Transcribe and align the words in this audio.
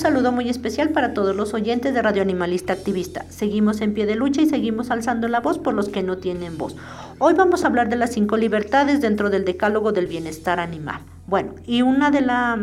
Saludo 0.00 0.32
muy 0.32 0.48
especial 0.48 0.88
para 0.88 1.12
todos 1.12 1.36
los 1.36 1.52
oyentes 1.52 1.92
de 1.92 2.00
Radio 2.00 2.22
Animalista 2.22 2.72
Activista. 2.72 3.26
Seguimos 3.28 3.82
en 3.82 3.92
pie 3.92 4.06
de 4.06 4.16
lucha 4.16 4.40
y 4.40 4.46
seguimos 4.46 4.90
alzando 4.90 5.28
la 5.28 5.40
voz 5.40 5.58
por 5.58 5.74
los 5.74 5.90
que 5.90 6.02
no 6.02 6.16
tienen 6.16 6.56
voz. 6.56 6.74
Hoy 7.18 7.34
vamos 7.34 7.62
a 7.62 7.66
hablar 7.66 7.90
de 7.90 7.96
las 7.96 8.10
cinco 8.10 8.38
libertades 8.38 9.02
dentro 9.02 9.28
del 9.28 9.44
decálogo 9.44 9.92
del 9.92 10.06
bienestar 10.06 10.58
animal. 10.58 11.02
Bueno, 11.26 11.54
y 11.66 11.82
una 11.82 12.10
de, 12.10 12.22
la, 12.22 12.58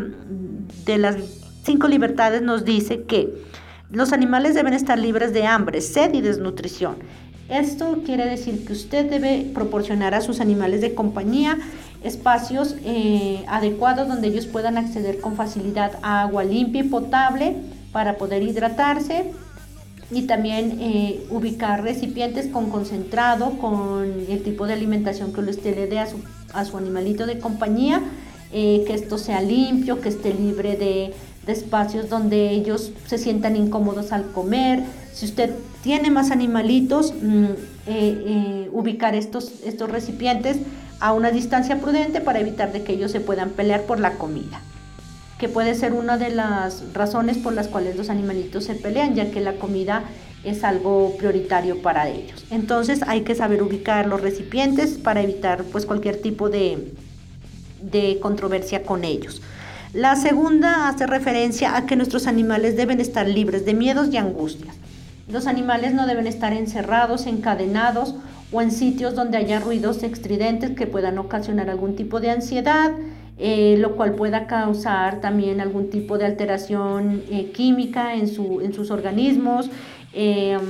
de 0.84 0.98
las 0.98 1.16
cinco 1.62 1.86
libertades 1.86 2.42
nos 2.42 2.64
dice 2.64 3.04
que 3.04 3.32
los 3.90 4.12
animales 4.12 4.54
deben 4.54 4.74
estar 4.74 4.98
libres 4.98 5.32
de 5.32 5.46
hambre, 5.46 5.80
sed 5.80 6.12
y 6.14 6.20
desnutrición. 6.20 6.96
Esto 7.48 8.02
quiere 8.04 8.26
decir 8.26 8.66
que 8.66 8.74
usted 8.74 9.08
debe 9.08 9.50
proporcionar 9.54 10.14
a 10.14 10.20
sus 10.20 10.40
animales 10.40 10.80
de 10.82 10.94
compañía 10.94 11.56
espacios 12.02 12.76
eh, 12.84 13.44
adecuados 13.48 14.08
donde 14.08 14.28
ellos 14.28 14.46
puedan 14.46 14.78
acceder 14.78 15.20
con 15.20 15.34
facilidad 15.34 15.92
a 16.02 16.22
agua 16.22 16.44
limpia 16.44 16.82
y 16.82 16.88
potable 16.88 17.56
para 17.92 18.18
poder 18.18 18.42
hidratarse 18.42 19.32
y 20.10 20.22
también 20.22 20.78
eh, 20.80 21.26
ubicar 21.30 21.82
recipientes 21.82 22.46
con 22.46 22.70
concentrado, 22.70 23.58
con 23.58 24.04
el 24.28 24.42
tipo 24.42 24.66
de 24.66 24.74
alimentación 24.74 25.32
que 25.32 25.40
usted 25.40 25.74
le 25.74 25.86
dé 25.86 25.98
a 25.98 26.06
su, 26.06 26.18
a 26.54 26.64
su 26.64 26.78
animalito 26.78 27.26
de 27.26 27.38
compañía, 27.38 28.02
eh, 28.52 28.84
que 28.86 28.94
esto 28.94 29.18
sea 29.18 29.42
limpio, 29.42 30.00
que 30.00 30.08
esté 30.08 30.32
libre 30.32 30.76
de, 30.76 31.12
de, 31.44 31.52
espacios 31.52 32.08
donde 32.08 32.50
ellos 32.50 32.92
se 33.06 33.18
sientan 33.18 33.56
incómodos 33.56 34.12
al 34.12 34.30
comer. 34.32 34.82
Si 35.12 35.26
usted 35.26 35.50
tiene 35.82 36.10
más 36.10 36.30
animalitos, 36.30 37.12
mm, 37.12 37.46
ubicar 38.72 39.14
estos, 39.14 39.52
estos 39.64 39.90
recipientes 39.90 40.58
a 41.00 41.12
una 41.12 41.30
distancia 41.30 41.80
prudente 41.80 42.20
para 42.20 42.40
evitar 42.40 42.72
de 42.72 42.82
que 42.82 42.92
ellos 42.92 43.12
se 43.12 43.20
puedan 43.20 43.50
pelear 43.50 43.82
por 43.82 44.00
la 44.00 44.12
comida, 44.12 44.60
que 45.38 45.48
puede 45.48 45.74
ser 45.74 45.92
una 45.92 46.18
de 46.18 46.30
las 46.30 46.84
razones 46.92 47.38
por 47.38 47.52
las 47.52 47.68
cuales 47.68 47.96
los 47.96 48.10
animalitos 48.10 48.64
se 48.64 48.74
pelean, 48.74 49.14
ya 49.14 49.30
que 49.30 49.40
la 49.40 49.54
comida 49.54 50.04
es 50.44 50.64
algo 50.64 51.16
prioritario 51.16 51.82
para 51.82 52.08
ellos. 52.08 52.44
Entonces 52.50 53.00
hay 53.06 53.22
que 53.22 53.34
saber 53.34 53.62
ubicar 53.62 54.06
los 54.06 54.20
recipientes 54.20 54.98
para 54.98 55.22
evitar 55.22 55.64
pues 55.64 55.86
cualquier 55.86 56.20
tipo 56.20 56.48
de, 56.48 56.92
de 57.82 58.18
controversia 58.20 58.82
con 58.82 59.04
ellos. 59.04 59.42
La 59.94 60.16
segunda 60.16 60.88
hace 60.88 61.06
referencia 61.06 61.76
a 61.76 61.86
que 61.86 61.96
nuestros 61.96 62.26
animales 62.26 62.76
deben 62.76 63.00
estar 63.00 63.26
libres 63.26 63.64
de 63.64 63.74
miedos 63.74 64.08
y 64.12 64.16
angustias. 64.16 64.76
Los 65.28 65.46
animales 65.46 65.94
no 65.94 66.06
deben 66.06 66.26
estar 66.26 66.52
encerrados, 66.52 67.26
encadenados 67.26 68.14
o 68.50 68.62
en 68.62 68.70
sitios 68.70 69.14
donde 69.14 69.36
haya 69.36 69.60
ruidos 69.60 70.02
estridentes 70.02 70.70
que 70.70 70.86
puedan 70.86 71.18
ocasionar 71.18 71.68
algún 71.68 71.96
tipo 71.96 72.20
de 72.20 72.30
ansiedad, 72.30 72.92
eh, 73.38 73.76
lo 73.78 73.94
cual 73.94 74.14
pueda 74.14 74.46
causar 74.46 75.20
también 75.20 75.60
algún 75.60 75.90
tipo 75.90 76.18
de 76.18 76.26
alteración 76.26 77.22
eh, 77.30 77.52
química 77.52 78.14
en, 78.14 78.26
su, 78.26 78.60
en, 78.62 78.72
sus 78.72 78.90
organismos, 78.90 79.70
em, 80.12 80.60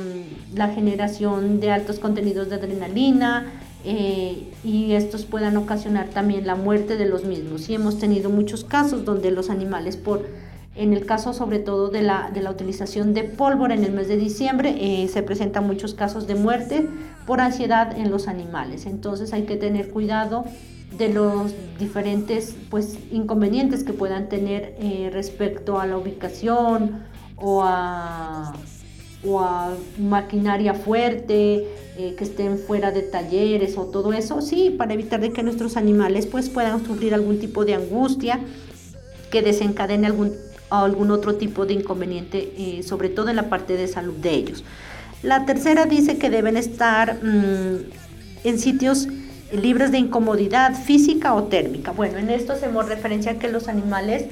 la 0.55 0.69
generación 0.69 1.61
de 1.61 1.71
altos 1.71 1.99
contenidos 1.99 2.51
de 2.51 2.57
adrenalina, 2.57 3.47
eh, 3.85 4.51
y 4.65 4.93
estos 4.93 5.25
puedan 5.25 5.57
ocasionar 5.57 6.09
también 6.09 6.47
la 6.47 6.57
muerte 6.57 6.97
de 6.97 7.07
los 7.07 7.25
mismos. 7.25 7.71
Y 7.71 7.75
hemos 7.75 7.99
tenido 7.99 8.29
muchos 8.29 8.65
casos 8.65 9.05
donde 9.05 9.31
los 9.31 9.51
animales 9.51 9.97
por 9.97 10.27
En 10.77 10.93
el 10.93 11.07
caso 11.07 11.33
sobre 11.33 11.59
todo 11.59 11.89
de 11.89 12.03
la, 12.03 12.31
de 12.33 12.41
la 12.41 12.53
utilización 12.53 13.13
de 13.13 13.25
pólvora 13.25 13.75
en 13.75 13.83
el 13.83 13.91
mes 13.91 14.07
de 14.07 14.17
diciembre, 14.17 15.09
se 15.09 15.25
presentan 15.25 15.67
muchos 15.67 15.93
casos 15.93 16.29
de 16.29 16.37
muerte 16.37 16.87
por 17.29 17.43
ansiedad 17.43 17.95
en 17.95 18.11
los 18.11 18.27
animales. 18.27 18.87
Entonces 18.87 19.35
hay 19.35 19.43
que 19.43 19.57
tener 19.57 19.91
cuidado 19.91 20.47
de 20.97 21.11
los 21.13 21.53
diferentes 21.79 22.57
pues, 22.71 22.97
inconvenientes 23.13 23.85
que 23.85 23.93
puedan 23.93 24.31
tener 24.31 24.75
eh, 24.81 25.11
respecto 25.13 25.79
a 25.79 25.87
la 25.87 25.99
ubicación 25.99 27.03
o 27.37 27.63
a, 27.63 28.55
o 29.23 29.41
a 29.41 29.75
maquinaria 29.99 30.73
fuerte, 30.73 31.67
eh, 31.99 32.15
que 32.17 32.25
estén 32.25 32.57
fuera 32.59 32.93
de 32.93 33.03
talleres 33.03 33.77
o 33.77 33.85
todo 33.85 34.15
eso, 34.15 34.41
sí, 34.41 34.71
para 34.71 34.95
evitar 34.95 35.21
de 35.21 35.31
que 35.31 35.43
nuestros 35.43 35.77
animales 35.77 36.27
pues, 36.27 36.49
puedan 36.49 36.83
sufrir 36.83 37.13
algún 37.13 37.39
tipo 37.39 37.67
de 37.67 37.75
angustia 37.75 38.41
que 39.31 39.43
desencadene 39.43 40.07
algún 40.07 40.33
algún 40.71 41.11
otro 41.11 41.37
tipo 41.37 41.65
de 41.65 41.73
inconveniente, 41.75 42.53
eh, 42.59 42.83
sobre 42.83 43.09
todo 43.09 43.31
en 43.31 43.37
la 43.37 43.49
parte 43.49 43.75
de 43.75 43.89
salud 43.89 44.15
de 44.15 44.31
ellos. 44.35 44.65
La 45.23 45.47
tercera 45.47 45.87
dice 45.87 46.17
que 46.17 46.31
deben 46.31 46.57
estar 46.57 47.15
mm, 47.23 47.79
en 48.45 48.59
sitios 48.59 49.09
libres 49.53 49.91
de 49.91 49.99
incomodidad 49.99 50.75
física 50.75 51.35
o 51.35 51.45
térmica. 51.45 51.91
Bueno, 51.91 52.19
en 52.19 52.31
esto 52.31 52.53
hacemos 52.53 52.89
referencia 52.89 53.33
a 53.33 53.35
que 53.37 53.49
los 53.49 53.67
animales 53.69 54.27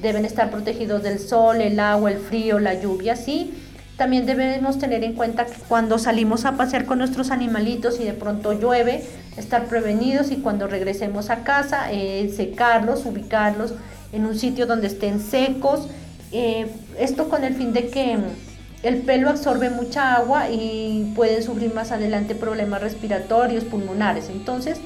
deben 0.00 0.24
estar 0.24 0.50
protegidos 0.50 1.02
del 1.02 1.20
sol, 1.20 1.60
el 1.60 1.78
agua, 1.78 2.10
el 2.10 2.18
frío, 2.18 2.58
la 2.58 2.74
lluvia, 2.74 3.14
sí. 3.14 3.54
También 3.96 4.26
debemos 4.26 4.78
tener 4.78 5.04
en 5.04 5.12
cuenta 5.12 5.46
que 5.46 5.60
cuando 5.68 5.98
salimos 5.98 6.44
a 6.44 6.56
pasear 6.56 6.86
con 6.86 6.98
nuestros 6.98 7.30
animalitos 7.30 8.00
y 8.00 8.04
de 8.04 8.14
pronto 8.14 8.52
llueve, 8.52 9.04
estar 9.36 9.66
prevenidos 9.66 10.32
y 10.32 10.36
cuando 10.36 10.66
regresemos 10.66 11.30
a 11.30 11.44
casa, 11.44 11.92
eh, 11.92 12.32
secarlos, 12.34 13.06
ubicarlos 13.06 13.74
en 14.12 14.26
un 14.26 14.36
sitio 14.36 14.66
donde 14.66 14.88
estén 14.88 15.20
secos. 15.20 15.88
Eh, 16.32 16.66
esto 16.98 17.28
con 17.28 17.44
el 17.44 17.54
fin 17.54 17.72
de 17.72 17.88
que 17.88 18.18
el 18.82 18.98
pelo 18.98 19.30
absorbe 19.30 19.70
mucha 19.70 20.14
agua 20.14 20.50
y 20.50 21.12
pueden 21.14 21.42
sufrir 21.42 21.72
más 21.72 21.92
adelante 21.92 22.34
problemas 22.34 22.80
respiratorios, 22.80 23.64
pulmonares. 23.64 24.28
Entonces, 24.28 24.80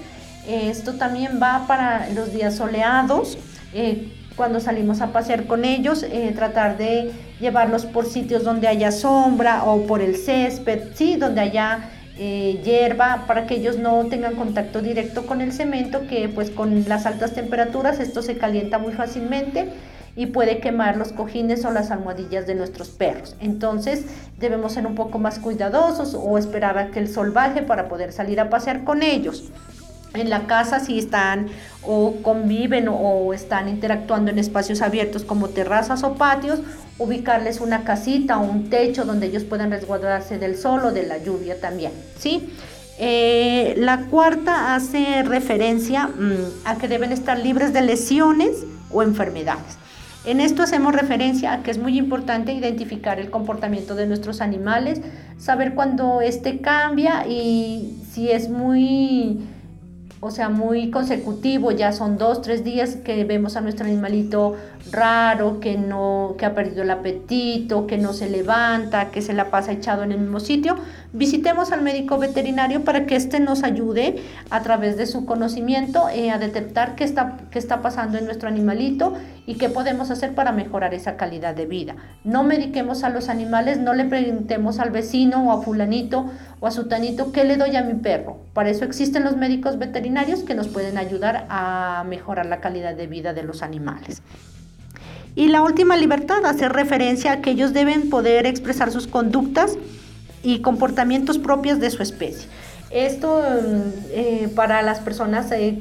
esto 0.46 0.94
también 0.94 1.40
va 1.42 1.66
para 1.66 2.08
los 2.10 2.32
días 2.32 2.56
soleados. 2.56 3.38
Eh, 3.74 4.12
cuando 4.36 4.60
salimos 4.60 5.00
a 5.00 5.12
pasear 5.12 5.46
con 5.46 5.64
ellos, 5.64 6.02
eh, 6.02 6.32
tratar 6.34 6.76
de 6.76 7.10
llevarlos 7.40 7.86
por 7.86 8.06
sitios 8.06 8.44
donde 8.44 8.68
haya 8.68 8.92
sombra 8.92 9.64
o 9.64 9.86
por 9.86 10.02
el 10.02 10.16
césped, 10.16 10.94
sí, 10.94 11.16
donde 11.16 11.40
haya 11.40 11.90
eh, 12.18 12.60
hierba 12.64 13.24
para 13.26 13.46
que 13.46 13.56
ellos 13.56 13.78
no 13.78 14.06
tengan 14.06 14.36
contacto 14.36 14.80
directo 14.80 15.26
con 15.26 15.40
el 15.40 15.52
cemento 15.52 16.06
que 16.06 16.30
pues 16.30 16.50
con 16.50 16.88
las 16.88 17.04
altas 17.04 17.34
temperaturas 17.34 18.00
esto 18.00 18.22
se 18.22 18.38
calienta 18.38 18.78
muy 18.78 18.94
fácilmente 18.94 19.68
y 20.16 20.26
puede 20.26 20.58
quemar 20.60 20.96
los 20.96 21.12
cojines 21.12 21.64
o 21.64 21.70
las 21.70 21.90
almohadillas 21.90 22.46
de 22.46 22.54
nuestros 22.54 22.88
perros. 22.88 23.36
Entonces 23.38 24.06
debemos 24.38 24.72
ser 24.72 24.86
un 24.86 24.94
poco 24.94 25.18
más 25.18 25.38
cuidadosos 25.38 26.16
o 26.18 26.38
esperar 26.38 26.78
a 26.78 26.90
que 26.90 26.98
el 26.98 27.08
sol 27.08 27.30
baje 27.30 27.62
para 27.62 27.88
poder 27.88 28.12
salir 28.12 28.40
a 28.40 28.50
pasear 28.50 28.82
con 28.82 29.02
ellos. 29.02 29.52
En 30.14 30.30
la 30.30 30.46
casa 30.46 30.80
si 30.80 30.98
están 30.98 31.48
o 31.82 32.14
conviven 32.22 32.88
o 32.88 33.34
están 33.34 33.68
interactuando 33.68 34.30
en 34.30 34.38
espacios 34.38 34.80
abiertos 34.80 35.24
como 35.24 35.50
terrazas 35.50 36.02
o 36.04 36.14
patios, 36.14 36.60
ubicarles 36.98 37.60
una 37.60 37.84
casita 37.84 38.38
o 38.38 38.44
un 38.44 38.70
techo 38.70 39.04
donde 39.04 39.26
ellos 39.26 39.44
puedan 39.44 39.70
resguardarse 39.70 40.38
del 40.38 40.56
sol 40.56 40.86
o 40.86 40.92
de 40.92 41.06
la 41.06 41.18
lluvia 41.18 41.60
también, 41.60 41.92
¿sí? 42.18 42.50
Eh, 42.98 43.74
la 43.76 44.06
cuarta 44.06 44.74
hace 44.74 45.22
referencia 45.22 46.06
mm, 46.06 46.64
a 46.64 46.78
que 46.78 46.88
deben 46.88 47.12
estar 47.12 47.38
libres 47.38 47.74
de 47.74 47.82
lesiones 47.82 48.64
o 48.90 49.02
enfermedades. 49.02 49.76
En 50.26 50.40
esto 50.40 50.64
hacemos 50.64 50.92
referencia 50.92 51.52
a 51.52 51.62
que 51.62 51.70
es 51.70 51.78
muy 51.78 51.96
importante 51.96 52.52
identificar 52.52 53.20
el 53.20 53.30
comportamiento 53.30 53.94
de 53.94 54.08
nuestros 54.08 54.40
animales, 54.40 55.00
saber 55.38 55.74
cuándo 55.76 56.20
este 56.20 56.60
cambia 56.60 57.28
y 57.28 57.96
si 58.10 58.30
es 58.32 58.50
muy 58.50 59.38
o 60.20 60.30
sea, 60.30 60.48
muy 60.48 60.90
consecutivo, 60.90 61.70
ya 61.70 61.92
son 61.92 62.16
dos, 62.16 62.40
tres 62.42 62.64
días 62.64 62.96
que 62.96 63.24
vemos 63.24 63.56
a 63.56 63.60
nuestro 63.60 63.84
animalito 63.86 64.56
raro, 64.90 65.60
que 65.60 65.76
no, 65.76 66.34
que 66.38 66.46
ha 66.46 66.54
perdido 66.54 66.82
el 66.82 66.90
apetito, 66.90 67.86
que 67.86 67.98
no 67.98 68.12
se 68.12 68.30
levanta, 68.30 69.10
que 69.10 69.20
se 69.20 69.34
la 69.34 69.50
pasa 69.50 69.72
echado 69.72 70.02
en 70.02 70.12
el 70.12 70.18
mismo 70.18 70.40
sitio, 70.40 70.76
visitemos 71.12 71.72
al 71.72 71.82
médico 71.82 72.18
veterinario 72.18 72.84
para 72.84 73.06
que 73.06 73.16
éste 73.16 73.40
nos 73.40 73.62
ayude 73.62 74.22
a 74.50 74.62
través 74.62 74.96
de 74.96 75.06
su 75.06 75.24
conocimiento 75.26 76.08
eh, 76.08 76.30
a 76.30 76.38
detectar 76.38 76.94
qué 76.94 77.04
está, 77.04 77.38
qué 77.50 77.58
está 77.58 77.82
pasando 77.82 78.18
en 78.18 78.24
nuestro 78.24 78.48
animalito 78.48 79.14
y 79.46 79.54
qué 79.54 79.68
podemos 79.68 80.10
hacer 80.10 80.34
para 80.34 80.52
mejorar 80.52 80.94
esa 80.94 81.16
calidad 81.16 81.54
de 81.54 81.66
vida. 81.66 81.96
No 82.24 82.42
mediquemos 82.42 83.04
a 83.04 83.10
los 83.10 83.28
animales, 83.28 83.78
no 83.78 83.94
le 83.94 84.04
preguntemos 84.04 84.78
al 84.78 84.90
vecino 84.90 85.46
o 85.46 85.52
a 85.52 85.62
fulanito 85.62 86.30
o 86.60 86.66
a 86.66 86.70
sutanito 86.70 87.32
qué 87.32 87.44
le 87.44 87.56
doy 87.56 87.76
a 87.76 87.82
mi 87.82 87.94
perro. 87.94 88.38
Para 88.52 88.70
eso 88.70 88.84
existen 88.84 89.24
los 89.24 89.36
médicos 89.36 89.78
veterinarios 89.78 90.42
que 90.42 90.54
nos 90.54 90.68
pueden 90.68 90.98
ayudar 90.98 91.46
a 91.48 92.04
mejorar 92.08 92.46
la 92.46 92.60
calidad 92.60 92.94
de 92.94 93.06
vida 93.06 93.32
de 93.32 93.42
los 93.42 93.62
animales. 93.62 94.22
Y 95.36 95.48
la 95.48 95.60
última 95.60 95.96
libertad, 95.98 96.46
hacer 96.46 96.72
referencia 96.72 97.32
a 97.32 97.40
que 97.42 97.50
ellos 97.50 97.74
deben 97.74 98.08
poder 98.08 98.46
expresar 98.46 98.90
sus 98.90 99.06
conductas 99.06 99.76
y 100.46 100.60
comportamientos 100.60 101.38
propios 101.38 101.80
de 101.80 101.90
su 101.90 102.04
especie. 102.04 102.46
Esto 102.90 103.42
mm, 103.42 103.80
eh, 104.10 104.48
para 104.54 104.80
las 104.82 105.00
personas, 105.00 105.50
eh, 105.50 105.76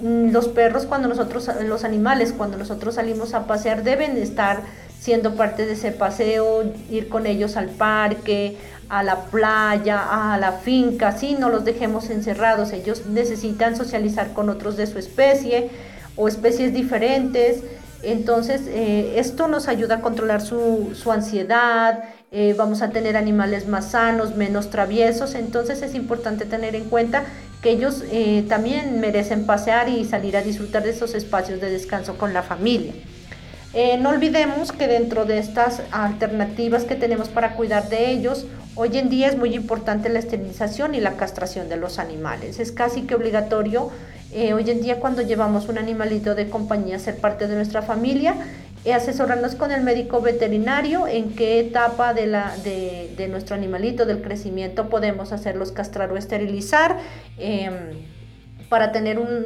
mm, 0.00 0.30
los 0.30 0.48
perros 0.48 0.86
cuando 0.86 1.06
nosotros, 1.06 1.50
los 1.66 1.84
animales 1.84 2.32
cuando 2.32 2.56
nosotros 2.56 2.94
salimos 2.94 3.34
a 3.34 3.46
pasear 3.46 3.84
deben 3.84 4.16
estar 4.16 4.62
siendo 4.98 5.34
parte 5.34 5.66
de 5.66 5.74
ese 5.74 5.92
paseo, 5.92 6.64
ir 6.90 7.10
con 7.10 7.26
ellos 7.26 7.58
al 7.58 7.68
parque, 7.68 8.56
a 8.88 9.02
la 9.02 9.26
playa, 9.26 10.32
a 10.32 10.38
la 10.38 10.52
finca, 10.52 11.12
sí, 11.12 11.36
no 11.38 11.50
los 11.50 11.66
dejemos 11.66 12.08
encerrados, 12.08 12.72
ellos 12.72 13.04
necesitan 13.04 13.76
socializar 13.76 14.32
con 14.32 14.48
otros 14.48 14.78
de 14.78 14.86
su 14.86 14.98
especie 14.98 15.68
o 16.16 16.26
especies 16.26 16.72
diferentes. 16.72 17.62
Entonces, 18.02 18.62
eh, 18.66 19.14
esto 19.16 19.46
nos 19.46 19.68
ayuda 19.68 19.96
a 19.96 20.00
controlar 20.00 20.40
su, 20.40 20.94
ansiedad, 21.10 22.04
eh, 22.32 22.54
vamos 22.56 22.82
a 22.82 22.90
tener 22.90 23.16
animales 23.16 23.66
más 23.66 23.90
sanos, 23.90 24.36
menos 24.36 24.70
traviesos, 24.70 25.34
entonces 25.34 25.82
es 25.82 25.94
importante 25.94 26.44
tener 26.44 26.74
en 26.74 26.84
cuenta 26.84 27.24
que 27.62 27.70
ellos 27.70 28.04
eh, 28.10 28.44
también 28.48 29.00
merecen 29.00 29.46
pasear 29.46 29.88
y 29.88 30.04
salir 30.04 30.36
a 30.36 30.42
disfrutar 30.42 30.82
de 30.82 30.90
esos 30.90 31.14
espacios 31.14 31.60
de 31.60 31.70
descanso 31.70 32.16
con 32.16 32.32
la 32.32 32.42
familia. 32.42 32.92
no 34.00 34.08
olvidemos 34.08 34.72
que 34.72 34.88
dentro 34.88 35.24
de 35.26 35.38
estas 35.38 35.82
alternativas 35.92 36.84
que 36.84 36.96
tenemos 36.96 37.28
para 37.28 37.54
cuidar 37.54 37.88
de 37.88 38.10
ellos, 38.10 38.46
hoy 38.74 38.96
en 38.96 39.08
día 39.10 39.28
es 39.28 39.36
muy 39.36 39.54
importante 39.54 40.08
la 40.08 40.18
esterilización 40.18 40.94
y 40.94 41.00
la 41.00 41.16
castración 41.16 41.68
de 41.68 41.76
los 41.76 41.98
animales. 41.98 42.58
Es 42.58 42.72
casi 42.72 43.02
que 43.02 43.14
obligatorio 43.14 43.90
eh, 44.32 44.54
hoy 44.54 44.70
en 44.70 44.80
día 44.80 45.00
cuando 45.00 45.22
llevamos 45.22 45.68
un 45.68 45.76
animalito 45.76 46.36
de 46.36 46.48
compañía 46.48 46.96
a 46.96 46.98
ser 47.00 47.16
parte 47.16 47.48
de 47.48 47.56
nuestra 47.56 47.82
familia, 47.82 48.36
eh, 48.36 48.69
asesorarnos 48.88 49.54
con 49.54 49.72
el 49.72 49.82
médico 49.82 50.20
veterinario 50.20 51.06
en 51.06 51.34
qué 51.34 51.60
etapa 51.60 52.14
de, 52.14 52.26
la, 52.26 52.56
de, 52.64 53.28
nuestro 53.28 53.54
animalito, 53.54 54.06
del 54.06 54.22
crecimiento, 54.22 54.88
podemos 54.88 55.32
hacerlos 55.32 55.70
castrar 55.72 56.10
o 56.12 56.16
esterilizar 56.16 56.98
em, 57.38 57.74
para 58.68 58.90
tener 58.90 59.18
un, 59.18 59.44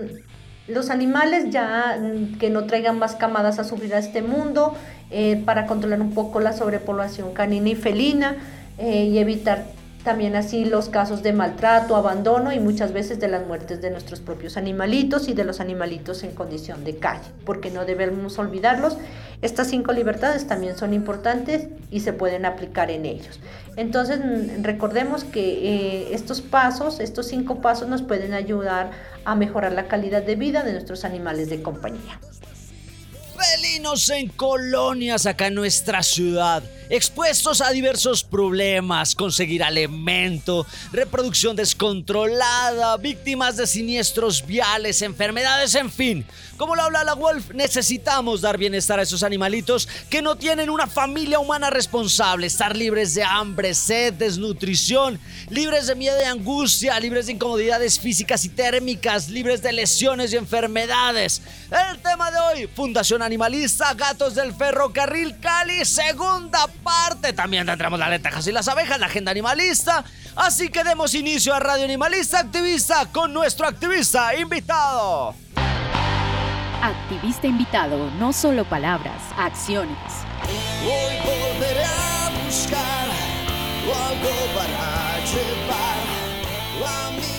los 0.69 0.91
animales 0.91 1.51
ya 1.51 1.99
mm, 2.01 2.39
que 2.39 2.49
no 2.51 2.65
traigan 2.67 2.99
más 2.99 3.17
camadas 3.17 3.59
a 3.59 3.65
sufrir 3.65 3.95
a 3.95 3.99
este 3.99 4.23
mundo, 4.23 4.75
eh, 5.11 5.43
para 5.45 5.67
controlar 5.67 6.01
un 6.01 6.15
poco 6.15 6.41
la 6.41 6.53
sobrepoblación 6.53 7.35
canina 7.35 7.71
y 7.71 7.75
felina 7.75 8.37
y 8.77 9.19
evitar 9.19 9.67
también 10.05 10.37
así 10.37 10.67
los 10.67 10.91
casos 10.91 11.23
de 11.23 11.33
maltrato, 11.33 11.97
abandono 11.97 12.53
y 12.53 12.61
muchas 12.61 12.93
veces 12.93 13.19
de 13.19 13.29
las 13.29 13.47
muertes 13.47 13.81
de 13.81 13.91
nuestros 13.91 14.21
propios 14.21 14.59
animalitos 14.59 15.29
y 15.29 15.33
de 15.33 15.45
los 15.45 15.61
animalitos 15.61 16.23
en 16.23 16.33
condición 16.33 16.85
de 16.85 16.99
calle, 16.99 17.27
porque 17.47 17.71
no 17.71 17.87
debemos 17.87 18.39
olvidarlos. 18.39 18.99
Estas 19.41 19.69
cinco 19.69 19.93
libertades 19.93 20.47
también 20.47 20.77
son 20.77 20.93
importantes 20.93 21.69
y 21.91 22.01
se 22.01 22.13
pueden 22.13 22.45
aplicar 22.45 22.91
en 22.91 23.07
ellos. 23.07 23.41
Entonces 23.77 24.21
mm, 24.21 24.63
recordemos 24.63 25.25
que 25.25 25.41
eh, 25.41 26.15
estos 26.15 26.43
pasos, 26.43 27.01
estos 27.01 27.27
cinco 27.27 27.63
pasos 27.63 27.89
nos 27.89 28.03
pueden 28.03 28.35
ayudar 28.35 28.91
a 29.25 29.35
mejorar 29.35 29.73
la 29.73 29.89
calidad 29.89 30.23
de 30.23 30.37
vida 30.37 30.63
de 30.63 30.73
nuestros 30.73 31.05
animales 31.05 31.49
de 31.49 31.63
compañía. 31.63 32.21
Felinos 33.37 34.09
en 34.11 34.29
colonias 34.29 35.27
acá 35.27 35.49
en 35.49 35.55
nuestra 35.55 36.03
ciudad 36.03 36.63
expuestos 36.89 37.61
a 37.61 37.71
diversos 37.71 38.23
problemas, 38.23 39.15
conseguir 39.15 39.63
alimento, 39.63 40.67
reproducción 40.93 41.57
descontrolada, 41.57 42.97
víctimas 42.97 43.57
de 43.57 43.67
siniestros 43.67 44.47
viales, 44.47 45.03
enfermedades, 45.03 45.75
en 45.75 45.91
fin. 45.91 46.27
Como 46.57 46.77
lo 46.77 46.83
habla 46.83 47.03
la 47.03 47.15
Wolf, 47.15 47.51
necesitamos 47.53 48.41
dar 48.41 48.59
bienestar 48.59 49.01
a 49.01 49.03
esos 49.03 49.25
animalitos 49.25 49.89
que 50.09 50.23
no 50.23 50.37
tienen 50.37 50.71
una 50.71 50.87
familia 50.87 51.41
humana 51.41 51.69
responsable, 51.69 52.47
estar 52.47 52.77
libres 52.77 53.15
de 53.15 53.25
hambre, 53.25 53.75
sed, 53.75 54.15
desnutrición, 54.15 55.19
libres 55.51 55.89
de 55.89 55.97
miedo 55.97 56.17
y 56.21 56.25
angustia, 56.25 57.01
libres 57.01 57.27
de 57.27 57.33
incomodidades 57.33 57.99
físicas 57.99 58.45
y 58.45 58.51
térmicas, 58.51 59.29
libres 59.31 59.63
de 59.63 59.73
lesiones 59.73 60.33
y 60.33 60.37
enfermedades. 60.37 61.43
El 61.71 61.99
tema 61.99 62.31
de 62.31 62.39
hoy, 62.39 62.69
Fundación 62.69 63.23
Animalista 63.23 63.93
Gatos 63.95 64.35
del 64.37 64.55
Ferrocarril 64.55 65.41
Cali, 65.41 65.85
segunda 65.85 66.69
parte. 66.83 67.33
También 67.33 67.67
tendremos 67.67 67.99
las 67.99 68.11
lentejas 68.11 68.47
y 68.47 68.53
las 68.53 68.69
abejas, 68.69 68.99
la 68.99 69.07
agenda 69.07 69.31
animalista. 69.31 70.05
Así 70.37 70.69
que 70.69 70.85
demos 70.85 71.15
inicio 71.15 71.55
a 71.55 71.61
Radio 71.61 71.85
Animalista 71.85 72.41
Activista 72.41 73.07
con 73.13 73.33
nuestro 73.33 73.67
activista 73.67 74.35
invitado. 74.35 75.35
Activista 76.83 77.47
invitado, 77.47 78.11
no 78.19 78.33
solo 78.33 78.65
palabras, 78.65 79.23
acciones. 79.39 79.97
Hoy 80.83 81.17
volveré 81.25 81.85
a 81.85 82.31
buscar 82.45 83.09
algo 83.93 84.31
para 84.55 85.19
llevar 85.25 85.99
a 86.87 87.11
mi 87.11 87.34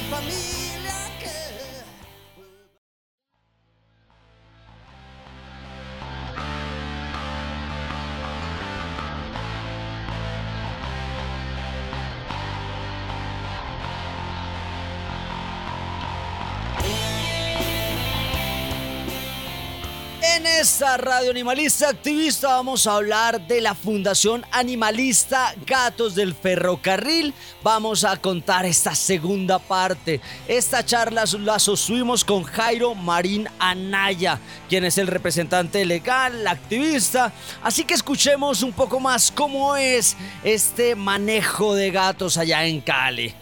esta 20.65 20.97
radio 20.97 21.29
animalista 21.29 21.89
activista 21.89 22.47
vamos 22.47 22.87
a 22.87 22.95
hablar 22.95 23.39
de 23.39 23.61
la 23.61 23.75
Fundación 23.75 24.43
Animalista 24.51 25.53
Gatos 25.63 26.15
del 26.15 26.33
Ferrocarril. 26.33 27.35
Vamos 27.61 28.03
a 28.03 28.17
contar 28.17 28.65
esta 28.65 28.95
segunda 28.95 29.59
parte. 29.59 30.21
Esta 30.47 30.83
charla 30.83 31.25
la 31.41 31.59
sostuvimos 31.59 32.25
con 32.25 32.41
Jairo 32.41 32.95
Marín 32.95 33.47
Anaya, 33.59 34.39
quien 34.67 34.85
es 34.85 34.97
el 34.97 35.05
representante 35.05 35.85
legal, 35.85 36.47
activista. 36.47 37.31
Así 37.61 37.83
que 37.83 37.93
escuchemos 37.93 38.63
un 38.63 38.73
poco 38.73 38.99
más 38.99 39.31
cómo 39.31 39.75
es 39.75 40.17
este 40.43 40.95
manejo 40.95 41.75
de 41.75 41.91
gatos 41.91 42.37
allá 42.37 42.65
en 42.65 42.81
Cali. 42.81 43.35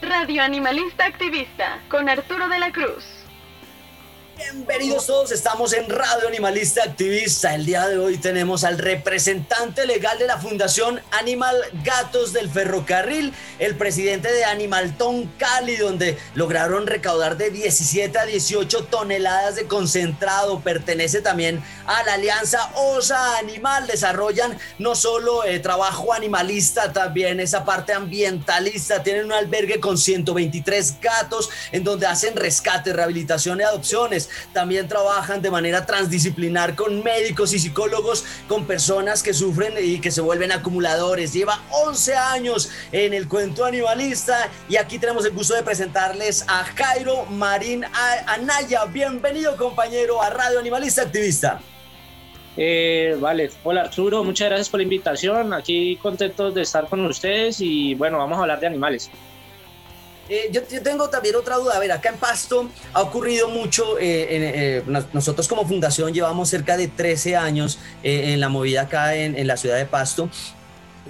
Radio 0.00 0.42
Animalista 0.42 1.04
Activista 1.04 1.80
con 1.90 2.08
Arturo 2.08 2.48
de 2.48 2.58
la 2.58 2.72
Cruz. 2.72 3.21
Bienvenidos 4.36 5.06
todos, 5.06 5.30
estamos 5.30 5.72
en 5.74 5.88
Radio 5.90 6.26
Animalista 6.26 6.82
Activista. 6.82 7.54
El 7.54 7.66
día 7.66 7.86
de 7.86 7.98
hoy 7.98 8.16
tenemos 8.16 8.64
al 8.64 8.78
representante 8.78 9.86
legal 9.86 10.18
de 10.18 10.26
la 10.26 10.38
Fundación 10.38 11.00
Animal 11.10 11.56
Gatos 11.84 12.32
del 12.32 12.50
Ferrocarril, 12.50 13.34
el 13.58 13.76
presidente 13.76 14.32
de 14.32 14.44
Animalton 14.44 15.26
Cali, 15.38 15.76
donde 15.76 16.18
lograron 16.34 16.86
recaudar 16.86 17.36
de 17.36 17.50
17 17.50 18.18
a 18.18 18.24
18 18.24 18.84
toneladas 18.84 19.56
de 19.56 19.66
concentrado. 19.66 20.60
Pertenece 20.60 21.20
también 21.20 21.62
a 21.86 22.02
la 22.04 22.14
Alianza 22.14 22.70
Osa 22.74 23.38
Animal. 23.38 23.86
Desarrollan 23.86 24.58
no 24.78 24.94
solo 24.94 25.44
eh, 25.44 25.58
trabajo 25.58 26.12
animalista, 26.12 26.92
también 26.92 27.38
esa 27.40 27.64
parte 27.64 27.92
ambientalista. 27.92 29.02
Tienen 29.02 29.26
un 29.26 29.32
albergue 29.32 29.80
con 29.80 29.98
123 29.98 31.00
gatos 31.00 31.50
en 31.70 31.84
donde 31.84 32.06
hacen 32.06 32.34
rescate, 32.36 32.92
rehabilitación 32.92 33.60
y 33.60 33.64
adopciones 33.64 34.21
también 34.52 34.88
trabajan 34.88 35.42
de 35.42 35.50
manera 35.50 35.86
transdisciplinar 35.86 36.74
con 36.74 37.02
médicos 37.02 37.52
y 37.52 37.58
psicólogos, 37.58 38.24
con 38.48 38.66
personas 38.66 39.22
que 39.22 39.34
sufren 39.34 39.74
y 39.82 40.00
que 40.00 40.10
se 40.10 40.20
vuelven 40.20 40.52
acumuladores. 40.52 41.32
Lleva 41.32 41.62
11 41.70 42.14
años 42.14 42.70
en 42.92 43.14
el 43.14 43.28
cuento 43.28 43.64
animalista 43.64 44.50
y 44.68 44.76
aquí 44.76 44.98
tenemos 44.98 45.24
el 45.24 45.32
gusto 45.32 45.54
de 45.54 45.62
presentarles 45.62 46.44
a 46.48 46.64
Jairo 46.64 47.26
Marín 47.26 47.84
Anaya. 48.26 48.84
Bienvenido 48.86 49.56
compañero 49.56 50.22
a 50.22 50.30
Radio 50.30 50.58
Animalista 50.58 51.02
Activista. 51.02 51.60
Eh, 52.56 53.16
vale, 53.18 53.50
hola 53.64 53.82
Arturo, 53.82 54.22
muchas 54.24 54.48
gracias 54.48 54.68
por 54.68 54.80
la 54.80 54.84
invitación. 54.84 55.54
Aquí 55.54 55.96
contentos 55.96 56.54
de 56.54 56.62
estar 56.62 56.86
con 56.86 57.04
ustedes 57.06 57.60
y 57.60 57.94
bueno, 57.94 58.18
vamos 58.18 58.38
a 58.38 58.42
hablar 58.42 58.60
de 58.60 58.66
animales. 58.66 59.10
Eh, 60.28 60.50
yo, 60.52 60.62
tengo 60.82 61.08
también 61.08 61.36
otra 61.36 61.56
duda. 61.56 61.76
A 61.76 61.78
ver, 61.78 61.92
acá 61.92 62.10
en 62.10 62.16
Pasto 62.16 62.68
ha 62.92 63.02
ocurrido 63.02 63.48
mucho. 63.48 63.98
Eh, 63.98 64.26
eh, 64.30 65.04
nosotros 65.12 65.48
como 65.48 65.66
fundación 65.66 66.12
llevamos 66.12 66.48
cerca 66.48 66.76
de 66.76 66.88
13 66.88 67.36
años 67.36 67.78
en 68.02 68.40
la 68.40 68.48
movida 68.48 68.82
acá 68.82 69.14
en, 69.14 69.36
en 69.36 69.46
la 69.46 69.56
ciudad 69.56 69.76
de 69.76 69.86
Pasto. 69.86 70.28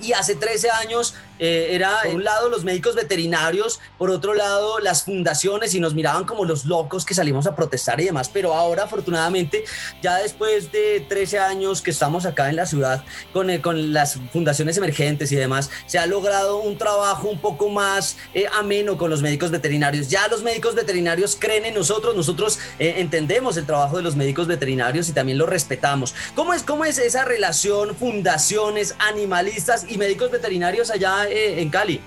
Y 0.00 0.12
hace 0.14 0.34
13 0.34 0.70
años 0.70 1.14
eh, 1.44 1.74
era, 1.74 2.02
por 2.04 2.14
un 2.14 2.22
lado, 2.22 2.48
los 2.48 2.62
médicos 2.62 2.94
veterinarios, 2.94 3.80
por 3.98 4.10
otro 4.10 4.32
lado, 4.32 4.78
las 4.78 5.02
fundaciones 5.02 5.74
y 5.74 5.80
nos 5.80 5.92
miraban 5.92 6.24
como 6.24 6.44
los 6.44 6.66
locos 6.66 7.04
que 7.04 7.14
salimos 7.14 7.48
a 7.48 7.56
protestar 7.56 8.00
y 8.00 8.04
demás. 8.04 8.30
Pero 8.32 8.54
ahora, 8.54 8.84
afortunadamente, 8.84 9.64
ya 10.00 10.18
después 10.18 10.70
de 10.70 11.04
13 11.08 11.40
años 11.40 11.82
que 11.82 11.90
estamos 11.90 12.26
acá 12.26 12.48
en 12.48 12.54
la 12.54 12.64
ciudad 12.64 13.04
con, 13.32 13.50
eh, 13.50 13.60
con 13.60 13.92
las 13.92 14.20
fundaciones 14.32 14.76
emergentes 14.76 15.32
y 15.32 15.36
demás, 15.36 15.68
se 15.86 15.98
ha 15.98 16.06
logrado 16.06 16.58
un 16.58 16.78
trabajo 16.78 17.28
un 17.28 17.40
poco 17.40 17.68
más 17.68 18.18
eh, 18.34 18.46
ameno 18.56 18.96
con 18.96 19.10
los 19.10 19.20
médicos 19.20 19.50
veterinarios. 19.50 20.10
Ya 20.10 20.28
los 20.28 20.44
médicos 20.44 20.76
veterinarios 20.76 21.36
creen 21.36 21.64
en 21.64 21.74
nosotros, 21.74 22.14
nosotros 22.14 22.60
entendemos 22.78 23.56
el 23.56 23.66
trabajo 23.66 23.96
de 23.96 24.04
los 24.04 24.14
médicos 24.14 24.46
veterinarios 24.46 25.08
y 25.08 25.12
también 25.12 25.38
lo 25.38 25.46
respetamos. 25.46 26.14
¿Cómo 26.36 26.54
es, 26.54 26.62
cómo 26.62 26.84
es 26.84 26.98
esa 26.98 27.24
relación 27.24 27.96
fundaciones, 27.96 28.94
animalistas 29.00 29.86
y 29.88 29.98
médicos 29.98 30.30
veterinarios 30.30 30.92
allá 30.92 31.31
en 31.32 31.70
Cali? 31.70 32.00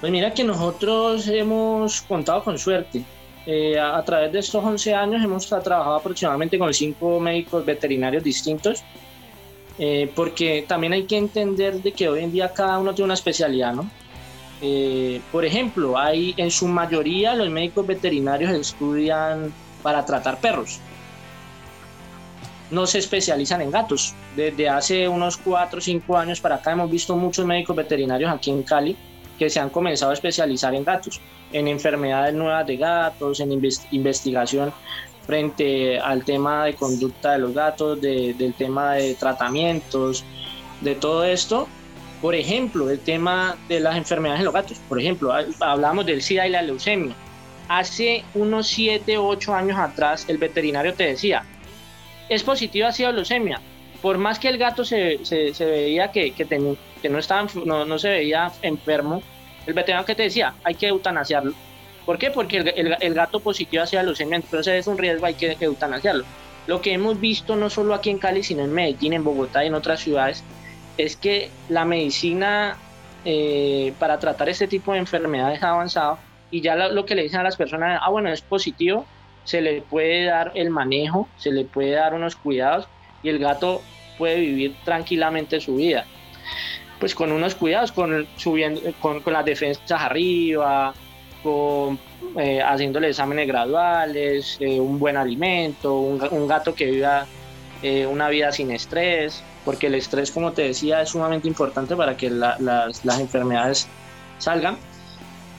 Pues 0.00 0.12
mira 0.12 0.32
que 0.34 0.44
nosotros 0.44 1.26
hemos 1.28 2.02
contado 2.02 2.44
con 2.44 2.58
suerte. 2.58 3.02
Eh, 3.46 3.78
a, 3.78 4.02
través 4.04 4.32
de 4.32 4.40
estos 4.40 4.62
11 4.62 4.94
años 4.94 5.24
hemos 5.24 5.46
trabajado 5.46 5.94
aproximadamente 5.94 6.58
con 6.58 6.74
cinco 6.74 7.20
médicos 7.20 7.64
veterinarios 7.64 8.22
distintos, 8.22 8.82
eh, 9.78 10.10
porque 10.14 10.64
también 10.66 10.92
hay 10.92 11.04
que 11.04 11.16
entender 11.16 11.80
de 11.80 11.92
que 11.92 12.08
hoy 12.08 12.24
en 12.24 12.32
día 12.32 12.52
cada 12.52 12.78
uno 12.78 12.92
tiene 12.92 13.06
una 13.06 13.14
especialidad, 13.14 13.72
¿no? 13.72 13.88
Eh, 14.60 15.20
por 15.30 15.44
ejemplo, 15.44 15.96
hay 15.98 16.34
en 16.36 16.50
su 16.50 16.66
mayoría 16.66 17.34
los 17.34 17.48
médicos 17.50 17.86
veterinarios 17.86 18.50
estudian 18.52 19.52
para 19.82 20.04
tratar 20.04 20.40
perros. 20.40 20.80
No 22.70 22.86
se 22.86 22.98
especializan 22.98 23.60
en 23.62 23.70
gatos. 23.70 24.14
Desde 24.34 24.68
hace 24.68 25.08
unos 25.08 25.36
4 25.36 25.78
o 25.78 25.80
5 25.80 26.16
años 26.16 26.40
para 26.40 26.56
acá 26.56 26.72
hemos 26.72 26.90
visto 26.90 27.16
muchos 27.16 27.46
médicos 27.46 27.76
veterinarios 27.76 28.30
aquí 28.32 28.50
en 28.50 28.62
Cali 28.62 28.96
que 29.38 29.50
se 29.50 29.60
han 29.60 29.70
comenzado 29.70 30.10
a 30.10 30.14
especializar 30.14 30.74
en 30.74 30.82
gatos, 30.82 31.20
en 31.52 31.68
enfermedades 31.68 32.34
nuevas 32.34 32.66
de 32.66 32.76
gatos, 32.76 33.40
en 33.40 33.52
investigación 33.90 34.72
frente 35.26 35.98
al 35.98 36.24
tema 36.24 36.64
de 36.64 36.74
conducta 36.74 37.32
de 37.32 37.38
los 37.38 37.52
gatos, 37.52 38.00
del 38.00 38.54
tema 38.56 38.94
de 38.94 39.14
tratamientos, 39.14 40.24
de 40.80 40.94
todo 40.94 41.24
esto. 41.24 41.68
Por 42.22 42.34
ejemplo, 42.34 42.88
el 42.88 42.98
tema 43.00 43.56
de 43.68 43.80
las 43.80 43.96
enfermedades 43.96 44.40
en 44.40 44.44
los 44.46 44.54
gatos. 44.54 44.78
Por 44.88 44.98
ejemplo, 44.98 45.34
hablamos 45.60 46.06
del 46.06 46.22
SIDA 46.22 46.46
y 46.46 46.50
la 46.50 46.62
leucemia. 46.62 47.14
Hace 47.68 48.24
unos 48.34 48.68
7 48.68 49.18
o 49.18 49.26
8 49.26 49.54
años 49.54 49.78
atrás, 49.78 50.24
el 50.28 50.38
veterinario 50.38 50.94
te 50.94 51.04
decía, 51.04 51.44
es 52.28 52.42
positiva 52.42 52.92
SIDA 52.92 53.10
o 53.10 53.12
leucemia, 53.12 53.60
por 54.02 54.18
más 54.18 54.38
que 54.38 54.48
el 54.48 54.58
gato 54.58 54.84
se, 54.84 55.24
se, 55.24 55.52
veía 55.64 56.12
que, 56.12 56.32
que, 56.32 56.46
que 56.46 57.08
no, 57.08 57.18
estaba, 57.18 57.48
no, 57.64 57.84
no, 57.84 57.98
se 57.98 58.08
veía 58.08 58.52
enfermo, 58.62 59.22
el 59.66 59.74
veterinario 59.74 60.06
que 60.06 60.14
te 60.14 60.24
decía, 60.24 60.54
hay 60.64 60.74
que 60.74 60.88
eutanasiarlo. 60.88 61.54
¿Por 62.04 62.18
qué? 62.18 62.30
Porque 62.30 62.58
el, 62.58 62.96
el, 63.00 63.14
gato 63.14 63.40
positivo 63.40 63.82
hacia 63.82 64.02
leucemia, 64.02 64.36
entonces 64.36 64.74
es 64.74 64.86
un 64.86 64.96
riesgo, 64.96 65.26
hay 65.26 65.34
que 65.34 65.56
eutanasiarlo. 65.58 66.24
Lo 66.68 66.80
que 66.80 66.92
hemos 66.92 67.18
visto 67.20 67.56
no 67.56 67.68
solo 67.68 67.94
aquí 67.94 68.10
en 68.10 68.18
Cali, 68.18 68.42
sino 68.42 68.62
en 68.62 68.72
Medellín, 68.72 69.12
en 69.12 69.24
Bogotá 69.24 69.64
y 69.64 69.68
en 69.68 69.74
otras 69.74 70.00
ciudades, 70.00 70.44
es 70.98 71.16
que 71.16 71.50
la 71.68 71.84
medicina 71.84 72.76
eh, 73.24 73.92
para 73.98 74.18
tratar 74.20 74.48
este 74.48 74.68
tipo 74.68 74.92
de 74.92 74.98
enfermedades 74.98 75.62
ha 75.62 75.70
avanzado 75.70 76.18
y 76.50 76.60
ya 76.60 76.76
lo, 76.76 76.92
lo, 76.92 77.04
que 77.04 77.16
le 77.16 77.24
dicen 77.24 77.40
a 77.40 77.42
las 77.42 77.56
personas, 77.56 78.00
ah, 78.00 78.08
bueno, 78.08 78.30
es 78.30 78.40
positivo, 78.40 79.04
se 79.46 79.60
le 79.60 79.80
puede 79.80 80.24
dar 80.24 80.52
el 80.54 80.70
manejo, 80.70 81.28
se 81.38 81.52
le 81.52 81.64
puede 81.64 81.92
dar 81.92 82.12
unos 82.12 82.36
cuidados 82.36 82.88
y 83.22 83.30
el 83.30 83.38
gato 83.38 83.80
puede 84.18 84.40
vivir 84.40 84.76
tranquilamente 84.84 85.60
su 85.60 85.76
vida. 85.76 86.04
Pues 86.98 87.14
con 87.14 87.30
unos 87.32 87.54
cuidados, 87.54 87.92
con, 87.92 88.26
subiendo, 88.36 88.80
con, 89.00 89.22
las 89.26 89.44
defensas 89.44 90.02
arriba, 90.02 90.94
con, 91.42 91.98
eh, 92.36 92.60
haciéndole 92.60 93.10
exámenes 93.10 93.46
graduales, 93.46 94.56
eh, 94.60 94.80
un 94.80 94.98
buen 94.98 95.16
alimento, 95.16 95.94
un, 95.94 96.48
gato 96.48 96.74
que 96.74 96.86
viva 96.86 97.26
eh, 97.82 98.06
una 98.06 98.28
vida 98.28 98.50
sin 98.50 98.72
estrés, 98.72 99.44
porque 99.64 99.86
el 99.86 99.94
estrés, 99.94 100.30
como 100.30 100.52
te 100.52 100.62
decía, 100.62 101.02
es 101.02 101.10
sumamente 101.10 101.46
importante 101.46 101.94
para 101.94 102.16
que 102.16 102.30
las, 102.30 102.58
las, 102.60 103.20
enfermedades 103.20 103.86
salgan. 104.38 104.78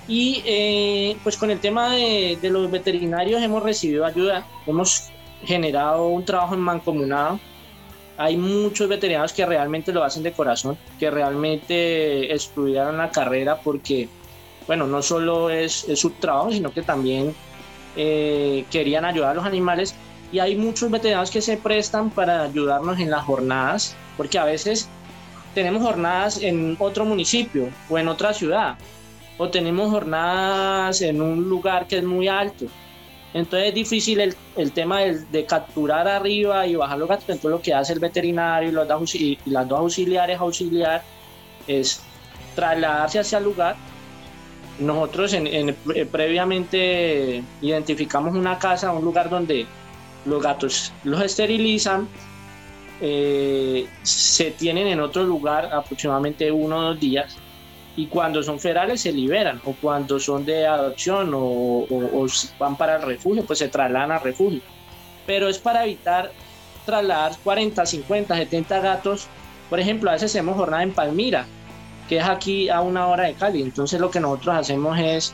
Y 0.08 1.16
pues 1.24 1.36
con 1.36 1.52
el 1.52 1.60
tema 1.60 1.92
de, 1.92 2.38
los 2.44 2.72
veterinarios 2.72 3.42
hemos 3.42 3.62
recibido 3.64 4.06
ayuda, 4.06 4.46
hemos 4.66 5.10
generado 5.44 6.08
un 6.08 6.24
trabajo 6.24 6.54
en 6.54 6.62
mancomunado. 6.62 7.40
Hay 8.18 8.38
muchos 8.38 8.88
veterinarios 8.88 9.34
que 9.34 9.46
realmente 9.46 9.92
lo 9.92 10.04
hacen 10.04 10.24
de 10.24 10.32
corazón, 10.32 10.78
que 10.98 11.12
realmente 11.12 12.34
estudiaron 12.34 12.98
la 12.98 13.12
carrera 13.12 13.60
porque, 13.62 14.08
bueno, 14.66 14.88
no 14.88 15.02
solo 15.02 15.50
es, 15.50 15.86
su 15.96 16.10
trabajo, 16.12 16.52
sino 16.52 16.72
que 16.72 16.82
también 16.82 17.36
eh, 17.96 18.66
querían 18.72 19.06
ayudar 19.06 19.32
a 19.32 19.34
los 19.36 19.46
animales. 19.46 19.94
Y 20.32 20.40
hay 20.40 20.56
muchos 20.56 20.90
veterinarios 20.90 21.32
que 21.32 21.42
se 21.42 21.58
prestan 21.58 22.10
para 22.10 22.44
ayudarnos 22.44 23.00
en 23.00 23.12
las 23.12 23.24
jornadas, 23.24 23.96
porque 24.16 24.40
a 24.40 24.46
veces 24.46 24.90
tenemos 25.54 25.84
jornadas 25.84 26.42
en 26.42 26.76
otro 26.80 27.06
municipio 27.06 27.70
o 27.90 27.98
en 27.98 28.08
otra 28.08 28.34
ciudad, 28.34 28.78
o 29.38 29.50
tenemos 29.50 29.92
jornadas 29.92 31.02
en 31.02 31.22
un 31.22 31.48
lugar 31.48 31.88
que 31.88 31.98
es 31.98 32.04
muy 32.04 32.28
alto. 32.28 32.66
Entonces 33.34 33.70
es 33.70 33.76
difícil 33.76 34.20
el, 34.20 34.36
el 34.56 34.72
tema 34.72 35.02
de, 35.02 35.46
capturar 35.46 36.08
arriba 36.08 36.66
y 36.66 36.76
bajar 36.76 36.98
los 36.98 37.08
gatos. 37.08 37.26
Entonces 37.28 37.52
lo 37.52 37.62
que 37.62 37.74
hace 37.74 37.94
el 37.94 38.00
veterinario 38.00 38.70
y, 38.70 38.72
los 38.72 39.16
y 39.16 39.38
las 39.46 39.68
dos 39.68 39.80
auxiliares 39.80 40.40
auxiliar 40.40 41.04
es 41.68 42.02
trasladarse 42.56 43.20
hacia 43.20 43.38
el 43.38 43.44
lugar. 43.44 43.76
Nosotros 44.80 45.34
en, 45.34 45.70
eh, 45.70 46.06
previamente 46.12 47.44
identificamos 47.62 48.36
una 48.36 48.58
casa, 48.58 48.92
un 48.92 49.04
lugar 49.04 49.30
donde 49.30 49.66
los 50.26 50.42
gatos 50.42 50.92
los 51.04 51.22
esterilizan, 51.22 52.08
eh, 53.02 53.88
se 54.04 54.52
tienen 54.52 54.88
en 54.88 55.00
otro 55.00 55.24
lugar 55.24 55.70
aproximadamente 55.72 56.52
uno 56.52 56.78
o 56.78 56.82
dos 56.82 57.00
días 57.00 57.38
y 57.98 58.06
cuando 58.06 58.44
son 58.44 58.60
ferales 58.60 59.02
se 59.02 59.12
liberan 59.12 59.60
o 59.66 59.74
cuando 59.74 60.20
son 60.20 60.46
de 60.46 60.68
adopción 60.68 61.34
o, 61.34 61.40
o, 61.40 62.24
o, 62.24 62.28
van 62.60 62.78
para 62.78 62.98
el 62.98 63.02
refugio 63.02 63.44
pues 63.44 63.60
se 63.60 63.68
trasladan 63.68 64.12
al 64.12 64.22
refugio. 64.22 64.62
Pero 65.26 65.50
es 65.50 65.58
para 65.58 65.84
evitar 65.84 66.32
trasladar 66.86 67.34
40, 67.44 67.86
50, 67.86 68.38
70 68.38 68.80
gatos. 68.80 69.28
Por 69.70 69.80
ejemplo 69.80 70.12
a 70.12 70.14
veces 70.14 70.32
hacemos 70.32 70.56
jornada 70.56 70.84
en 70.84 70.94
Palmira 70.94 71.48
que 72.08 72.18
es 72.18 72.24
aquí 72.24 72.70
a 72.70 72.82
una 72.82 73.08
hora 73.08 73.24
de 73.24 73.34
Cali. 73.34 73.64
Entonces 73.64 74.00
lo 74.00 74.12
que 74.12 74.20
nosotros 74.20 74.56
hacemos 74.56 74.98
es 75.00 75.34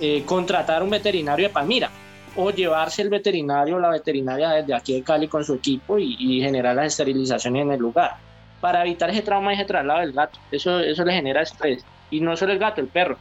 eh, 0.00 0.22
contratar 0.24 0.84
un 0.84 0.90
veterinario 0.90 1.48
de 1.48 1.52
Palmira 1.52 1.90
o 2.36 2.52
llevarse 2.52 3.02
el 3.02 3.10
veterinario 3.10 3.76
o 3.76 3.80
la 3.80 3.90
veterinaria 3.90 4.50
desde 4.50 4.72
aquí 4.72 4.94
de 4.94 5.02
Cali 5.02 5.26
con 5.26 5.44
su 5.44 5.54
equipo 5.54 5.98
y, 5.98 6.16
y, 6.16 6.40
generar 6.40 6.76
las 6.76 6.86
esterilizaciones 6.86 7.62
en 7.62 7.72
el 7.72 7.80
lugar 7.80 8.27
para 8.60 8.82
evitar 8.82 9.10
ese 9.10 9.22
trauma 9.22 9.52
y 9.52 9.56
ese 9.56 9.64
traslado 9.64 10.00
del 10.00 10.12
gato. 10.12 10.38
Eso, 10.50 10.80
eso 10.80 11.04
le 11.04 11.12
genera 11.12 11.42
estrés. 11.42 11.84
Y 12.10 12.20
no 12.20 12.36
solo 12.36 12.52
el 12.52 12.58
gato, 12.58 12.80
el 12.80 12.88
perro. 12.88 13.18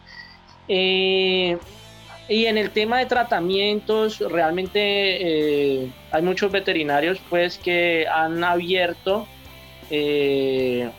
Eh, 0.68 1.58
y 2.30 2.46
en 2.46 2.58
el 2.58 2.72
tema 2.72 3.00
de 3.00 3.06
tratamientos, 3.06 4.20
realmente 4.20 4.80
eh, 4.80 5.92
hay 6.12 6.22
muchos 6.22 6.52
veterinarios 6.52 7.20
pues 7.30 7.58
que 7.58 8.06
han 8.08 8.44
abierto 8.44 9.26
eh, 9.90 10.90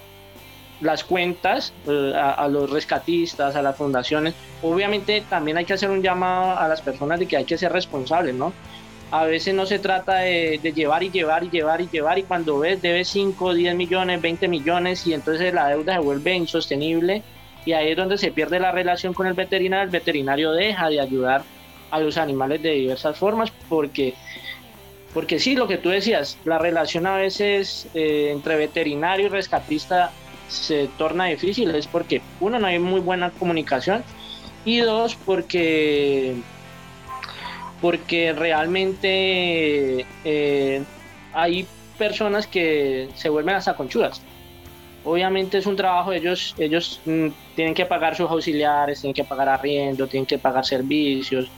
las 0.80 1.04
cuentas 1.04 1.75
a, 2.14 2.33
a, 2.33 2.49
los 2.49 2.71
rescatistas, 2.71 3.57
a 3.57 3.62
las 3.62 3.76
fundaciones. 3.76 4.35
Obviamente 4.62 5.23
también 5.28 5.59
hay 5.59 5.66
que 5.66 5.75
hacer 5.75 5.90
un 5.90 6.02
llamado 6.02 6.59
a 6.59 6.66
las 6.66 6.80
personas 6.80 7.18
de 7.18 7.26
que 7.26 7.37
hay 7.37 7.45
que 7.45 7.59
ser 7.59 7.73
responsables, 7.73 8.35
¿no? 8.35 8.54
A 9.11 9.25
veces 9.25 9.55
no 9.55 9.65
se 9.65 9.79
trata 9.79 10.19
de, 10.19 10.59
llevar 10.75 11.03
y 11.03 11.11
llevar 11.11 11.43
y 11.43 11.50
llevar 11.50 11.81
y 11.81 11.88
llevar 11.88 12.19
y 12.19 12.25
cuando 12.25 12.59
ves 12.59 12.83
debes 12.83 13.09
5, 13.09 13.55
10 13.55 13.75
millones, 13.75 14.21
20 14.21 14.49
millones 14.49 15.07
y 15.07 15.15
entonces 15.15 15.55
la 15.55 15.69
deuda 15.69 15.95
se 15.95 16.00
vuelve 16.00 16.35
insostenible 16.35 17.23
y 17.65 17.73
ahí 17.73 17.91
es 17.91 17.97
donde 17.97 18.19
se 18.19 18.33
pierde 18.33 18.61
la 18.61 18.71
relación 18.71 19.15
con 19.15 19.27
el 19.27 19.35
veterinario, 19.35 19.85
el 19.85 19.91
veterinario 19.91 20.53
deja 20.53 20.91
de 20.91 21.00
ayudar 21.00 21.43
a 21.91 22.00
los 22.00 22.19
animales 22.19 22.62
de 22.62 22.71
diversas 22.73 23.17
formas 23.17 23.50
porque 23.69 24.15
porque 25.15 25.38
sí, 25.38 25.55
lo 25.55 25.67
que 25.67 25.79
tú 25.79 25.88
decías, 25.88 26.38
la 26.45 26.59
relación 26.59 27.07
a 27.07 27.17
veces 27.17 27.88
eh, 27.95 28.31
entre 28.31 28.57
veterinario 28.57 29.27
y 29.27 29.29
rescatista 29.31 30.12
se 30.49 30.88
torna 30.99 31.27
difícil, 31.27 31.75
es 31.75 31.87
porque 31.87 32.21
uno 32.41 32.59
no 32.59 32.67
hay 32.67 32.79
muy 32.79 33.00
buena 33.00 33.31
comunicación 33.31 34.05
y 34.65 34.79
dos 34.79 35.17
porque 35.17 36.37
porque 37.80 38.32
realmente 38.32 40.04
eh, 40.25 40.82
hay 41.32 41.66
personas 41.97 42.47
que 42.47 43.08
se 43.14 43.28
vuelven 43.28 43.56
hasta 43.56 43.75
conchudas. 43.75 44.20
Obviamente 45.04 45.58
es 45.58 45.66
un 45.66 45.76
trabajo, 45.76 46.12
ellos, 46.12 46.55
ellos 46.59 47.00
mm, 47.07 47.29
tienen 47.55 47.74
que 47.74 47.87
pagar 47.87 48.16
sus 48.16 48.31
auxiliares, 48.31 49.00
tienen 49.00 49.14
que 49.14 49.24
pagar 49.24 49.48
arriendo, 49.48 50.07
tienen 50.07 50.26
que 50.26 50.38
pagar 50.38 50.64
servicios, 50.64 51.50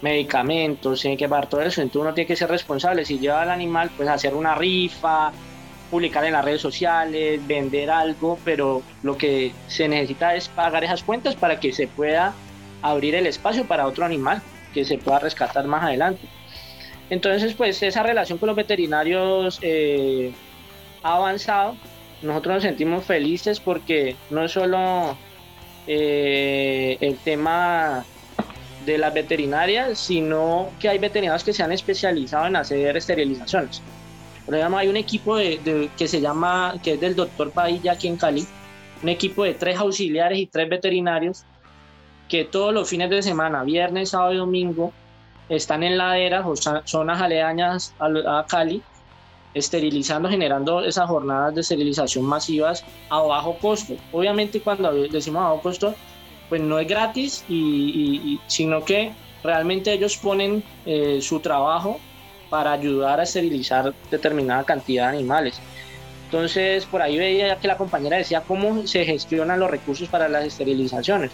medicamentos, 0.00 1.00
tienen 1.00 1.18
que 1.18 1.28
pagar 1.28 1.48
todo 1.48 1.60
eso. 1.60 1.82
Entonces 1.82 2.02
uno 2.02 2.14
tiene 2.14 2.28
que 2.28 2.36
ser 2.36 2.48
responsable. 2.48 3.04
Si 3.04 3.18
lleva 3.18 3.42
al 3.42 3.50
animal, 3.50 3.90
pues 3.96 4.08
hacer 4.08 4.34
una 4.34 4.54
rifa, 4.54 5.32
publicar 5.90 6.24
en 6.24 6.32
las 6.32 6.44
redes 6.44 6.60
sociales, 6.60 7.44
vender 7.46 7.90
algo, 7.90 8.38
pero 8.44 8.82
lo 9.02 9.18
que 9.18 9.52
se 9.66 9.88
necesita 9.88 10.34
es 10.34 10.48
pagar 10.48 10.84
esas 10.84 11.02
cuentas 11.02 11.34
para 11.34 11.60
que 11.60 11.72
se 11.72 11.88
pueda 11.88 12.32
abrir 12.80 13.16
el 13.16 13.26
espacio 13.26 13.64
para 13.64 13.86
otro 13.86 14.04
animal 14.04 14.40
que 14.74 14.84
se 14.84 14.98
pueda 14.98 15.20
rescatar 15.20 15.66
más 15.66 15.84
adelante. 15.84 16.26
Entonces, 17.10 17.54
pues 17.54 17.82
esa 17.82 18.02
relación 18.02 18.38
con 18.38 18.48
los 18.48 18.56
veterinarios 18.56 19.58
eh, 19.62 20.32
ha 21.02 21.16
avanzado. 21.16 21.76
Nosotros 22.22 22.56
nos 22.56 22.62
sentimos 22.64 23.04
felices 23.04 23.60
porque 23.60 24.16
no 24.30 24.44
es 24.44 24.52
solo 24.52 25.16
eh, 25.86 26.96
el 27.00 27.16
tema 27.18 28.04
de 28.86 28.98
las 28.98 29.12
veterinarias, 29.12 29.98
sino 29.98 30.70
que 30.80 30.88
hay 30.88 30.98
veterinarios 30.98 31.44
que 31.44 31.52
se 31.52 31.62
han 31.62 31.72
especializado 31.72 32.46
en 32.46 32.56
hacer 32.56 32.96
esterilizaciones. 32.96 33.82
Por 34.44 34.54
ejemplo, 34.54 34.78
hay 34.78 34.88
un 34.88 34.96
equipo 34.96 35.36
de, 35.36 35.90
que 35.96 36.06
se 36.06 36.20
llama, 36.20 36.74
que 36.82 36.94
es 36.94 37.00
del 37.00 37.14
doctor 37.14 37.50
Padilla 37.50 37.92
aquí 37.92 38.08
en 38.08 38.16
Cali, 38.16 38.46
un 39.02 39.08
equipo 39.08 39.44
de 39.44 39.54
tres 39.54 39.78
auxiliares 39.78 40.38
y 40.38 40.46
tres 40.46 40.68
veterinarios 40.68 41.44
que 42.34 42.44
todos 42.44 42.74
los 42.74 42.88
fines 42.88 43.10
de 43.10 43.22
semana, 43.22 43.62
viernes, 43.62 44.08
sábado 44.08 44.32
y 44.34 44.38
domingo, 44.38 44.92
están 45.48 45.84
en 45.84 45.96
laderas 45.96 46.44
o 46.44 46.56
zonas 46.84 47.22
aledañas 47.22 47.94
a, 48.00 48.44
Cali, 48.48 48.82
esterilizando, 49.54 50.28
generando 50.28 50.84
esas 50.84 51.08
jornadas 51.08 51.54
de 51.54 51.60
esterilización 51.60 52.24
masivas 52.24 52.84
a 53.08 53.20
bajo 53.20 53.56
costo. 53.58 53.94
Obviamente 54.10 54.60
cuando 54.60 54.92
decimos 54.92 55.42
a 55.42 55.50
bajo 55.50 55.62
costo, 55.62 55.94
pues 56.48 56.60
no 56.60 56.76
es 56.80 56.88
gratis, 56.88 57.44
y, 57.48 57.54
y, 57.54 58.32
y 58.32 58.40
sino 58.48 58.84
que 58.84 59.12
realmente 59.44 59.92
ellos 59.92 60.16
ponen 60.16 60.64
eh, 60.86 61.20
su 61.22 61.38
trabajo 61.38 62.00
para 62.50 62.72
ayudar 62.72 63.20
a 63.20 63.22
esterilizar 63.22 63.94
determinada 64.10 64.64
cantidad 64.64 65.04
de 65.04 65.18
animales. 65.18 65.60
Entonces, 66.24 66.84
por 66.86 67.00
ahí 67.00 67.16
veía 67.16 67.60
que 67.60 67.68
la 67.68 67.76
compañera 67.76 68.16
decía 68.16 68.40
cómo 68.40 68.88
se 68.88 69.04
gestionan 69.04 69.60
los 69.60 69.70
recursos 69.70 70.08
para 70.08 70.28
las 70.28 70.44
esterilizaciones 70.44 71.30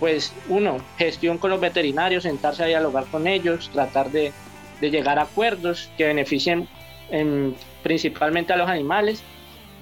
pues 0.00 0.32
uno, 0.48 0.78
gestión 0.96 1.38
con 1.38 1.50
los 1.50 1.60
veterinarios, 1.60 2.22
sentarse 2.22 2.62
a 2.62 2.66
dialogar 2.66 3.04
con 3.06 3.26
ellos, 3.26 3.70
tratar 3.72 4.10
de, 4.10 4.32
de 4.80 4.90
llegar 4.90 5.18
a 5.18 5.22
acuerdos 5.22 5.90
que 5.96 6.04
beneficien 6.04 6.68
en, 7.10 7.54
principalmente 7.82 8.52
a 8.52 8.56
los 8.56 8.68
animales. 8.68 9.22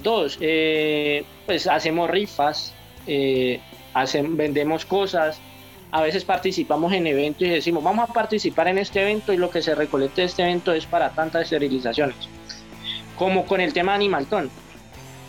Dos, 0.02 0.38
eh, 0.40 1.24
pues 1.46 1.66
hacemos 1.66 2.10
rifas, 2.10 2.72
eh, 3.06 3.60
vendemos 4.28 4.84
cosas, 4.84 5.40
a 5.90 6.02
veces 6.02 6.24
participamos 6.24 6.92
en 6.92 7.06
eventos 7.06 7.42
y 7.42 7.50
decimos, 7.50 7.82
vamos 7.82 8.08
a 8.08 8.12
participar 8.12 8.68
en 8.68 8.78
este 8.78 9.00
evento 9.00 9.32
y 9.32 9.36
lo 9.36 9.50
que 9.50 9.62
se 9.62 9.74
recolecte 9.74 10.22
de 10.22 10.26
este 10.26 10.42
evento 10.42 10.72
es 10.72 10.86
para 10.86 11.10
tantas 11.10 11.44
esterilizaciones. 11.44 12.16
Como 13.16 13.46
con 13.46 13.60
el 13.60 13.72
tema 13.72 13.94
animaltón. 13.94 14.50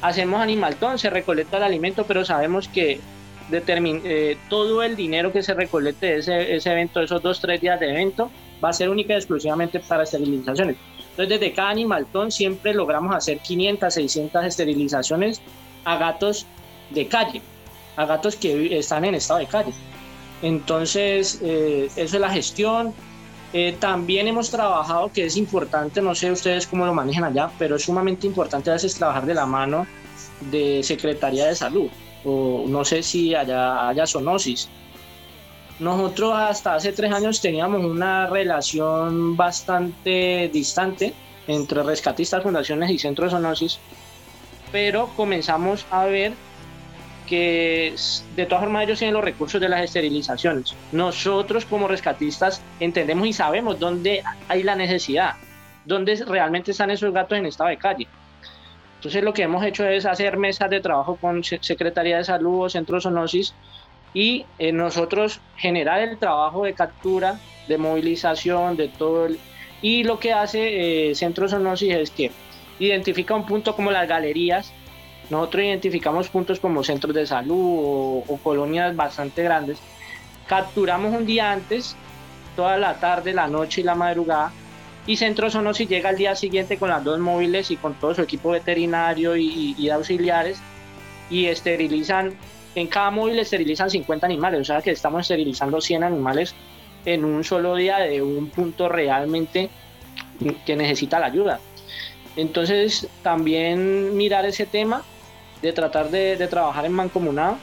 Hacemos 0.02 0.42
animaltón, 0.42 1.00
se 1.00 1.10
recolecta 1.10 1.58
el 1.58 1.64
alimento, 1.64 2.06
pero 2.06 2.26
sabemos 2.26 2.68
que 2.68 3.00
determin 3.50 4.02
eh, 4.04 4.38
todo 4.50 4.84
el 4.84 4.96
dinero 4.96 5.32
que 5.32 5.42
se 5.42 5.54
recolecte 5.54 6.06
de 6.06 6.18
ese, 6.18 6.56
ese 6.56 6.72
evento, 6.72 7.02
esos 7.02 7.22
dos, 7.22 7.40
tres 7.40 7.62
días 7.62 7.80
de 7.80 7.90
evento, 7.90 8.30
va 8.64 8.70
a 8.70 8.74
ser 8.74 8.90
única 8.90 9.14
y 9.14 9.18
exclusivamente 9.18 9.80
para 9.80 10.04
esterilizaciones. 10.04 10.76
Entonces, 11.12 11.40
desde 11.40 11.54
cada 11.54 11.70
animaltón 11.70 12.32
siempre 12.32 12.74
logramos 12.74 13.16
hacer 13.16 13.40
500, 13.40 13.94
600 13.94 14.46
esterilizaciones 14.46 15.42
a 15.84 15.98
gatos 15.98 16.46
de 16.90 17.08
calle, 17.08 17.42
a 17.96 18.06
gatos 18.06 18.36
que 18.36 18.78
están 18.78 19.06
en 19.06 19.16
estado 19.16 19.40
de 19.40 19.48
calle. 19.48 19.74
Entonces, 20.42 21.40
eh, 21.44 21.90
eso 21.96 22.16
es 22.18 22.22
la 22.22 22.30
gestión. 22.30 22.94
Eh, 23.54 23.76
también 23.80 24.28
hemos 24.28 24.52
trabajado, 24.52 25.12
que 25.12 25.26
es 25.26 25.38
importante, 25.38 26.02
no 26.02 26.14
sé 26.14 26.32
ustedes 26.32 26.68
cómo 26.68 26.86
lo 26.86 26.94
manejan 26.94 27.24
allá, 27.24 27.50
pero 27.58 27.78
es 27.78 27.84
sumamente 27.84 28.28
importante 28.28 28.70
a 28.70 28.74
veces 28.74 28.94
trabajar 28.96 29.26
de 29.26 29.34
la 29.34 29.46
mano 29.46 29.88
de 30.52 30.84
Secretaría 30.84 31.48
de 31.48 31.56
Salud 31.56 31.90
o 32.26 32.66
no 32.68 32.84
sé 32.86 33.04
si 33.04 33.34
haya, 33.36 33.88
haya 33.88 34.06
zoonosis. 34.08 34.70
Nosotros 35.80 36.34
hasta 36.36 36.76
hace 36.76 36.92
tres 36.92 37.12
años 37.12 37.40
teníamos 37.40 37.84
una 37.86 38.28
relación 38.28 39.38
bastante 39.38 40.50
distante 40.52 41.14
entre 41.48 41.84
rescatistas, 41.84 42.44
fundaciones 42.44 42.90
y 42.90 42.98
centros 42.98 43.32
de 43.32 43.38
zoonosis, 43.38 43.80
pero 44.72 45.10
comenzamos 45.16 45.86
a 45.92 46.06
ver 46.06 46.34
que 47.28 47.94
de 48.36 48.46
todas 48.46 48.64
formas 48.64 48.86
ellos 48.86 49.00
tienen 49.00 49.14
los 49.14 49.24
recursos 49.24 49.62
de 49.62 49.70
las 49.70 49.84
esterilizaciones. 49.84 50.74
Nosotros 50.92 51.66
como 51.66 51.88
rescatistas 51.88 52.62
entendemos 52.80 53.28
y 53.28 53.34
sabemos 53.34 53.80
dónde 53.80 54.24
hay 54.48 54.64
la 54.64 54.76
necesidad, 54.76 55.36
dónde 55.86 56.16
realmente 56.26 56.72
están 56.72 56.90
esos 56.90 57.14
gatos 57.14 57.38
en 57.38 57.46
estado 57.46 57.70
de 57.70 57.78
calle. 57.78 58.08
Entonces 58.98 59.24
lo 59.24 59.34
que 59.34 59.44
hemos 59.44 59.64
hecho 59.64 59.88
es 59.88 60.06
hacer 60.06 60.38
mesas 60.38 60.70
de 60.70 60.82
trabajo 60.82 61.16
con 61.16 61.44
Secretaría 61.44 62.18
de 62.18 62.24
Salud 62.24 62.66
o 62.66 62.70
Centros 62.70 63.04
Zoonosis 63.04 63.54
y 64.14 64.46
eh, 64.58 64.72
nosotros 64.72 65.40
generar 65.56 66.02
el 66.02 66.18
trabajo 66.18 66.64
de 66.64 66.74
captura, 66.74 67.40
de 67.68 67.78
movilización, 67.78 68.76
de 68.76 68.88
todo 68.88 69.28
el, 69.28 69.40
Y 69.84 70.04
lo 70.04 70.20
que 70.20 70.34
hace 70.34 71.10
eh, 71.12 71.16
Centro 71.16 71.48
Zoonosis 71.48 71.94
es 71.94 72.10
que 72.10 72.32
identifica 72.80 73.36
un 73.36 73.46
punto 73.46 73.76
como 73.76 73.92
las 73.92 74.08
galerías. 74.08 74.74
Nosotros 75.30 75.64
identificamos 75.64 76.30
puntos 76.30 76.60
como 76.60 76.84
centros 76.84 77.14
de 77.14 77.28
salud 77.28 78.24
o, 78.28 78.40
colonias 78.44 78.96
bastante 78.96 79.44
grandes. 79.44 79.78
Capturamos 80.48 81.14
un 81.14 81.26
día 81.26 81.52
antes, 81.52 81.96
toda 82.56 82.78
la 82.78 83.00
tarde, 83.00 83.34
la 83.34 83.48
noche 83.48 83.82
y 83.82 83.84
la 83.84 83.94
madrugada. 83.94 84.52
Y 85.08 85.16
Centro 85.16 85.50
Zoonosis 85.50 85.90
llega 85.90 86.10
al 86.10 86.18
día 86.18 86.36
siguiente 86.36 86.78
con 86.78 86.90
las 86.90 87.04
dos 87.04 87.20
móviles 87.20 87.72
y 87.72 87.78
con 87.78 87.96
todo 87.96 88.14
su 88.14 88.22
equipo 88.22 88.52
veterinario 88.52 89.36
y, 89.36 89.74
y 89.78 89.90
auxiliares 89.90 90.60
y 91.30 91.46
esterilizan 91.46 92.34
en 92.76 92.88
cada 92.88 93.10
móvil 93.10 93.40
esterilizan 93.40 93.90
50 93.90 94.28
animales, 94.28 94.62
o 94.62 94.66
sea 94.66 94.82
que 94.84 94.92
estamos 94.92 95.22
esterilizando 95.22 95.82
100 95.82 96.04
animales 96.04 96.54
en 97.06 97.26
un 97.26 97.44
solo 97.44 97.76
día 97.76 97.98
de 97.98 98.22
un 98.22 98.50
punto 98.50 98.88
realmente 98.88 99.70
que 100.66 100.76
necesita 100.76 101.20
la 101.20 101.26
ayuda. 101.26 101.60
Entonces 102.36 103.08
también 103.24 104.16
mirar 104.16 104.46
ese 104.46 104.68
tema 104.68 105.04
de 105.62 105.74
tratar 105.74 106.12
de, 106.12 106.36
trabajar 106.48 106.86
en 106.86 106.92
mancomunado, 106.92 107.58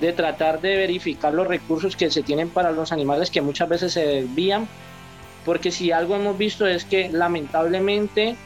de 0.00 0.12
tratar 0.12 0.60
de 0.60 0.76
verificar 0.76 1.32
los 1.32 1.46
recursos 1.46 1.96
que 1.96 2.10
se 2.10 2.22
tienen 2.22 2.50
para 2.50 2.72
los 2.72 2.92
animales 2.92 3.30
que 3.30 3.40
muchas 3.40 3.68
veces 3.70 3.94
se 3.94 4.04
desvían, 4.04 4.68
porque 5.44 5.70
si 5.70 5.92
algo 5.92 6.16
hemos 6.16 6.36
visto 6.38 6.66
es 6.66 6.84
que 6.84 7.08
lamentablemente 7.10 8.36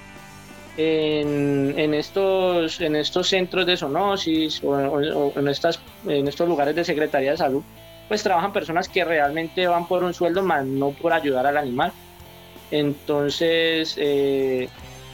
en, 0.76 1.94
estos, 1.94 2.80
en 2.80 2.96
estos 2.96 3.28
centros 3.28 3.66
de 3.66 3.76
zoonosis 3.76 4.62
o, 4.62 5.32
en, 5.34 5.48
estas, 5.48 5.80
en 6.06 6.28
estos 6.28 6.48
lugares 6.48 6.74
de 6.74 6.84
Secretaría 6.84 7.32
de 7.32 7.36
Salud, 7.36 7.62
pues 8.08 8.22
trabajan 8.22 8.52
personas 8.52 8.88
que 8.88 9.04
realmente 9.04 9.66
van 9.66 9.86
por 9.86 10.04
un 10.04 10.14
sueldo, 10.14 10.42
más 10.42 10.64
no 10.64 10.90
por 10.90 11.12
ayudar 11.12 11.46
al 11.46 11.56
animal. 11.56 11.92
Entonces, 12.70 13.94
eh, 13.98 14.68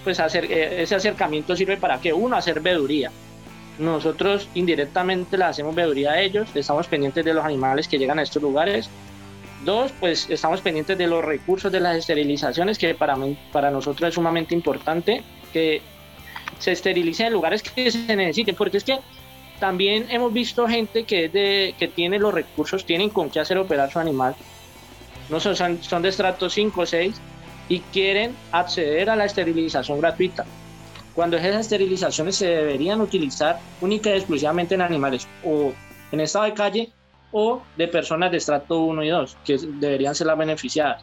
pues 0.04 0.20
hacer, 0.20 0.50
eh, 0.50 0.82
ese 0.82 0.94
acercamiento 0.94 1.54
sirve 1.54 1.76
para 1.76 2.00
que 2.00 2.12
uno, 2.12 2.36
hacer 2.36 2.60
veeduría. 2.60 3.10
Nosotros 3.78 4.48
indirectamente 4.54 5.38
le 5.38 5.44
hacemos 5.44 5.74
veeduría 5.74 6.12
a 6.12 6.20
ellos, 6.20 6.48
estamos 6.54 6.86
pendientes 6.86 7.24
de 7.24 7.34
los 7.34 7.44
animales 7.44 7.88
que 7.88 7.98
llegan 7.98 8.18
a 8.18 8.22
estos 8.22 8.42
lugares. 8.42 8.90
Dos, 9.64 9.92
pues 10.00 10.28
estamos 10.28 10.60
pendientes 10.60 10.98
de 10.98 11.06
los 11.06 11.24
recursos 11.24 11.70
de 11.70 11.78
las 11.78 11.96
esterilizaciones, 11.96 12.78
que 12.78 12.94
para, 12.94 13.16
para 13.52 13.70
nosotros 13.70 14.08
es 14.08 14.14
sumamente 14.14 14.54
importante 14.54 15.22
que 15.52 15.80
se 16.58 16.72
esterilicen 16.72 17.28
en 17.28 17.32
lugares 17.32 17.62
que 17.62 17.90
se 17.90 18.16
necesiten, 18.16 18.56
porque 18.56 18.78
es 18.78 18.84
que 18.84 18.98
también 19.60 20.06
hemos 20.10 20.32
visto 20.32 20.66
gente 20.66 21.04
que, 21.04 21.28
de, 21.28 21.74
que 21.78 21.86
tiene 21.86 22.18
los 22.18 22.34
recursos, 22.34 22.84
tienen 22.84 23.10
con 23.10 23.30
qué 23.30 23.38
hacer 23.38 23.56
operar 23.58 23.92
su 23.92 24.00
animal, 24.00 24.34
no 25.28 25.38
son, 25.38 25.80
son 25.82 26.02
de 26.02 26.08
estrato 26.08 26.50
5 26.50 26.80
o 26.80 26.86
6 26.86 27.20
y 27.68 27.78
quieren 27.92 28.34
acceder 28.50 29.10
a 29.10 29.16
la 29.16 29.24
esterilización 29.24 30.00
gratuita. 30.00 30.44
Cuando 31.14 31.36
esas 31.36 31.60
esterilizaciones 31.60 32.36
se 32.36 32.48
deberían 32.48 33.00
utilizar 33.00 33.60
única 33.80 34.10
y 34.10 34.14
exclusivamente 34.14 34.74
en 34.74 34.82
animales 34.82 35.28
o 35.44 35.72
en 36.10 36.20
estado 36.20 36.46
de 36.46 36.54
calle 36.54 36.92
o 37.32 37.62
de 37.76 37.88
personas 37.88 38.30
de 38.30 38.36
estrato 38.36 38.80
1 38.80 39.02
y 39.02 39.08
2, 39.08 39.36
que 39.44 39.58
deberían 39.58 40.14
ser 40.14 40.28
las 40.28 40.38
beneficiadas. 40.38 41.02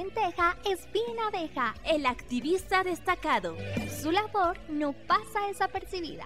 Lenteja 0.00 0.56
es 0.64 0.90
bien 0.92 1.18
abeja, 1.28 1.74
el 1.84 2.06
activista 2.06 2.82
destacado. 2.82 3.54
Su 4.00 4.10
labor 4.10 4.56
no 4.70 4.94
pasa 4.94 5.46
desapercibida. 5.46 6.24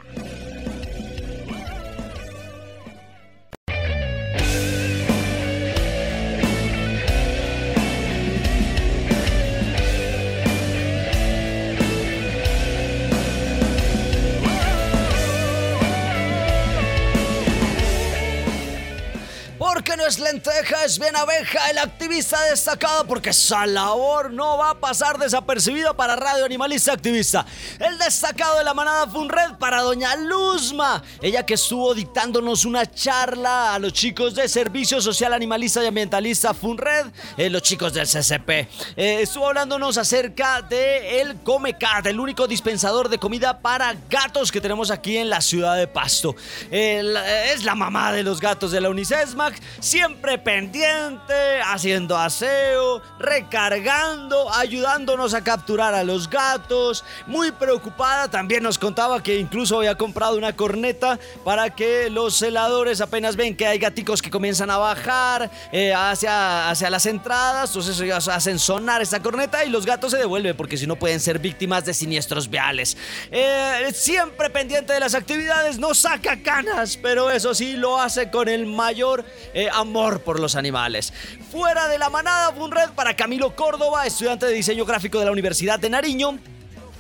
Porque 19.64 19.96
no 19.96 20.07
es 20.07 20.18
lenteja, 20.18 20.85
es 20.85 20.98
bien 20.98 21.16
abeja, 21.16 21.70
el 21.70 21.79
activista 21.79 22.38
destacado, 22.50 23.07
porque 23.07 23.31
esa 23.31 23.64
labor 23.64 24.31
no 24.31 24.59
va 24.59 24.70
a 24.72 24.74
pasar 24.79 25.16
desapercibida 25.16 25.94
para 25.94 26.16
Radio 26.16 26.44
Animalista 26.44 26.92
Activista. 26.92 27.46
El 27.79 27.96
destacado 27.96 28.59
de 28.59 28.64
la 28.64 28.74
manada 28.74 29.07
Funred 29.07 29.55
para 29.59 29.81
Doña 29.81 30.16
Luzma, 30.16 31.03
ella 31.22 31.46
que 31.46 31.55
estuvo 31.55 31.94
dictándonos 31.94 32.66
una 32.66 32.85
charla 32.85 33.74
a 33.74 33.79
los 33.79 33.94
chicos 33.94 34.35
de 34.35 34.50
Servicio 34.50 35.00
Social 35.00 35.33
Animalista 35.33 35.83
y 35.83 35.87
Ambientalista 35.87 36.53
Funred, 36.53 37.07
eh, 37.38 37.48
los 37.48 37.62
chicos 37.62 37.94
del 37.94 38.07
CCP. 38.07 38.68
Eh, 38.96 39.22
estuvo 39.22 39.48
hablándonos 39.48 39.96
acerca 39.96 40.61
de 40.61 41.22
el 41.22 41.37
Comecat, 41.40 42.05
el 42.07 42.20
único 42.20 42.46
dispensador 42.46 43.09
de 43.09 43.16
comida 43.16 43.61
para 43.61 43.96
gatos 44.11 44.53
que 44.53 44.61
tenemos 44.61 44.90
aquí 44.90 45.16
en 45.16 45.31
la 45.31 45.40
ciudad 45.40 45.74
de 45.74 45.87
Pasto. 45.87 46.37
es 46.70 47.64
la 47.64 47.74
mamá 47.74 48.12
de 48.12 48.22
los 48.22 48.42
gatos 48.42 48.70
de 48.70 48.83
la 48.83 48.90
UNICESMAC 48.90 49.54
siempre 49.81 50.38
pendiente, 50.38 51.61
haciendo 51.67 52.17
aseo, 52.17 53.03
recargando, 53.19 54.53
ayudándonos 54.53 55.35
a 55.35 55.43
capturar 55.45 55.95
a 55.95 56.05
los 56.05 56.29
gatos, 56.29 57.05
muy 57.27 57.53
preocupada, 57.53 58.29
también 58.29 58.62
nos 58.62 58.79
contaba 58.79 59.23
que 59.23 59.38
incluso 59.38 59.79
había 59.79 59.97
comprado 59.97 60.37
una 60.37 60.55
corneta 60.55 61.19
para 61.45 61.71
que 61.71 62.11
los 62.11 62.37
celadores 62.37 63.01
apenas 63.01 63.37
ven 63.37 63.57
que 63.57 63.67
hay 63.67 63.79
gaticos 63.79 64.23
que 64.23 64.31
comienzan 64.31 64.71
a 64.71 64.79
bajar 64.79 65.51
eh, 65.73 65.93
hacia, 65.95 66.71
hacia 66.71 66.90
las 66.90 67.07
entradas, 67.07 67.71
entonces 67.71 68.01
ellos 68.01 68.29
hacen 68.29 68.59
sonar 68.59 69.03
esta 69.03 69.21
corneta 69.21 69.64
y 69.64 69.71
los 69.71 69.87
gatos 69.87 70.12
se 70.12 70.19
devuelven 70.19 70.57
porque 70.57 70.77
si 70.77 70.87
no 70.87 70.97
pueden 70.97 71.21
ser 71.21 71.38
víctimas 71.38 71.85
de 71.85 71.95
siniestros 71.95 72.49
viales. 72.49 72.97
Eh, 73.31 73.90
siempre 73.93 74.51
pendiente 74.51 74.93
de 74.93 75.01
las 75.01 75.14
actividades, 75.14 75.79
no 75.79 75.95
saca 75.95 76.43
canas, 76.43 76.97
pero 76.97 77.31
eso 77.31 77.55
sí 77.55 77.75
lo 77.75 78.01
hace 78.01 78.31
con 78.31 78.49
el 78.49 78.67
mayor 78.67 79.25
eh, 79.55 79.69
amor 79.73 80.21
por 80.21 80.40
los 80.40 80.57
animales. 80.57 81.12
Fuera 81.51 81.88
de 81.88 81.99
la 81.99 82.11
manada, 82.11 82.53
red 82.71 82.90
para 82.90 83.17
Camilo 83.17 83.57
Córdoba, 83.57 84.07
estudiante 84.07 84.47
de 84.47 84.53
diseño 84.53 84.85
gráfico 84.85 85.19
de 85.19 85.25
la 85.25 85.33
Universidad 85.33 85.79
de 85.79 85.90
Nariño 85.90 86.38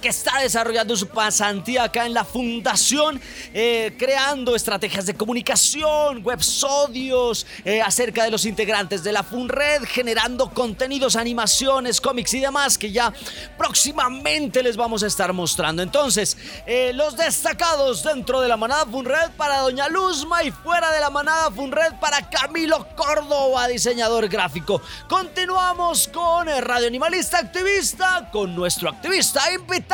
que 0.04 0.10
está 0.10 0.40
desarrollando 0.40 0.94
su 0.98 1.08
pasantía 1.08 1.84
acá 1.84 2.04
en 2.04 2.12
la 2.12 2.26
fundación, 2.26 3.18
eh, 3.54 3.96
creando 3.98 4.54
estrategias 4.54 5.06
de 5.06 5.14
comunicación, 5.14 6.20
websodios 6.22 7.46
eh, 7.64 7.80
acerca 7.80 8.22
de 8.22 8.30
los 8.30 8.44
integrantes 8.44 9.02
de 9.02 9.12
la 9.12 9.22
FUNRED, 9.22 9.84
generando 9.84 10.50
contenidos, 10.50 11.16
animaciones, 11.16 12.02
cómics 12.02 12.34
y 12.34 12.40
demás 12.40 12.76
que 12.76 12.92
ya 12.92 13.14
próximamente 13.56 14.62
les 14.62 14.76
vamos 14.76 15.02
a 15.02 15.06
estar 15.06 15.32
mostrando. 15.32 15.82
Entonces, 15.82 16.36
eh, 16.66 16.92
los 16.92 17.16
destacados 17.16 18.02
dentro 18.02 18.42
de 18.42 18.48
la 18.48 18.58
manada 18.58 18.84
FUNRED 18.84 19.30
para 19.38 19.60
Doña 19.60 19.88
Luzma 19.88 20.44
y 20.44 20.50
fuera 20.50 20.92
de 20.92 21.00
la 21.00 21.08
manada 21.08 21.50
FUNRED 21.50 21.94
para 21.98 22.28
Camilo 22.28 22.86
Córdoba, 22.94 23.68
diseñador 23.68 24.28
gráfico. 24.28 24.82
Continuamos 25.08 26.08
con 26.08 26.50
el 26.50 26.60
Radio 26.60 26.88
Animalista 26.88 27.38
Activista, 27.38 28.28
con 28.30 28.54
nuestro 28.54 28.90
activista 28.90 29.50
invitado. 29.50 29.93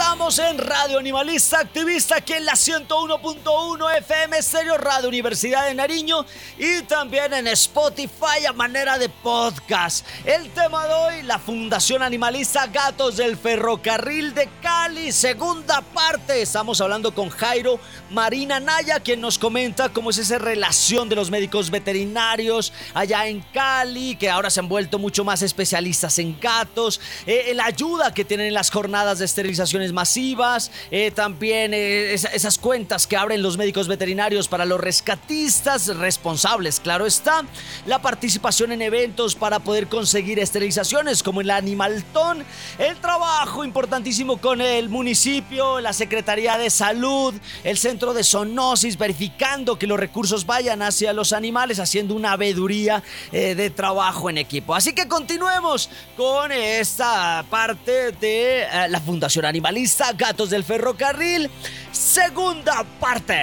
Estamos 0.00 0.38
en 0.38 0.56
Radio 0.56 0.98
Animalista 0.98 1.60
Activista 1.60 2.16
aquí 2.16 2.32
en 2.32 2.46
la 2.46 2.54
101.1 2.54 3.98
FM 3.98 4.38
Estéreo 4.38 4.78
Radio 4.78 5.10
Universidad 5.10 5.66
de 5.66 5.74
Nariño 5.74 6.24
y 6.58 6.80
también 6.84 7.34
en 7.34 7.46
Spotify 7.48 8.46
a 8.48 8.54
manera 8.54 8.98
de 8.98 9.10
podcast. 9.10 10.06
El 10.24 10.48
tema 10.52 10.86
de 10.86 10.94
hoy, 10.94 11.22
la 11.24 11.38
Fundación 11.38 12.02
Animalista 12.02 12.66
Gatos 12.66 13.18
del 13.18 13.36
Ferrocarril 13.36 14.32
de 14.32 14.48
Cali, 14.62 15.12
segunda 15.12 15.82
parte. 15.82 16.40
Estamos 16.40 16.80
hablando 16.80 17.14
con 17.14 17.28
Jairo 17.28 17.78
Marina 18.10 18.58
Naya, 18.58 19.00
quien 19.00 19.20
nos 19.20 19.38
comenta 19.38 19.90
cómo 19.90 20.10
es 20.10 20.18
esa 20.18 20.38
relación 20.38 21.10
de 21.10 21.16
los 21.16 21.30
médicos 21.30 21.70
veterinarios 21.70 22.72
allá 22.94 23.26
en 23.26 23.42
Cali, 23.52 24.16
que 24.16 24.30
ahora 24.30 24.48
se 24.48 24.60
han 24.60 24.68
vuelto 24.68 24.98
mucho 24.98 25.24
más 25.24 25.42
especialistas 25.42 26.18
en 26.18 26.40
gatos, 26.40 27.02
eh, 27.26 27.52
la 27.54 27.66
ayuda 27.66 28.14
que 28.14 28.24
tienen 28.24 28.46
en 28.46 28.54
las 28.54 28.70
jornadas 28.70 29.18
de 29.18 29.26
esterilización 29.26 29.89
masivas, 29.92 30.70
eh, 30.90 31.10
también 31.10 31.72
eh, 31.74 32.14
esas 32.14 32.58
cuentas 32.58 33.06
que 33.06 33.16
abren 33.16 33.42
los 33.42 33.56
médicos 33.56 33.88
veterinarios 33.88 34.48
para 34.48 34.64
los 34.64 34.80
rescatistas 34.80 35.88
responsables, 35.96 36.80
claro 36.80 37.06
está, 37.06 37.44
la 37.86 38.00
participación 38.02 38.72
en 38.72 38.82
eventos 38.82 39.34
para 39.34 39.58
poder 39.58 39.88
conseguir 39.88 40.38
esterilizaciones 40.38 41.22
como 41.22 41.40
el 41.40 41.50
Animaltón, 41.50 42.44
el 42.78 42.96
trabajo 42.96 43.64
importantísimo 43.64 44.38
con 44.38 44.60
el 44.60 44.88
municipio, 44.88 45.80
la 45.80 45.92
Secretaría 45.92 46.58
de 46.58 46.70
Salud, 46.70 47.34
el 47.64 47.78
Centro 47.78 48.14
de 48.14 48.24
Zoonosis, 48.24 48.98
verificando 48.98 49.78
que 49.78 49.86
los 49.86 49.98
recursos 49.98 50.46
vayan 50.46 50.82
hacia 50.82 51.12
los 51.12 51.32
animales, 51.32 51.78
haciendo 51.78 52.14
una 52.14 52.36
veeduría 52.36 53.02
eh, 53.32 53.54
de 53.54 53.70
trabajo 53.70 54.30
en 54.30 54.38
equipo. 54.38 54.74
Así 54.74 54.92
que 54.92 55.08
continuemos 55.08 55.90
con 56.16 56.52
esta 56.52 57.44
parte 57.50 58.12
de 58.12 58.66
la 58.88 59.00
Fundación 59.00 59.44
Animalista 59.70 60.12
Gatos 60.14 60.50
del 60.50 60.64
Ferrocarril. 60.64 61.48
Segunda 61.92 62.84
parte. 62.98 63.36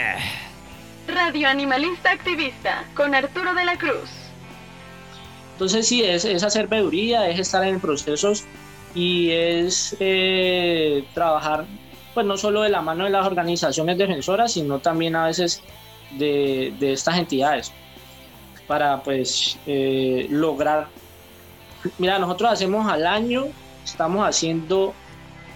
Radio 1.08 1.48
Animalista 1.48 2.12
Activista 2.12 2.84
con 2.96 3.16
Arturo 3.16 3.54
de 3.54 3.64
la 3.64 3.78
Cruz. 3.78 4.10
Entonces 5.54 5.88
sí, 5.88 6.04
es, 6.04 6.26
es 6.26 6.44
hacer 6.44 6.68
veeduría, 6.68 7.30
es 7.30 7.40
estar 7.40 7.66
en 7.66 7.80
procesos 7.80 8.44
y 8.94 9.32
es 9.32 9.96
eh, 10.02 11.06
trabajar 11.14 11.64
pues 12.14 12.26
no 12.26 12.36
solo 12.36 12.64
de 12.64 12.70
la 12.72 12.82
mano 12.82 13.06
de 13.06 13.10
las 13.10 13.26
organizaciones 13.26 13.98
defensoras, 13.98 14.52
sino 14.52 14.80
también 14.80 15.16
a 15.16 15.28
veces 15.28 15.64
de, 16.12 16.74
de 16.78 16.92
estas 16.92 17.18
entidades 17.20 17.72
para 18.68 19.02
pues 19.02 19.58
eh, 19.66 20.28
lograr. 20.30 20.90
Mira, 21.98 22.20
nosotros 22.20 22.52
hacemos 22.52 22.86
al 22.92 23.08
año, 23.08 23.46
estamos 23.86 24.28
haciendo 24.28 24.94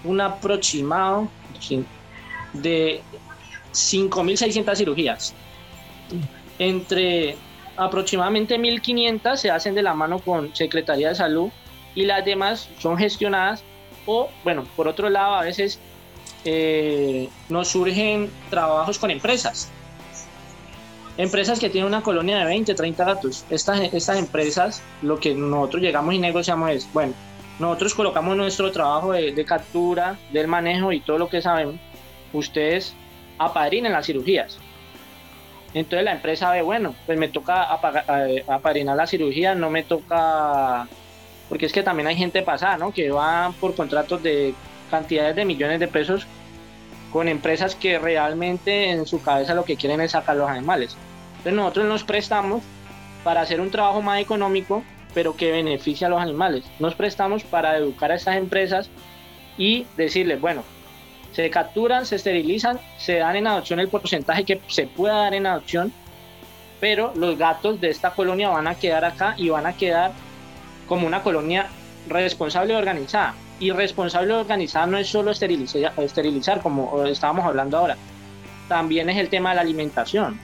un 0.04 0.22
aproximado 0.22 1.30
de 2.54 3.02
5.600 3.72 4.76
cirugías. 4.76 5.34
Entre 6.60 7.38
aproximadamente 7.78 8.60
1.500 8.60 9.36
se 9.38 9.52
hacen 9.52 9.76
de 9.76 9.82
la 9.82 9.94
mano 9.94 10.20
con 10.20 10.56
Secretaría 10.56 11.10
de 11.10 11.16
Salud 11.16 11.50
y 11.96 12.06
las 12.06 12.24
demás 12.26 12.70
son 12.80 12.98
gestionadas 12.98 13.64
o, 14.06 14.30
bueno, 14.44 14.66
por 14.76 14.88
otro 14.88 15.10
lado, 15.10 15.36
a 15.36 15.44
veces 15.44 15.80
eh, 16.44 17.30
nos 17.50 17.70
surgen 17.70 18.32
trabajos 18.50 18.98
con 18.98 19.12
empresas. 19.12 19.70
Empresas 21.18 21.60
que 21.60 21.70
tienen 21.70 21.88
una 21.88 22.02
colonia 22.02 22.40
de 22.40 22.46
20, 22.46 22.74
30 22.74 23.06
gatos. 23.06 23.46
Estas, 23.50 23.82
estas 23.94 24.18
empresas, 24.18 24.82
lo 25.02 25.20
que 25.20 25.36
nosotros 25.36 25.82
llegamos 25.82 26.14
y 26.14 26.20
negociamos 26.20 26.72
es, 26.72 26.94
bueno, 26.94 27.14
nosotros 27.62 27.94
colocamos 27.94 28.36
nuestro 28.36 28.72
trabajo 28.72 29.14
de, 29.14 29.46
captura, 29.46 30.18
del 30.34 30.48
manejo 30.48 30.92
y 30.92 31.00
todo 31.00 31.20
lo 31.20 31.30
que 31.30 31.42
sabemos. 31.42 31.76
Ustedes 32.34 32.96
apadrinan 33.38 33.92
las 33.92 34.08
cirugías. 34.08 34.58
Entonces 35.74 36.04
la 36.04 36.14
empresa 36.14 36.52
ve, 36.52 36.64
bueno, 36.64 36.96
pues 37.06 37.18
me 37.18 37.30
toca 37.30 37.64
apadrinar 37.64 38.98
la 38.98 39.06
cirugía, 39.06 39.54
no 39.54 39.70
me 39.70 39.84
toca, 39.84 40.88
porque 41.50 41.68
es 41.68 41.72
que 41.72 41.84
también 41.84 42.08
hay 42.08 42.16
gente 42.16 42.42
pasada, 42.42 42.78
¿no? 42.78 42.92
Que 42.92 43.12
va 43.12 43.54
por 43.60 43.76
contratos 43.76 44.24
de 44.24 44.54
cantidades 44.90 45.36
de 45.36 45.46
millones 45.46 45.80
de 45.80 45.88
pesos 45.88 46.26
con 47.14 47.28
empresas 47.28 47.76
que 47.76 48.00
realmente 48.00 48.90
en 48.90 49.06
su 49.06 49.22
cabeza 49.22 49.54
lo 49.54 49.66
que 49.66 49.78
quieren 49.78 50.02
es 50.02 50.12
sacar 50.12 50.36
los 50.36 50.50
animales. 50.50 50.98
Entonces 51.38 51.54
nosotros 51.54 51.86
nos 51.86 52.04
prestamos 52.04 52.64
para 53.24 53.42
hacer 53.42 53.62
un 53.62 53.70
trabajo 53.70 54.02
más 54.02 54.20
económico, 54.20 54.84
pero 55.14 55.36
que 55.36 55.52
beneficie 55.52 56.08
a 56.08 56.10
los 56.10 56.22
animales. 56.22 56.64
Nos 56.80 56.96
prestamos 56.96 57.44
para 57.44 57.78
educar 57.78 58.12
a 58.12 58.16
estas 58.16 58.38
empresas 58.38 58.90
y 59.58 59.86
decirles, 59.98 60.40
bueno, 60.40 60.64
se 61.34 61.50
capturan, 61.50 62.06
se 62.06 62.18
esterilizan, 62.18 62.80
se 62.98 63.18
dan 63.18 63.36
en 63.36 63.48
adopción 63.48 63.80
el 63.80 63.88
porcentaje 63.88 64.44
que 64.44 64.62
se 64.68 64.88
pueda 64.88 65.16
dar 65.16 65.34
en 65.34 65.46
adopción, 65.46 65.94
pero 66.80 67.14
los 67.16 67.38
gatos 67.38 67.80
de 67.80 67.90
esta 67.90 68.12
colonia 68.12 68.50
van 68.50 68.68
a 68.68 68.76
quedar 68.76 69.06
acá 69.06 69.36
y 69.38 69.50
van 69.50 69.66
a 69.66 69.74
quedar 69.74 70.12
como 70.88 71.08
una 71.08 71.24
colonia 71.24 71.68
responsable 72.08 72.74
y 72.74 72.76
organizada. 72.76 73.36
Y 73.60 73.72
responsable 73.72 74.34
y 74.34 74.38
organizada 74.38 74.88
no 74.88 74.98
es 74.98 75.08
solo 75.08 75.32
esterilizar 75.32 76.62
como 76.62 77.06
estábamos 77.06 77.46
hablando 77.46 77.78
ahora, 77.78 77.96
también 78.68 79.10
es 79.10 79.18
el 79.18 79.30
tema 79.30 79.50
de 79.50 79.56
la 79.56 79.62
alimentación, 79.62 80.40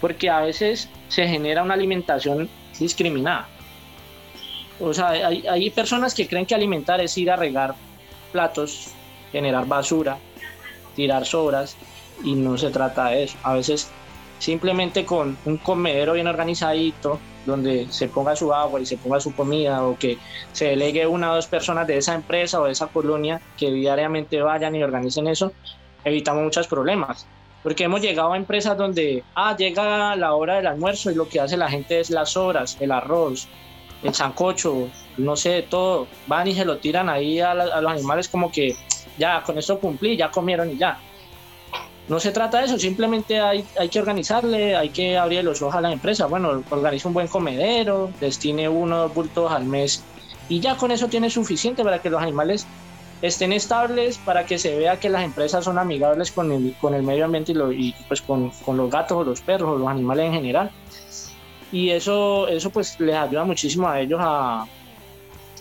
porque 0.00 0.28
a 0.28 0.40
veces 0.40 0.88
se 1.08 1.28
genera 1.28 1.62
una 1.62 1.74
alimentación 1.74 2.48
discriminada. 2.78 3.48
O 4.80 4.92
sea, 4.92 5.10
hay, 5.10 5.46
hay 5.46 5.70
personas 5.70 6.14
que 6.14 6.26
creen 6.26 6.46
que 6.46 6.54
alimentar 6.54 7.00
es 7.00 7.16
ir 7.18 7.30
a 7.30 7.36
regar 7.36 7.74
platos 8.32 8.92
generar 9.32 9.66
basura, 9.66 10.18
tirar 10.94 11.24
sobras 11.24 11.76
y 12.22 12.34
no 12.34 12.56
se 12.56 12.70
trata 12.70 13.08
de 13.08 13.24
eso. 13.24 13.38
A 13.42 13.54
veces 13.54 13.90
simplemente 14.38 15.04
con 15.04 15.36
un 15.44 15.56
comedero 15.56 16.12
bien 16.12 16.26
organizadito, 16.26 17.18
donde 17.46 17.88
se 17.90 18.08
ponga 18.08 18.36
su 18.36 18.52
agua 18.52 18.80
y 18.80 18.86
se 18.86 18.96
ponga 18.96 19.18
su 19.18 19.34
comida 19.34 19.82
o 19.82 19.98
que 19.98 20.18
se 20.52 20.66
delegue 20.66 21.06
una 21.06 21.32
o 21.32 21.34
dos 21.36 21.46
personas 21.46 21.86
de 21.88 21.96
esa 21.96 22.14
empresa 22.14 22.60
o 22.60 22.66
de 22.66 22.72
esa 22.72 22.86
colonia 22.86 23.40
que 23.56 23.72
diariamente 23.72 24.40
vayan 24.40 24.76
y 24.76 24.82
organicen 24.82 25.26
eso, 25.26 25.52
evitamos 26.04 26.44
muchos 26.44 26.68
problemas. 26.68 27.26
Porque 27.62 27.84
hemos 27.84 28.00
llegado 28.00 28.32
a 28.32 28.36
empresas 28.36 28.76
donde, 28.76 29.22
ah, 29.34 29.56
llega 29.56 30.16
la 30.16 30.34
hora 30.34 30.56
del 30.56 30.66
almuerzo 30.66 31.10
y 31.10 31.14
lo 31.14 31.28
que 31.28 31.40
hace 31.40 31.56
la 31.56 31.70
gente 31.70 32.00
es 32.00 32.10
las 32.10 32.30
sobras, 32.30 32.76
el 32.80 32.90
arroz, 32.90 33.46
el 34.02 34.14
sancocho, 34.14 34.88
no 35.16 35.36
sé, 35.36 35.62
todo. 35.62 36.08
Van 36.26 36.48
y 36.48 36.54
se 36.54 36.64
lo 36.64 36.78
tiran 36.78 37.08
ahí 37.08 37.40
a, 37.40 37.54
los 37.54 37.92
animales 37.92 38.28
como 38.28 38.50
que 38.50 38.74
ya 39.18 39.42
con 39.42 39.58
esto 39.58 39.78
cumplí, 39.78 40.16
ya 40.16 40.30
comieron 40.30 40.70
y 40.70 40.76
ya. 40.76 40.98
No 42.08 42.18
se 42.18 42.32
trata 42.32 42.58
de 42.58 42.66
eso, 42.66 42.78
simplemente 42.78 43.40
hay, 43.40 43.64
hay 43.78 43.88
que 43.88 44.00
organizarle, 44.00 44.74
hay 44.74 44.88
que 44.88 45.16
abrir 45.16 45.44
los 45.44 45.62
ojos 45.62 45.76
a 45.76 45.80
la 45.80 45.92
empresa. 45.92 46.26
Bueno, 46.26 46.64
organiza 46.68 47.06
un 47.06 47.14
buen 47.14 47.28
comedero, 47.28 48.10
destine 48.20 48.68
uno 48.68 48.96
o 48.96 49.02
dos 49.02 49.14
bultos 49.14 49.52
al 49.52 49.64
mes 49.64 50.02
y 50.48 50.60
ya 50.60 50.76
con 50.76 50.90
eso 50.90 51.08
tiene 51.08 51.30
suficiente 51.30 51.84
para 51.84 52.00
que 52.00 52.10
los 52.10 52.20
animales 52.20 52.66
estén 53.22 53.52
estables, 53.52 54.18
para 54.18 54.44
que 54.44 54.58
se 54.58 54.76
vea 54.76 54.98
que 54.98 55.08
las 55.08 55.22
empresas 55.22 55.64
son 55.64 55.78
amigables 55.78 56.32
con 56.32 56.50
el, 56.50 56.74
con 56.80 56.92
el 56.92 57.04
medio 57.04 57.24
ambiente 57.24 57.52
y, 57.52 57.94
pues 58.08 58.20
con, 58.20 58.50
con, 58.64 58.76
los 58.76 58.90
gatos 58.90 59.18
o 59.18 59.24
los 59.24 59.40
perros 59.40 59.70
o 59.70 59.78
los 59.78 59.88
animales 59.88 60.26
en 60.26 60.32
general. 60.32 60.70
Y 61.70 61.90
eso, 61.90 62.48
eso 62.48 62.68
pues 62.70 62.98
les 63.00 63.14
ayuda 63.14 63.44
muchísimo 63.44 63.88
a 63.88 64.00
ellos 64.00 64.20
a, 64.22 64.66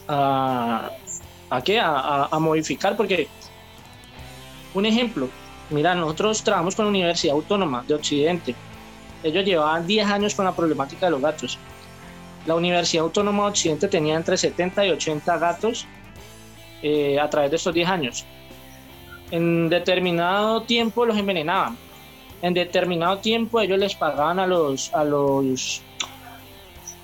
a, 0.07 1.61
¿qué? 1.63 1.79
a, 1.79 2.25
a 2.25 2.39
modificar, 2.39 2.97
porque 2.97 3.27
un 4.73 4.85
ejemplo, 4.85 5.29
mira, 5.69 5.93
nosotros 5.93 6.43
trabajamos 6.43 6.75
con 6.75 6.85
la 6.85 6.89
Universidad 6.89 7.35
Autónoma 7.35 7.83
de 7.87 7.93
Occidente. 7.93 8.55
Ellos 9.23 9.45
llevaban 9.45 9.85
10 9.85 10.07
años 10.07 10.33
con 10.33 10.45
la 10.45 10.55
problemática 10.55 11.05
de 11.05 11.11
los 11.11 11.21
gatos. 11.21 11.59
La 12.47 12.55
Universidad 12.55 13.03
Autónoma 13.03 13.43
de 13.43 13.49
Occidente 13.49 13.87
tenía 13.87 14.15
entre 14.15 14.35
70 14.35 14.87
y 14.87 14.89
80 14.89 15.37
gatos 15.37 15.85
eh, 16.81 17.19
a 17.19 17.29
través 17.29 17.51
de 17.51 17.57
estos 17.57 17.73
10 17.73 17.89
años. 17.89 18.25
En 19.31 19.69
determinado 19.69 20.61
tiempo 20.63 21.05
los 21.05 21.17
envenenaban. 21.17 21.77
En 22.41 22.53
determinado 22.53 23.19
tiempo 23.19 23.61
ellos 23.61 23.77
les 23.77 23.95
pagaban 23.95 24.39
a 24.39 24.47
los, 24.47 24.93
a 24.93 25.03
los, 25.03 25.81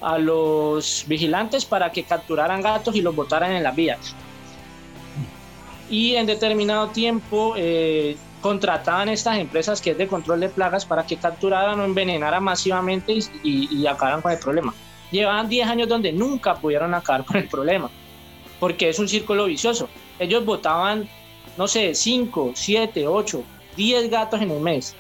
a 0.02 0.18
los 0.18 1.06
vigilantes 1.08 1.66
para 1.66 1.92
que 1.92 2.04
capturaran 2.04 2.62
gatos 2.62 2.96
y 2.96 3.02
los 3.02 3.16
botaran 3.16 3.52
en 3.52 3.64
las 3.64 3.76
vías 3.76 4.16
y 5.90 6.16
en 6.16 6.26
determinado 6.26 6.88
tiempo 6.90 7.54
eh, 7.56 8.18
contrataban 8.42 9.10
estas 9.10 9.38
empresas 9.38 9.82
que 9.82 9.92
es 9.92 9.98
de 9.98 10.08
control 10.08 10.42
de 10.42 10.50
plagas 10.50 10.86
para 10.86 11.06
que 11.06 11.18
capturaran 11.18 11.80
o 11.80 11.86
envenenaran 11.86 12.44
masivamente 12.44 13.14
y, 13.44 13.70
y, 13.72 13.88
acabaran 13.88 14.22
con 14.22 14.32
el 14.32 14.40
problema. 14.40 14.74
Llevaban 15.12 15.48
10 15.48 15.68
años 15.68 15.88
donde 15.88 16.12
nunca 16.12 16.56
pudieron 16.56 16.94
acabar 16.94 17.26
con 17.26 17.38
el 17.38 17.48
problema, 17.48 17.90
porque 18.60 18.90
es 18.90 19.00
un 19.00 19.08
círculo 19.08 19.46
vicioso. 19.46 19.90
Ellos 20.20 20.46
botaban, 20.46 21.08
no 21.58 21.68
sé, 21.68 21.94
5, 21.94 22.52
7, 22.56 23.08
8, 23.08 23.44
10 23.76 24.10
gatos 24.10 24.42
en 24.42 24.52
el 24.52 24.60
mes, 24.60 24.96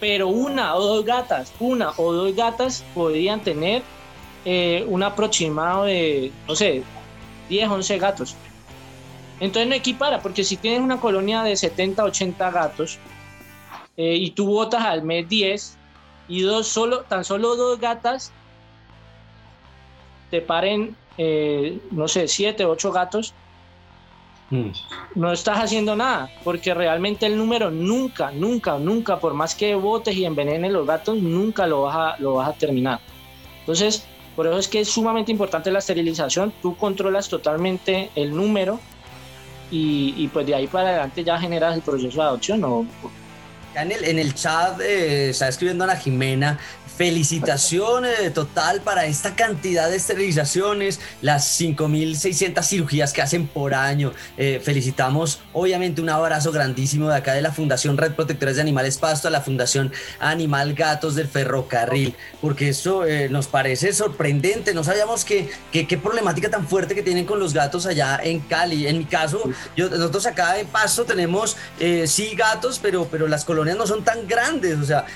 pero 0.00 0.28
una 0.28 0.74
o 0.74 0.82
dos 0.82 1.04
gatas, 1.04 1.52
una 1.60 1.92
o 1.96 2.12
dos 2.12 2.34
gatas 2.34 2.84
podían 2.94 3.40
tener 3.40 3.82
eh, 4.44 4.84
un 4.88 5.02
aproximado 5.02 5.84
de, 5.84 6.32
no 6.46 6.54
sé, 6.54 6.82
10, 7.48 7.68
11 7.68 7.98
gatos. 7.98 8.36
Entonces 9.40 9.68
no 9.68 9.74
equipara, 9.74 10.22
porque 10.22 10.44
si 10.44 10.56
tienes 10.56 10.80
una 10.80 11.00
colonia 11.00 11.42
de 11.42 11.56
70, 11.56 12.04
80 12.04 12.50
gatos 12.50 12.98
eh, 13.96 14.14
y 14.16 14.30
tú 14.30 14.46
botas 14.46 14.84
al 14.84 15.02
mes 15.02 15.28
10 15.28 15.76
y 16.28 16.42
dos 16.42 16.68
solo, 16.68 17.02
tan 17.02 17.24
solo 17.24 17.56
dos 17.56 17.78
gatas 17.78 18.32
te 20.30 20.40
paren, 20.40 20.96
eh, 21.18 21.78
no 21.90 22.08
sé, 22.08 22.28
7, 22.28 22.64
8 22.64 22.92
gatos, 22.92 23.34
mm. 24.50 24.70
no 25.14 25.32
estás 25.32 25.58
haciendo 25.58 25.96
nada, 25.96 26.30
porque 26.42 26.74
realmente 26.74 27.26
el 27.26 27.36
número 27.36 27.70
nunca, 27.70 28.30
nunca, 28.30 28.78
nunca, 28.78 29.18
por 29.18 29.34
más 29.34 29.54
que 29.54 29.74
botes 29.74 30.16
y 30.16 30.24
envenenes 30.24 30.72
los 30.72 30.86
gatos, 30.86 31.18
nunca 31.18 31.66
lo 31.66 31.82
vas 31.82 31.96
a, 31.96 32.22
lo 32.22 32.34
vas 32.34 32.48
a 32.48 32.52
terminar. 32.52 33.00
Entonces, 33.60 34.06
por 34.36 34.46
eso 34.46 34.58
es 34.58 34.68
que 34.68 34.80
es 34.80 34.88
sumamente 34.88 35.30
importante 35.30 35.70
la 35.70 35.78
esterilización, 35.78 36.52
tú 36.60 36.76
controlas 36.76 37.28
totalmente 37.28 38.10
el 38.16 38.34
número 38.34 38.80
y, 39.70 40.28
pues 40.28 40.46
de 40.46 40.54
ahí 40.54 40.66
para 40.68 40.90
adelante 40.90 41.24
ya 41.24 41.38
generas 41.38 41.74
el 41.74 41.82
proceso 41.82 42.20
de 42.20 42.28
adopción 42.28 42.62
o 42.64 42.86
en 43.76 43.92
el, 43.92 44.04
en 44.04 44.18
el 44.18 44.34
chat 44.34 44.80
eh, 44.80 45.30
está 45.30 45.48
escribiendo 45.48 45.84
Ana 45.84 45.96
Jimena 45.96 46.58
Felicitaciones 46.96 48.32
total 48.34 48.80
para 48.80 49.06
esta 49.06 49.34
cantidad 49.34 49.90
de 49.90 49.96
esterilizaciones, 49.96 51.00
las 51.22 51.60
5.600 51.60 52.62
cirugías 52.62 53.12
que 53.12 53.20
hacen 53.20 53.48
por 53.48 53.74
año. 53.74 54.12
Eh, 54.36 54.60
felicitamos, 54.62 55.40
obviamente, 55.52 56.00
un 56.00 56.08
abrazo 56.08 56.52
grandísimo 56.52 57.08
de 57.08 57.16
acá 57.16 57.34
de 57.34 57.42
la 57.42 57.50
Fundación 57.50 57.98
Red 57.98 58.12
Protectores 58.12 58.54
de 58.54 58.62
Animales 58.62 58.96
Pasto 58.98 59.26
a 59.26 59.32
la 59.32 59.40
Fundación 59.40 59.92
Animal 60.20 60.74
Gatos 60.74 61.16
del 61.16 61.26
Ferrocarril, 61.26 62.14
porque 62.40 62.68
eso 62.68 63.04
eh, 63.04 63.28
nos 63.28 63.48
parece 63.48 63.92
sorprendente. 63.92 64.72
No 64.72 64.84
sabíamos 64.84 65.24
que, 65.24 65.50
qué 65.72 65.98
problemática 65.98 66.48
tan 66.48 66.68
fuerte 66.68 66.94
que 66.94 67.02
tienen 67.02 67.26
con 67.26 67.40
los 67.40 67.52
gatos 67.52 67.86
allá 67.86 68.20
en 68.22 68.38
Cali. 68.38 68.86
En 68.86 68.98
mi 68.98 69.04
caso, 69.04 69.42
yo, 69.76 69.90
nosotros 69.90 70.26
acá 70.26 70.60
en 70.60 70.68
Pasto 70.68 71.04
tenemos, 71.04 71.56
eh, 71.80 72.06
sí, 72.06 72.36
gatos, 72.36 72.78
pero, 72.80 73.08
pero 73.10 73.26
las 73.26 73.44
colonias 73.44 73.63
no 73.64 73.86
son 73.86 74.04
tan 74.04 74.26
grandes. 74.26 74.78
O 74.78 74.84
sea, 74.84 75.06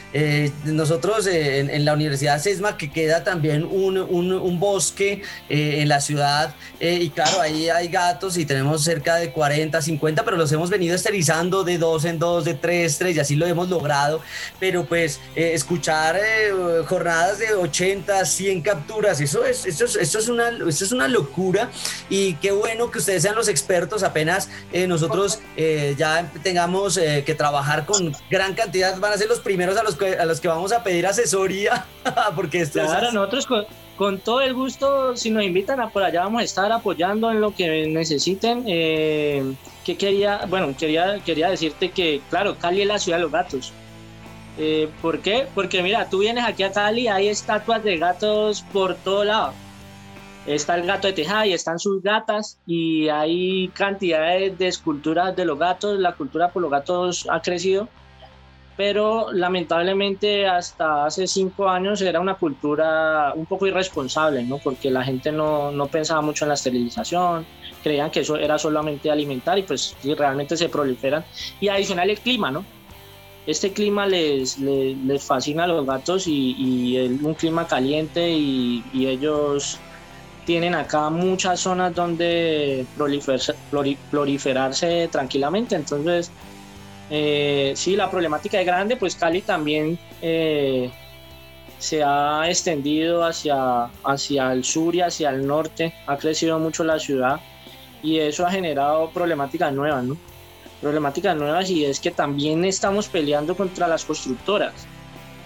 nosotros 0.64 1.26
en 1.26 1.58
en, 1.70 1.84
la 1.84 1.92
Universidad 1.92 2.40
Sesma, 2.40 2.76
que 2.76 2.90
queda 2.90 3.24
también 3.24 3.64
un, 3.64 3.98
un, 3.98 4.60
bosque 4.60 5.22
eh, 5.48 5.80
en 5.80 5.88
la 5.88 6.00
ciudad. 6.00 6.54
Eh, 6.80 6.98
y 7.02 7.10
claro, 7.10 7.40
ahí 7.40 7.68
hay 7.68 7.88
gatos 7.88 8.36
y 8.36 8.44
tenemos 8.44 8.82
cerca 8.84 9.16
de 9.16 9.30
40, 9.32 9.80
50, 9.80 10.24
pero 10.24 10.36
los 10.36 10.50
hemos 10.52 10.70
venido 10.70 10.94
esterilizando 10.94 11.64
de 11.64 11.78
dos 11.78 12.04
en 12.04 12.18
dos, 12.18 12.44
de 12.44 12.54
tres, 12.54 12.98
tres, 12.98 13.16
y 13.16 13.20
así 13.20 13.36
lo 13.36 13.46
hemos 13.46 13.68
logrado. 13.68 14.20
Pero 14.58 14.84
pues 14.84 15.20
eh, 15.34 15.52
escuchar 15.54 16.18
jornadas 16.86 17.38
de 17.38 17.54
80, 17.54 18.24
100 18.24 18.62
capturas, 18.62 19.20
eso 19.20 19.44
es, 19.44 19.66
eso 19.66 19.84
es, 19.84 19.96
eso 19.96 20.18
es, 20.18 20.28
una, 20.28 20.48
eso 20.48 20.84
es 20.84 20.92
una 20.92 21.08
locura. 21.08 21.70
Y 22.08 22.34
qué 22.34 22.52
bueno 22.52 22.90
que 22.90 22.98
ustedes 22.98 23.22
sean 23.22 23.34
los 23.34 23.48
expertos, 23.48 24.02
apenas 24.02 24.48
nosotros 24.88 25.40
ya 25.96 26.30
tengamos 26.42 26.98
que 26.98 27.34
trabajar 27.36 27.86
con 27.86 28.14
gran 28.38 28.54
cantidad, 28.54 28.96
van 28.98 29.12
a 29.12 29.16
ser 29.16 29.28
los 29.28 29.40
primeros 29.40 29.76
a 29.76 29.82
los 29.82 29.96
que, 29.96 30.14
a 30.14 30.24
los 30.24 30.40
que 30.40 30.46
vamos 30.46 30.70
a 30.72 30.84
pedir 30.84 31.06
asesoría 31.06 31.84
porque 32.36 32.60
esto 32.60 32.78
claro, 32.80 33.10
nosotros 33.10 33.48
con, 33.96 34.18
todo 34.20 34.40
el 34.42 34.54
gusto, 34.54 35.16
si 35.16 35.28
nos 35.30 35.42
invitan 35.42 35.80
a 35.80 35.90
por 35.90 36.04
allá, 36.04 36.22
vamos 36.22 36.42
a 36.42 36.44
estar 36.44 36.70
apoyando 36.70 37.32
en 37.32 37.40
lo 37.40 37.52
que 37.52 37.88
necesiten. 37.88 38.62
Eh, 38.68 39.42
que 39.84 39.96
quería, 39.96 40.42
bueno, 40.48 40.72
quería, 40.78 41.18
quería 41.24 41.50
decirte 41.50 41.90
que, 41.90 42.20
claro, 42.30 42.56
Cali 42.58 42.82
es 42.82 42.86
la 42.86 42.98
ciudad 43.00 43.18
de 43.18 43.22
los 43.22 43.32
gatos. 43.32 43.72
Eh, 44.56 44.88
¿Por 45.02 45.18
qué? 45.18 45.48
Porque 45.52 45.82
mira, 45.82 46.08
tú 46.08 46.18
vienes 46.18 46.44
aquí 46.44 46.62
a 46.62 46.70
Cali, 46.70 47.08
hay 47.08 47.26
estatuas 47.26 47.82
de 47.82 47.96
gatos 47.98 48.64
por 48.72 48.94
todo 48.94 49.24
lado. 49.24 49.52
Está 50.46 50.76
el 50.76 50.86
gato 50.86 51.08
de 51.08 51.14
Tejada 51.14 51.46
y 51.46 51.52
están 51.52 51.80
sus 51.80 52.00
gatas 52.00 52.58
y 52.66 53.08
hay 53.08 53.68
cantidades 53.74 54.56
de 54.58 54.68
esculturas 54.68 55.34
de 55.34 55.44
los 55.44 55.58
gatos. 55.58 55.98
La 55.98 56.12
cultura 56.12 56.52
por 56.52 56.62
los 56.62 56.70
gatos 56.70 57.26
ha 57.28 57.42
crecido 57.42 57.88
pero 58.78 59.32
lamentablemente 59.32 60.46
hasta 60.46 61.06
hace 61.06 61.26
cinco 61.26 61.68
años 61.68 62.00
era 62.00 62.20
una 62.20 62.36
cultura 62.36 63.32
un 63.34 63.44
poco 63.44 63.66
irresponsable, 63.66 64.44
¿no? 64.44 64.58
porque 64.58 64.88
la 64.88 65.02
gente 65.02 65.32
no, 65.32 65.72
no 65.72 65.88
pensaba 65.88 66.20
mucho 66.20 66.44
en 66.44 66.50
la 66.50 66.54
esterilización, 66.54 67.44
creían 67.82 68.12
que 68.12 68.20
eso 68.20 68.36
era 68.36 68.56
solamente 68.56 69.10
alimentar 69.10 69.58
y 69.58 69.64
pues 69.64 69.96
realmente 70.16 70.56
se 70.56 70.68
proliferan. 70.68 71.24
Y 71.60 71.66
adicional 71.66 72.08
el 72.08 72.20
clima, 72.20 72.52
¿no? 72.52 72.64
Este 73.48 73.72
clima 73.72 74.06
les, 74.06 74.58
les, 74.58 75.24
fascina 75.24 75.64
a 75.64 75.66
los 75.66 75.84
gatos 75.84 76.28
y, 76.28 76.54
y 76.56 76.98
un 77.20 77.34
clima 77.34 77.66
caliente 77.66 78.30
y, 78.30 78.84
y, 78.92 79.08
ellos 79.08 79.80
tienen 80.46 80.76
acá 80.76 81.10
muchas 81.10 81.58
zonas 81.58 81.92
donde 81.96 82.86
proliferarse, 82.96 83.54
proliferarse 84.10 85.08
tranquilamente, 85.10 85.74
entonces 85.74 86.30
eh, 87.10 87.72
sí, 87.74 87.96
la 87.96 88.10
problemática 88.10 88.60
es 88.60 88.66
grande, 88.66 88.96
pues 88.96 89.16
Cali 89.16 89.40
también 89.40 89.98
eh, 90.20 90.90
se 91.78 92.02
ha 92.02 92.48
extendido 92.48 93.24
hacia, 93.24 93.84
hacia 94.04 94.52
el 94.52 94.64
sur 94.64 94.94
y 94.94 95.00
hacia 95.00 95.30
el 95.30 95.46
norte, 95.46 95.94
ha 96.06 96.16
crecido 96.18 96.58
mucho 96.58 96.84
la 96.84 96.98
ciudad 96.98 97.40
y 98.02 98.18
eso 98.18 98.46
ha 98.46 98.50
generado 98.50 99.10
problemáticas 99.10 99.72
nuevas, 99.72 100.04
¿no? 100.04 100.16
Problemáticas 100.82 101.36
nuevas 101.36 101.70
y 101.70 101.84
es 101.84 101.98
que 101.98 102.10
también 102.10 102.64
estamos 102.64 103.08
peleando 103.08 103.56
contra 103.56 103.88
las 103.88 104.04
constructoras. 104.04 104.86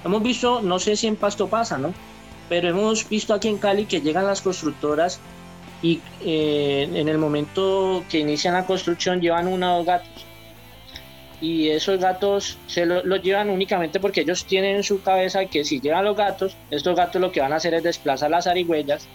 Hemos 0.05 0.23
visto, 0.23 0.61
no 0.61 0.79
sé 0.79 0.97
si 0.97 1.07
en 1.07 1.17
Pasto 1.17 1.47
pasa, 1.47 1.79
¿no? 1.79 1.95
Pero 2.49 2.69
hemos 2.69 3.09
visto 3.09 3.33
aquí 3.33 3.49
en 3.49 3.59
Cali 3.59 3.87
que 3.87 4.01
llegan 4.01 4.27
las 4.27 4.43
constructoras 4.43 5.21
y 5.81 6.01
eh, 6.25 6.89
en 6.93 7.09
el 7.09 7.19
momento 7.19 8.05
que 8.11 8.19
inician 8.19 8.55
la 8.55 8.67
construcción 8.67 9.21
llevan 9.21 9.47
uno 9.47 9.75
o 9.75 9.79
dos 9.79 9.87
gatos 9.87 10.27
y 11.43 11.71
esos 11.71 11.99
gatos 11.99 12.57
se 12.69 12.87
los 12.87 13.05
lo 13.05 13.17
llevan 13.17 13.51
únicamente 13.51 13.99
porque 13.99 14.21
ellos 14.21 14.45
tienen 14.45 14.77
en 14.77 14.83
su 14.85 15.03
cabeza 15.03 15.45
que 15.47 15.65
si 15.65 15.81
llevan 15.81 16.05
los 16.05 16.17
gatos, 16.17 16.57
estos 16.71 16.97
gatos 16.97 17.21
lo 17.21 17.33
que 17.33 17.41
van 17.41 17.53
a 17.53 17.57
hacer 17.57 17.75
es 17.75 17.83
desplazar 17.83 18.31
las 18.31 18.47
arigüellas, 18.47 19.09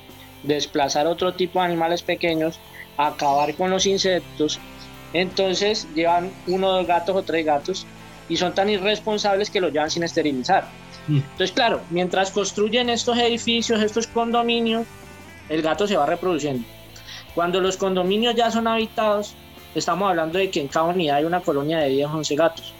desplazar 0.43 1.07
otro 1.07 1.33
tipo 1.33 1.59
de 1.59 1.65
animales 1.65 2.03
pequeños, 2.03 2.59
acabar 2.97 3.55
con 3.55 3.69
los 3.71 3.85
insectos. 3.85 4.59
Entonces 5.13 5.87
llevan 5.95 6.29
uno, 6.47 6.69
dos 6.73 6.85
gatos 6.85 7.15
o 7.15 7.23
tres 7.23 7.45
gatos 7.45 7.87
y 8.27 8.35
son 8.35 8.53
tan 8.53 8.69
irresponsables 8.69 9.49
que 9.49 9.61
los 9.61 9.71
llevan 9.71 9.89
sin 9.89 10.03
esterilizar. 10.03 10.67
Mm. 11.07 11.19
Entonces, 11.19 11.53
claro, 11.53 11.79
mientras 11.89 12.31
construyen 12.31 12.89
estos 12.89 13.17
edificios, 13.17 13.81
estos 13.81 14.05
condominios, 14.05 14.85
el 15.47 15.61
gato 15.61 15.87
se 15.87 15.95
va 15.95 16.05
reproduciendo. 16.05 16.67
Cuando 17.33 17.61
los 17.61 17.77
condominios 17.77 18.35
ya 18.35 18.51
son 18.51 18.67
habitados, 18.67 19.33
estamos 19.75 20.09
hablando 20.09 20.37
de 20.37 20.49
que 20.49 20.61
en 20.61 20.67
cada 20.67 20.87
unidad 20.87 21.17
hay 21.17 21.25
una 21.25 21.41
colonia 21.41 21.79
de 21.79 21.89
10 21.89 22.07
o 22.07 22.17
11 22.17 22.35
gatos. 22.35 22.73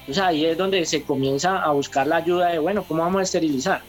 Entonces 0.00 0.24
ahí 0.24 0.44
es 0.46 0.56
donde 0.56 0.84
se 0.86 1.02
comienza 1.02 1.62
a 1.62 1.70
buscar 1.72 2.06
la 2.06 2.16
ayuda 2.16 2.48
de, 2.48 2.58
bueno, 2.58 2.82
¿cómo 2.82 3.02
vamos 3.02 3.20
a 3.20 3.22
esterilizar? 3.24 3.82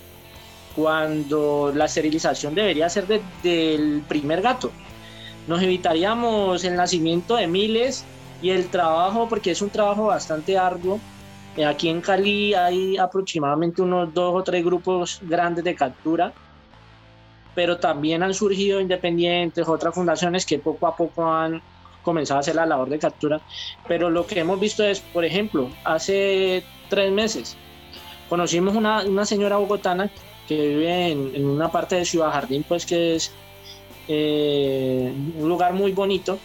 Cuando 0.75 1.71
la 1.73 1.85
esterilización 1.85 2.55
debería 2.55 2.89
ser 2.89 3.07
desde 3.07 3.75
el 3.75 4.03
primer 4.07 4.41
gato. 4.41 4.71
Nos 5.47 5.61
evitaríamos 5.61 6.63
el 6.63 6.75
nacimiento 6.75 7.37
de 7.37 7.47
miles 7.47 8.05
y 8.41 8.49
el 8.49 8.67
trabajo, 8.67 9.27
porque 9.27 9.51
es 9.51 9.61
un 9.61 9.69
trabajo 9.69 10.07
bastante 10.07 10.57
arduo. 10.57 10.99
Eh, 11.57 11.65
aquí 11.65 11.89
en 11.89 12.01
Cali 12.01 12.53
hay 12.53 12.97
aproximadamente 12.97 13.81
unos 13.81 14.13
dos 14.13 14.35
o 14.35 14.43
tres 14.43 14.63
grupos 14.63 15.19
grandes 15.23 15.63
de 15.63 15.75
captura, 15.75 16.33
pero 17.55 17.77
también 17.77 18.23
han 18.23 18.33
surgido 18.33 18.79
independientes, 18.79 19.67
otras 19.67 19.95
fundaciones 19.95 20.45
que 20.45 20.59
poco 20.59 20.85
a 20.85 20.95
poco 20.95 21.25
han 21.25 21.61
comenzaba 22.03 22.39
a 22.39 22.41
hacer 22.41 22.55
la 22.55 22.65
labor 22.65 22.89
de 22.89 22.99
captura, 22.99 23.41
pero 23.87 24.09
lo 24.09 24.25
que 24.25 24.39
hemos 24.39 24.59
visto 24.59 24.83
es, 24.83 24.99
por 24.99 25.25
ejemplo, 25.25 25.69
hace 25.83 26.63
tres 26.89 27.11
meses 27.11 27.57
conocimos 28.29 28.75
una, 28.75 29.03
una 29.03 29.25
señora 29.25 29.57
bogotana 29.57 30.09
que 30.47 30.55
vive 30.55 31.11
en, 31.11 31.45
una 31.45 31.71
parte 31.71 31.95
de 31.95 32.05
Ciudad 32.05 32.31
Jardín, 32.31 32.63
pues 32.67 32.85
que 32.85 33.15
es 33.15 33.31
eh, 34.07 35.11
un 35.37 35.49
lugar 35.49 35.73
muy 35.73 35.91
bonito. 35.91 36.39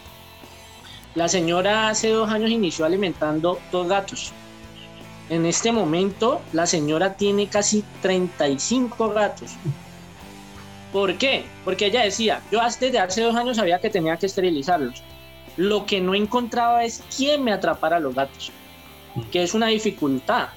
La 1.14 1.28
señora 1.28 1.88
hace 1.88 2.10
dos 2.10 2.28
años 2.30 2.50
inició 2.50 2.84
alimentando 2.84 3.60
dos 3.70 3.86
gatos. 3.86 4.32
En 5.30 5.46
este 5.46 5.72
momento 5.72 6.42
la 6.52 6.66
señora 6.66 7.14
tiene 7.14 7.46
casi 7.46 7.84
35 8.02 9.10
gatos. 9.10 9.52
¿Por 10.92 11.16
qué? 11.16 11.44
Porque 11.64 11.86
ella 11.86 12.02
decía, 12.02 12.42
yo 12.50 12.60
desde 12.80 12.98
hace 12.98 13.22
dos 13.22 13.34
años 13.34 13.56
sabía 13.56 13.80
que 13.80 13.90
tenía 13.90 14.16
que 14.16 14.26
esterilizarlos. 14.26 15.02
Lo 15.56 15.86
que 15.86 16.00
no 16.00 16.14
encontraba 16.14 16.84
es 16.84 17.02
quién 17.16 17.44
me 17.44 17.52
atrapara 17.52 17.96
a 17.96 18.00
los 18.00 18.14
gatos, 18.14 18.50
que 19.30 19.42
es 19.42 19.54
una 19.54 19.68
dificultad. 19.68 20.48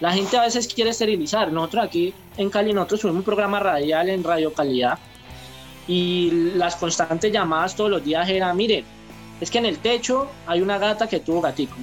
La 0.00 0.12
gente 0.12 0.36
a 0.36 0.42
veces 0.42 0.72
quiere 0.72 0.90
esterilizar. 0.90 1.52
Nosotros 1.52 1.84
aquí 1.84 2.12
en 2.36 2.50
Cali, 2.50 2.72
nosotros 2.72 3.00
tuvimos 3.00 3.20
un 3.20 3.24
programa 3.24 3.60
radial 3.60 4.08
en 4.08 4.22
Radio 4.22 4.52
Calidad 4.52 4.98
y 5.86 6.52
las 6.54 6.76
constantes 6.76 7.32
llamadas 7.32 7.74
todos 7.74 7.90
los 7.90 8.04
días 8.04 8.28
eran, 8.28 8.56
mire, 8.56 8.84
es 9.40 9.50
que 9.50 9.58
en 9.58 9.66
el 9.66 9.78
techo 9.78 10.28
hay 10.46 10.60
una 10.60 10.78
gata 10.78 11.08
que 11.08 11.20
tuvo 11.20 11.40
gaticos. 11.40 11.78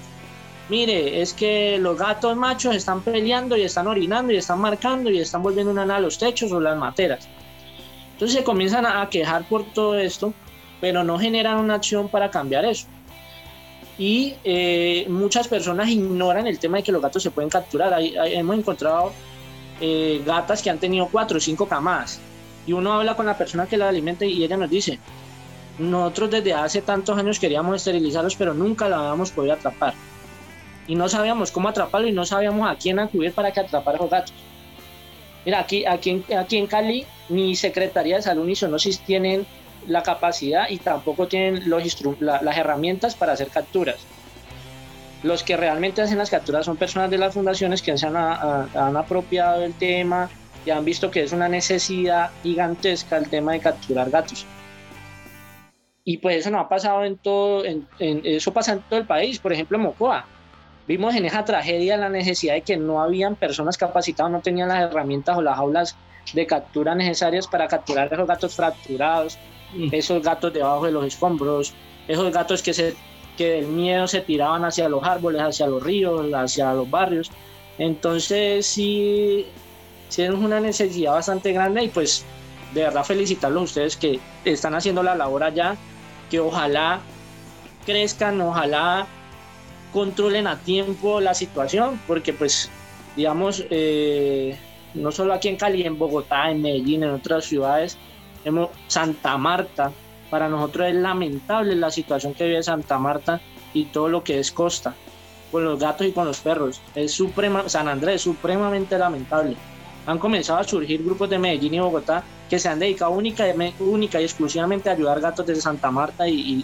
Mire, 0.69 1.21
es 1.21 1.33
que 1.33 1.77
los 1.79 1.97
gatos 1.97 2.35
machos 2.35 2.75
están 2.75 3.01
peleando 3.01 3.55
y 3.55 3.63
están 3.63 3.87
orinando 3.87 4.33
y 4.33 4.37
están 4.37 4.59
marcando 4.59 5.09
y 5.09 5.19
están 5.19 5.41
volviendo 5.43 5.71
una 5.71 5.95
a 5.95 5.99
los 5.99 6.17
techos 6.17 6.51
o 6.51 6.59
las 6.59 6.77
materas. 6.77 7.27
Entonces 8.13 8.37
se 8.37 8.43
comienzan 8.43 8.85
a 8.85 9.07
quejar 9.09 9.47
por 9.47 9.63
todo 9.73 9.97
esto 9.97 10.33
pero 10.81 11.03
no 11.03 11.17
generan 11.19 11.57
una 11.57 11.75
acción 11.75 12.09
para 12.09 12.29
cambiar 12.29 12.65
eso. 12.65 12.87
Y 13.97 14.35
eh, 14.43 15.05
muchas 15.09 15.47
personas 15.47 15.89
ignoran 15.89 16.47
el 16.47 16.59
tema 16.59 16.77
de 16.77 16.83
que 16.83 16.91
los 16.91 17.01
gatos 17.01 17.23
se 17.23 17.31
pueden 17.31 17.49
capturar. 17.49 17.95
hemos 18.01 18.57
encontrado 18.57 19.13
eh, 19.79 20.21
gatas 20.25 20.61
que 20.61 20.69
han 20.69 20.79
tenido 20.79 21.07
cuatro 21.11 21.37
o 21.37 21.39
cinco 21.39 21.67
camadas. 21.67 22.19
Y 22.67 22.73
uno 22.73 22.93
habla 22.93 23.15
con 23.15 23.25
la 23.25 23.37
persona 23.37 23.67
que 23.67 23.77
la 23.77 23.89
alimenta 23.89 24.25
y 24.25 24.43
ella 24.43 24.57
nos 24.57 24.69
dice, 24.69 24.99
nosotros 25.77 26.31
desde 26.31 26.53
hace 26.53 26.81
tantos 26.81 27.17
años 27.17 27.39
queríamos 27.39 27.75
esterilizarlos, 27.75 28.35
pero 28.35 28.53
nunca 28.53 28.89
la 28.89 28.97
habíamos 28.97 29.31
podido 29.31 29.53
atrapar. 29.53 29.93
Y 30.87 30.95
no 30.95 31.07
sabíamos 31.09 31.51
cómo 31.51 31.69
atraparlo 31.69 32.07
y 32.07 32.11
no 32.11 32.25
sabíamos 32.25 32.69
a 32.69 32.75
quién 32.75 32.99
acudir 32.99 33.33
para 33.33 33.51
que 33.51 33.59
atrapara 33.59 33.97
a 33.97 34.01
los 34.01 34.09
gatos. 34.09 34.33
Mira, 35.45 35.59
aquí, 35.59 35.85
aquí, 35.85 36.23
aquí 36.35 36.57
en 36.57 36.67
Cali, 36.67 37.05
ni 37.29 37.55
Secretaría 37.55 38.17
de 38.17 38.21
Salud 38.23 38.45
ni 38.45 38.55
Sonosis 38.55 38.99
tienen 38.99 39.45
la 39.87 40.03
capacidad 40.03 40.69
y 40.69 40.77
tampoco 40.77 41.27
tienen 41.27 41.69
los 41.69 42.01
las 42.21 42.57
herramientas 42.57 43.15
para 43.15 43.33
hacer 43.33 43.47
capturas. 43.47 43.97
Los 45.23 45.43
que 45.43 45.57
realmente 45.57 46.01
hacen 46.01 46.17
las 46.17 46.29
capturas 46.29 46.65
son 46.65 46.77
personas 46.77 47.09
de 47.09 47.17
las 47.17 47.33
fundaciones 47.33 47.81
que 47.81 47.97
se 47.97 48.05
han, 48.05 48.15
han 48.15 48.97
apropiado 48.97 49.61
del 49.61 49.73
tema 49.73 50.29
y 50.65 50.71
han 50.71 50.85
visto 50.85 51.11
que 51.11 51.23
es 51.23 51.31
una 51.31 51.47
necesidad 51.47 52.31
gigantesca 52.43 53.17
el 53.17 53.29
tema 53.29 53.53
de 53.53 53.59
capturar 53.59 54.09
gatos. 54.09 54.45
Y 56.07 56.17
pues 56.17 56.37
eso 56.37 56.51
no 56.51 56.59
ha 56.59 56.69
pasado 56.69 57.03
en 57.03 57.17
todo, 57.17 57.65
en, 57.65 57.87
eso 57.99 58.53
pasa 58.53 58.73
en 58.73 58.81
todo 58.81 58.99
el 58.99 59.07
país, 59.07 59.39
por 59.39 59.51
ejemplo 59.51 59.77
en 59.77 59.83
Mocoa. 59.83 60.25
Vimos 60.87 61.15
en 61.15 61.25
esa 61.25 61.43
tragedia 61.43 61.97
la 61.97 62.09
necesidad 62.09 62.53
de 62.53 62.61
que 62.61 62.77
no 62.77 63.01
habían 63.01 63.35
personas 63.35 63.75
capacitadas, 63.75 64.31
no 64.31 64.41
tenían 64.41 64.69
las 64.69 64.83
herramientas 64.83 65.35
o 65.35 65.41
las 65.41 65.55
jaulas 65.57 65.97
de 66.33 66.45
captura 66.45 66.93
necesarias 66.93 67.47
para 67.47 67.67
capturar 67.67 68.13
esos 68.13 68.27
gatos 68.27 68.55
fracturados, 68.55 69.39
mm. 69.75 69.89
esos 69.91 70.23
gatos 70.23 70.53
debajo 70.53 70.85
de 70.85 70.91
los 70.91 71.05
escombros, 71.05 71.73
esos 72.07 72.31
gatos 72.31 72.61
que, 72.61 72.73
se, 72.73 72.95
que 73.37 73.49
del 73.49 73.67
miedo 73.67 74.07
se 74.07 74.21
tiraban 74.21 74.65
hacia 74.65 74.89
los 74.89 75.03
árboles, 75.03 75.41
hacia 75.41 75.67
los 75.67 75.83
ríos, 75.83 76.33
hacia 76.33 76.73
los 76.73 76.89
barrios. 76.89 77.31
Entonces 77.77 78.65
sí, 78.65 79.45
sí 80.09 80.21
es 80.21 80.29
una 80.31 80.59
necesidad 80.59 81.13
bastante 81.13 81.51
grande 81.51 81.83
y 81.83 81.89
pues 81.89 82.25
de 82.73 82.81
verdad 82.81 83.03
felicitarlos 83.03 83.61
a 83.61 83.65
ustedes 83.65 83.97
que 83.97 84.19
están 84.43 84.75
haciendo 84.75 85.03
la 85.03 85.15
labor 85.15 85.43
allá 85.43 85.75
que 86.29 86.39
ojalá 86.39 87.01
crezcan, 87.85 88.41
ojalá 88.41 89.07
controlen 89.93 90.47
a 90.47 90.59
tiempo 90.59 91.21
la 91.21 91.33
situación, 91.33 92.01
porque 92.07 92.33
pues, 92.33 92.69
digamos, 93.15 93.63
eh, 93.69 94.57
no 94.93 95.11
solo 95.11 95.33
aquí 95.33 95.47
en 95.47 95.55
Cali, 95.55 95.83
en 95.83 95.97
Bogotá, 95.97 96.51
en 96.51 96.61
Medellín, 96.61 97.03
en 97.03 97.11
otras 97.11 97.45
ciudades, 97.45 97.97
Santa 98.87 99.37
Marta, 99.37 99.91
para 100.29 100.49
nosotros 100.49 100.87
es 100.87 100.95
lamentable 100.95 101.75
la 101.75 101.91
situación 101.91 102.33
que 102.33 102.45
vive 102.45 102.63
Santa 102.63 102.97
Marta 102.99 103.41
y 103.73 103.85
todo 103.85 104.09
lo 104.09 104.23
que 104.23 104.39
es 104.39 104.51
costa, 104.51 104.95
con 105.51 105.63
los 105.63 105.79
gatos 105.79 106.07
y 106.07 106.11
con 106.11 106.25
los 106.25 106.39
perros. 106.39 106.81
Es 106.95 107.11
suprema, 107.11 107.67
San 107.69 107.87
Andrés, 107.87 108.21
supremamente 108.21 108.97
lamentable. 108.97 109.55
Han 110.07 110.19
comenzado 110.19 110.59
a 110.59 110.63
surgir 110.63 111.03
grupos 111.03 111.29
de 111.29 111.39
Medellín 111.39 111.75
y 111.75 111.79
Bogotá 111.79 112.23
que 112.49 112.59
se 112.59 112.69
han 112.69 112.79
dedicado 112.79 113.11
única, 113.11 113.45
única 113.79 114.21
y 114.21 114.23
exclusivamente 114.23 114.89
a 114.89 114.93
ayudar 114.93 115.19
gatos 115.19 115.45
desde 115.45 115.61
Santa 115.61 115.89
Marta 115.89 116.27
y, 116.27 116.63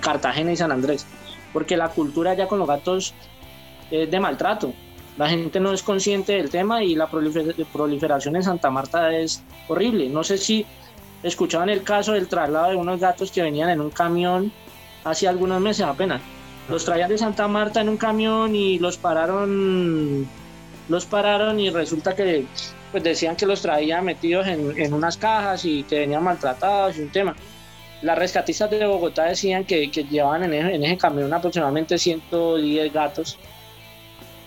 Cartagena 0.00 0.52
y 0.52 0.56
San 0.56 0.72
Andrés, 0.72 1.06
porque 1.52 1.76
la 1.76 1.90
cultura 1.90 2.34
ya 2.34 2.48
con 2.48 2.58
los 2.58 2.66
gatos 2.66 3.14
es 3.90 4.10
de 4.10 4.20
maltrato. 4.20 4.72
La 5.16 5.28
gente 5.28 5.60
no 5.60 5.72
es 5.72 5.82
consciente 5.82 6.32
del 6.34 6.50
tema 6.50 6.82
y 6.82 6.94
la 6.94 7.08
proliferación 7.08 8.36
en 8.36 8.42
Santa 8.42 8.70
Marta 8.70 9.16
es 9.16 9.42
horrible. 9.68 10.08
No 10.08 10.24
sé 10.24 10.36
si 10.36 10.66
escuchaban 11.26 11.68
el 11.68 11.82
caso 11.82 12.12
del 12.12 12.28
traslado 12.28 12.70
de 12.70 12.76
unos 12.76 13.00
gatos 13.00 13.30
que 13.30 13.42
venían 13.42 13.68
en 13.70 13.80
un 13.80 13.90
camión 13.90 14.52
hace 15.04 15.26
algunos 15.26 15.60
meses 15.60 15.84
apenas. 15.84 16.20
Los 16.68 16.84
traían 16.84 17.08
de 17.08 17.18
Santa 17.18 17.46
Marta 17.48 17.80
en 17.80 17.88
un 17.88 17.96
camión 17.96 18.54
y 18.54 18.78
los 18.78 18.96
pararon, 18.96 20.26
los 20.88 21.06
pararon 21.06 21.60
y 21.60 21.70
resulta 21.70 22.14
que 22.14 22.46
pues 22.90 23.02
decían 23.02 23.36
que 23.36 23.46
los 23.46 23.60
traían 23.60 24.04
metidos 24.04 24.46
en, 24.46 24.92
unas 24.92 25.16
cajas 25.16 25.64
y 25.64 25.82
que 25.84 26.00
venían 26.00 26.22
maltratados 26.22 26.96
y 26.96 27.02
un 27.02 27.10
tema. 27.10 27.36
Las 28.02 28.18
rescatistas 28.18 28.70
de 28.70 28.86
Bogotá 28.86 29.24
decían 29.24 29.64
que, 29.64 29.90
que 29.90 30.04
llevaban 30.04 30.44
en 30.52 30.84
ese, 30.84 30.96
camión 30.96 31.32
aproximadamente 31.32 31.98
110 31.98 32.92
gatos, 32.92 33.38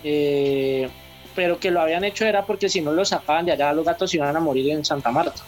eh, 0.04 0.90
pero 1.36 1.60
que 1.60 1.72
lo 1.72 1.82
habían 1.82 2.04
hecho 2.04 2.26
era 2.26 2.46
porque 2.46 2.70
si 2.70 2.82
no 2.82 2.92
los 2.92 3.10
sacaban 3.10 3.46
de 3.46 3.54
allá 3.54 3.74
los 3.74 3.86
gatos 3.86 4.14
iban 4.14 4.36
a 4.36 4.40
morir 4.40 4.72
en 4.72 4.86
Santa 4.86 5.12
Marta. 5.12 5.42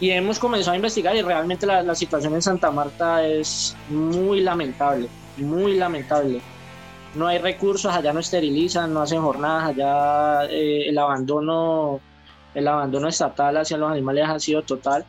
Y 0.00 0.10
hemos 0.10 0.38
comenzado 0.38 0.72
a 0.72 0.76
investigar 0.76 1.16
y 1.16 1.22
realmente 1.22 1.66
la, 1.66 1.82
la 1.82 1.94
situación 1.94 2.34
en 2.34 2.42
Santa 2.42 2.70
Marta 2.70 3.26
es 3.26 3.76
muy 3.88 4.40
lamentable, 4.40 5.08
muy 5.36 5.76
lamentable 5.76 6.40
no 7.14 7.26
hay 7.26 7.38
recursos, 7.38 7.94
allá 7.94 8.12
no 8.12 8.20
esterilizan, 8.20 8.92
no 8.92 9.02
hacen 9.02 9.20
jornadas, 9.20 9.70
allá 9.70 10.44
eh, 10.46 10.88
el 10.88 10.98
abandono 10.98 12.00
el 12.54 12.68
abandono 12.68 13.08
estatal 13.08 13.56
hacia 13.56 13.78
los 13.78 13.90
animales 13.90 14.28
ha 14.28 14.38
sido 14.38 14.62
total. 14.62 15.04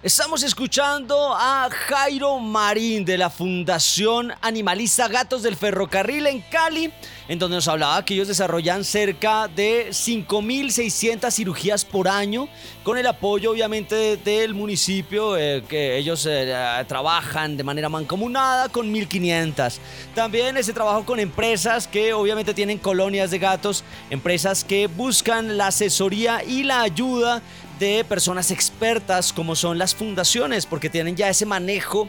Estamos 0.00 0.44
escuchando 0.44 1.34
a 1.34 1.68
Jairo 1.72 2.38
Marín 2.38 3.04
de 3.04 3.18
la 3.18 3.30
Fundación 3.30 4.32
Animalista 4.42 5.08
Gatos 5.08 5.42
del 5.42 5.56
Ferrocarril 5.56 6.28
en 6.28 6.40
Cali, 6.40 6.92
en 7.26 7.38
donde 7.40 7.56
nos 7.56 7.66
hablaba 7.66 8.04
que 8.04 8.14
ellos 8.14 8.28
desarrollan 8.28 8.84
cerca 8.84 9.48
de 9.48 9.88
5.600 9.88 11.32
cirugías 11.32 11.84
por 11.84 12.06
año, 12.06 12.48
con 12.84 12.96
el 12.96 13.08
apoyo 13.08 13.50
obviamente 13.50 14.16
del 14.18 14.54
municipio, 14.54 15.36
eh, 15.36 15.64
que 15.68 15.98
ellos 15.98 16.24
eh, 16.30 16.54
trabajan 16.86 17.56
de 17.56 17.64
manera 17.64 17.88
mancomunada 17.88 18.68
con 18.68 18.94
1.500. 18.94 19.78
También 20.14 20.56
ese 20.58 20.72
trabajo 20.72 21.04
con 21.04 21.18
empresas 21.18 21.88
que 21.88 22.12
obviamente 22.12 22.54
tienen 22.54 22.78
colonias 22.78 23.32
de 23.32 23.40
gatos, 23.40 23.82
empresas 24.10 24.62
que 24.62 24.86
buscan 24.86 25.58
la 25.58 25.66
asesoría 25.66 26.44
y 26.44 26.62
la 26.62 26.82
ayuda 26.82 27.42
de 27.78 28.04
personas 28.04 28.50
expertas 28.50 29.32
como 29.32 29.54
son 29.56 29.78
las 29.78 29.94
fundaciones, 29.94 30.66
porque 30.66 30.90
tienen 30.90 31.16
ya 31.16 31.28
ese 31.28 31.46
manejo 31.46 32.08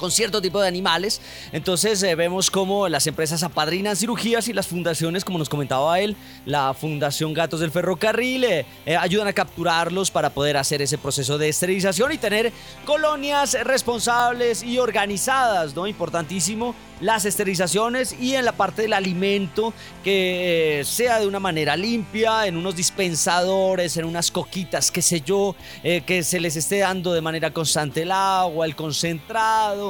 con 0.00 0.10
cierto 0.10 0.40
tipo 0.40 0.60
de 0.60 0.66
animales. 0.66 1.20
Entonces 1.52 2.02
eh, 2.02 2.14
vemos 2.14 2.50
cómo 2.50 2.88
las 2.88 3.06
empresas 3.06 3.42
apadrinan 3.42 3.94
cirugías 3.94 4.48
y 4.48 4.52
las 4.54 4.66
fundaciones, 4.66 5.24
como 5.24 5.38
nos 5.38 5.50
comentaba 5.50 6.00
él, 6.00 6.16
la 6.46 6.72
Fundación 6.72 7.34
Gatos 7.34 7.60
del 7.60 7.70
Ferrocarril, 7.70 8.44
eh, 8.44 8.66
eh, 8.86 8.96
ayudan 8.96 9.28
a 9.28 9.32
capturarlos 9.34 10.10
para 10.10 10.30
poder 10.30 10.56
hacer 10.56 10.80
ese 10.80 10.96
proceso 10.96 11.36
de 11.36 11.50
esterilización 11.50 12.12
y 12.12 12.18
tener 12.18 12.50
colonias 12.86 13.56
responsables 13.62 14.62
y 14.62 14.78
organizadas, 14.78 15.76
¿no? 15.76 15.86
Importantísimo 15.86 16.74
las 17.00 17.24
esterilizaciones 17.24 18.14
y 18.18 18.34
en 18.34 18.44
la 18.44 18.52
parte 18.52 18.82
del 18.82 18.92
alimento 18.92 19.72
que 20.04 20.82
sea 20.84 21.18
de 21.18 21.26
una 21.26 21.40
manera 21.40 21.74
limpia, 21.74 22.46
en 22.46 22.58
unos 22.58 22.76
dispensadores, 22.76 23.96
en 23.96 24.04
unas 24.04 24.30
coquitas, 24.30 24.90
qué 24.90 25.00
sé 25.00 25.22
yo, 25.22 25.56
que 25.82 26.22
se 26.22 26.40
les 26.40 26.56
esté 26.56 26.80
dando 26.80 27.14
de 27.14 27.22
manera 27.22 27.54
constante 27.54 28.02
el 28.02 28.12
agua, 28.12 28.66
el 28.66 28.76
concentrado 28.76 29.89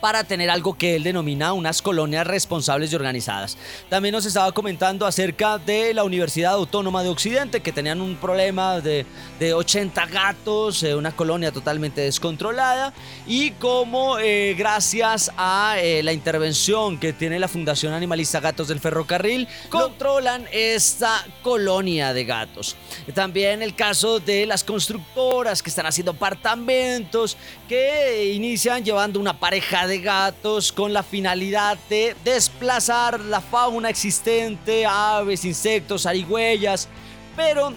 para 0.00 0.24
tener 0.24 0.50
algo 0.50 0.76
que 0.76 0.96
él 0.96 1.02
denomina 1.02 1.52
unas 1.52 1.82
colonias 1.82 2.26
responsables 2.26 2.92
y 2.92 2.96
organizadas. 2.96 3.56
También 3.88 4.12
nos 4.12 4.26
estaba 4.26 4.50
comentando 4.52 5.06
acerca 5.06 5.58
de 5.58 5.94
la 5.94 6.04
Universidad 6.04 6.52
Autónoma 6.52 7.02
de 7.02 7.08
Occidente, 7.08 7.60
que 7.60 7.72
tenían 7.72 8.00
un 8.00 8.16
problema 8.16 8.80
de, 8.80 9.06
de 9.38 9.54
80 9.54 10.06
gatos, 10.06 10.82
eh, 10.82 10.94
una 10.94 11.12
colonia 11.12 11.52
totalmente 11.52 12.00
descontrolada, 12.00 12.92
y 13.26 13.50
cómo 13.52 14.18
eh, 14.18 14.54
gracias 14.56 15.30
a 15.36 15.76
eh, 15.78 16.02
la 16.02 16.12
intervención 16.12 16.98
que 16.98 17.12
tiene 17.12 17.38
la 17.38 17.48
Fundación 17.48 17.92
Animalista 17.92 18.40
Gatos 18.40 18.68
del 18.68 18.80
Ferrocarril, 18.80 19.48
controlan 19.68 20.46
esta 20.52 21.24
colonia 21.42 22.12
de 22.12 22.24
gatos. 22.24 22.76
También 23.14 23.62
el 23.62 23.74
caso 23.74 24.20
de 24.20 24.46
las 24.46 24.64
constructoras 24.64 25.62
que 25.62 25.70
están 25.70 25.86
haciendo 25.86 26.12
apartamentos, 26.12 27.36
que 27.68 28.32
inician 28.32 28.84
llevando 28.84 29.20
una 29.20 29.38
pareja 29.38 29.86
de 29.86 29.89
gatos 29.98 30.72
con 30.72 30.92
la 30.92 31.02
finalidad 31.02 31.78
de 31.88 32.14
desplazar 32.24 33.20
la 33.20 33.40
fauna 33.40 33.90
existente, 33.90 34.86
aves, 34.86 35.44
insectos, 35.44 36.06
arigüeyas, 36.06 36.88
pero 37.36 37.72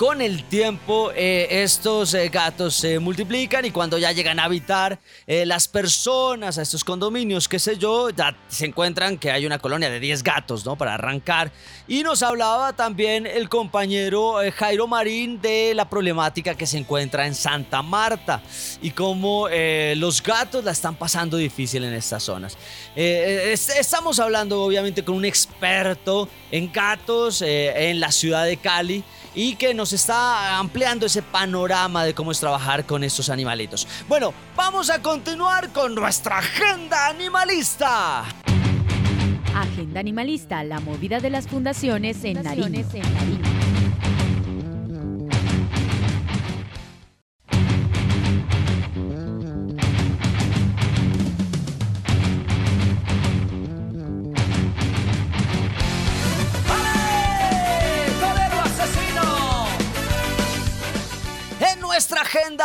con 0.00 0.22
el 0.22 0.44
tiempo 0.44 1.12
eh, 1.14 1.46
estos 1.62 2.14
eh, 2.14 2.30
gatos 2.30 2.74
se 2.74 2.98
multiplican 2.98 3.66
y 3.66 3.70
cuando 3.70 3.98
ya 3.98 4.12
llegan 4.12 4.38
a 4.38 4.44
habitar 4.44 4.98
eh, 5.26 5.44
las 5.44 5.68
personas 5.68 6.56
a 6.56 6.62
estos 6.62 6.84
condominios, 6.84 7.46
qué 7.46 7.58
sé 7.58 7.76
yo, 7.76 8.08
ya 8.08 8.34
se 8.48 8.64
encuentran 8.64 9.18
que 9.18 9.30
hay 9.30 9.44
una 9.44 9.58
colonia 9.58 9.90
de 9.90 10.00
10 10.00 10.22
gatos, 10.22 10.64
¿no? 10.64 10.74
Para 10.74 10.94
arrancar. 10.94 11.52
Y 11.86 12.02
nos 12.02 12.22
hablaba 12.22 12.72
también 12.72 13.26
el 13.26 13.50
compañero 13.50 14.36
Jairo 14.56 14.86
Marín 14.86 15.38
de 15.42 15.74
la 15.74 15.90
problemática 15.90 16.54
que 16.54 16.66
se 16.66 16.78
encuentra 16.78 17.26
en 17.26 17.34
Santa 17.34 17.82
Marta 17.82 18.40
y 18.80 18.92
cómo 18.92 19.48
los 19.96 20.22
gatos 20.22 20.64
la 20.64 20.70
están 20.70 20.94
pasando 20.94 21.36
difícil 21.36 21.84
en 21.84 21.92
estas 21.92 22.22
zonas. 22.22 22.56
estamos 22.94 24.18
hablando 24.18 24.62
obviamente 24.62 25.04
con 25.04 25.16
un 25.16 25.26
experto 25.26 26.26
en 26.50 26.72
gatos 26.72 27.42
en 27.42 28.00
la 28.00 28.12
ciudad 28.12 28.46
de 28.46 28.56
Cali 28.56 29.04
y 29.34 29.56
que 29.56 29.74
nos 29.74 29.89
está 29.92 30.58
ampliando 30.58 31.06
ese 31.06 31.22
panorama 31.22 32.04
de 32.04 32.14
cómo 32.14 32.32
es 32.32 32.40
trabajar 32.40 32.84
con 32.86 33.04
estos 33.04 33.30
animalitos. 33.30 33.86
Bueno, 34.08 34.32
vamos 34.56 34.90
a 34.90 35.00
continuar 35.00 35.70
con 35.70 35.94
nuestra 35.94 36.38
agenda 36.38 37.08
animalista. 37.08 38.24
Agenda 39.54 40.00
Animalista, 40.00 40.62
la 40.64 40.80
movida 40.80 41.18
de 41.20 41.28
las 41.28 41.48
fundaciones 41.48 42.22
en 42.24 42.42
Nariño. 42.42 42.68
nuestra 42.68 43.00
agenda 43.00 43.20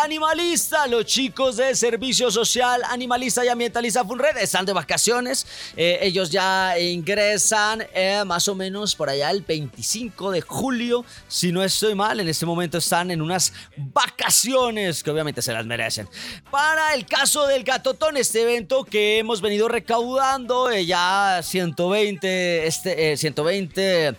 animalista. 0.05 0.85
Los 0.85 1.05
chicos 1.05 1.57
de 1.57 1.75
Servicio 1.75 2.29
Social, 2.29 2.81
Animalista 2.89 3.43
y 3.43 3.47
Ambientalista 3.47 4.05
Funred 4.05 4.37
están 4.37 4.63
de 4.63 4.71
vacaciones. 4.71 5.47
Eh, 5.75 5.97
ellos 6.03 6.29
ya 6.29 6.79
ingresan 6.79 7.83
eh, 7.91 8.23
más 8.23 8.47
o 8.47 8.53
menos 8.53 8.95
por 8.95 9.09
allá 9.09 9.31
el 9.31 9.41
25 9.41 10.31
de 10.31 10.41
julio. 10.41 11.03
Si 11.27 11.51
no 11.51 11.63
estoy 11.63 11.95
mal, 11.95 12.19
en 12.19 12.29
este 12.29 12.45
momento 12.45 12.77
están 12.77 13.09
en 13.09 13.19
unas 13.19 13.51
vacaciones 13.77 15.03
que 15.03 15.09
obviamente 15.09 15.41
se 15.41 15.51
las 15.51 15.65
merecen. 15.65 16.07
Para 16.51 16.93
el 16.93 17.07
caso 17.07 17.47
del 17.47 17.63
Gatotón, 17.63 18.15
este 18.15 18.43
evento 18.43 18.83
que 18.83 19.17
hemos 19.17 19.41
venido 19.41 19.67
recaudando 19.67 20.69
eh, 20.69 20.85
ya 20.85 21.41
120, 21.41 22.67
este, 22.67 23.17
120 23.17 24.15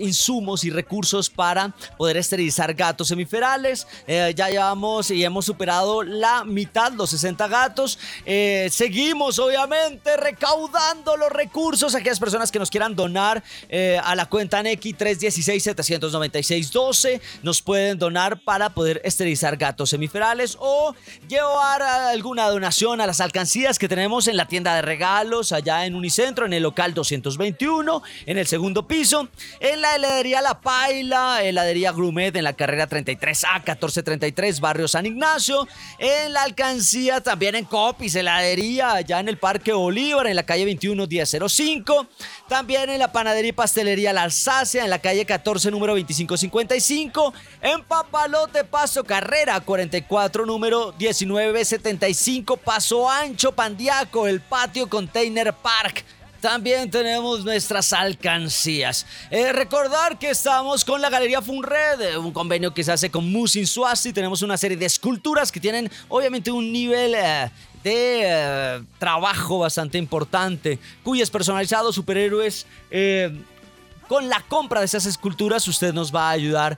insumos 0.00 0.64
y 0.64 0.70
recursos 0.70 1.30
para 1.30 1.72
poder 1.96 2.16
esterilizar 2.16 2.74
gatos 2.74 3.10
hemiferales. 3.12 3.86
Eh, 4.06 4.32
ya 4.34 4.48
llevamos 4.48 5.10
y 5.10 5.24
hemos 5.28 5.46
superado 5.46 6.02
la 6.02 6.44
mitad, 6.44 6.92
los 6.92 7.08
60 7.10 7.46
gatos. 7.48 7.98
Eh, 8.26 8.68
seguimos, 8.70 9.38
obviamente, 9.38 10.16
recaudando 10.16 11.16
los 11.16 11.30
recursos. 11.30 11.94
Aquellas 11.94 12.18
personas 12.18 12.50
que 12.50 12.58
nos 12.58 12.70
quieran 12.70 12.96
donar 12.96 13.44
eh, 13.68 14.00
a 14.02 14.14
la 14.14 14.24
cuenta 14.26 14.62
NX 14.62 14.98
316-796-12 14.98 17.20
nos 17.42 17.60
pueden 17.62 17.98
donar 17.98 18.40
para 18.42 18.70
poder 18.70 19.00
esterilizar 19.04 19.56
gatos 19.56 19.90
semiferales 19.90 20.56
o 20.60 20.94
llevar 21.28 21.82
alguna 21.82 22.48
donación 22.48 23.00
a 23.00 23.06
las 23.06 23.20
alcancías 23.20 23.78
que 23.78 23.88
tenemos 23.88 24.26
en 24.26 24.36
la 24.36 24.48
tienda 24.48 24.74
de 24.74 24.82
regalos 24.82 25.52
allá 25.52 25.86
en 25.86 25.94
Unicentro, 25.94 26.46
en 26.46 26.52
el 26.52 26.62
local 26.62 26.94
221, 26.94 28.02
en 28.26 28.38
el 28.38 28.46
segundo 28.46 28.86
piso, 28.86 29.28
en 29.60 29.80
la 29.80 29.96
heladería 29.96 30.42
La 30.42 30.60
Paila, 30.60 31.42
heladería 31.42 31.92
Grumet 31.92 32.36
en 32.36 32.44
la 32.44 32.54
carrera 32.54 32.88
33A 32.88 33.58
1433 33.58 34.60
Barrio 34.60 34.88
San 34.88 35.06
Ignacio. 35.06 35.17
En 35.98 36.32
la 36.32 36.44
alcancía, 36.44 37.20
también 37.20 37.54
en 37.54 37.64
Copis, 37.64 38.14
heladería, 38.14 38.92
allá 38.92 39.20
en 39.20 39.28
el 39.28 39.38
Parque 39.38 39.72
Bolívar, 39.72 40.26
en 40.26 40.36
la 40.36 40.44
calle 40.44 40.64
21 40.64 41.06
1005. 41.06 42.06
También 42.48 42.90
en 42.90 42.98
la 42.98 43.10
panadería 43.12 43.50
y 43.50 43.52
pastelería 43.52 44.12
La 44.12 44.22
Alsacia, 44.22 44.84
en 44.84 44.90
la 44.90 45.00
calle 45.00 45.24
14, 45.24 45.70
número 45.70 45.94
2555. 45.94 47.34
En 47.62 47.82
Papalote, 47.84 48.64
Paso 48.64 49.04
Carrera 49.04 49.60
44, 49.60 50.46
número 50.46 50.94
1975, 50.98 52.56
Paso 52.56 53.10
Ancho, 53.10 53.52
Pandiaco, 53.52 54.26
el 54.26 54.40
Patio 54.40 54.88
Container 54.88 55.52
Park. 55.52 56.04
También 56.40 56.88
tenemos 56.88 57.44
nuestras 57.44 57.92
alcancías. 57.92 59.06
Eh, 59.28 59.52
recordar 59.52 60.20
que 60.20 60.30
estamos 60.30 60.84
con 60.84 61.00
la 61.00 61.10
Galería 61.10 61.42
Funred, 61.42 62.00
eh, 62.00 62.16
un 62.16 62.32
convenio 62.32 62.72
que 62.72 62.84
se 62.84 62.92
hace 62.92 63.10
con 63.10 63.30
Musin 63.32 63.66
Suasti. 63.66 64.12
Tenemos 64.12 64.42
una 64.42 64.56
serie 64.56 64.76
de 64.76 64.86
esculturas 64.86 65.50
que 65.50 65.58
tienen 65.58 65.90
obviamente 66.08 66.52
un 66.52 66.70
nivel 66.72 67.14
eh, 67.16 67.50
de 67.82 68.84
trabajo 68.98 69.58
bastante 69.58 69.98
importante, 69.98 70.78
cuyos 71.02 71.28
personalizados 71.28 71.94
superhéroes 71.94 72.66
con 74.08 74.28
la 74.28 74.40
compra 74.48 74.80
de 74.80 74.86
esas 74.86 75.06
esculturas 75.06 75.66
usted 75.68 75.92
nos 75.92 76.14
va 76.14 76.28
a 76.28 76.32
ayudar 76.32 76.76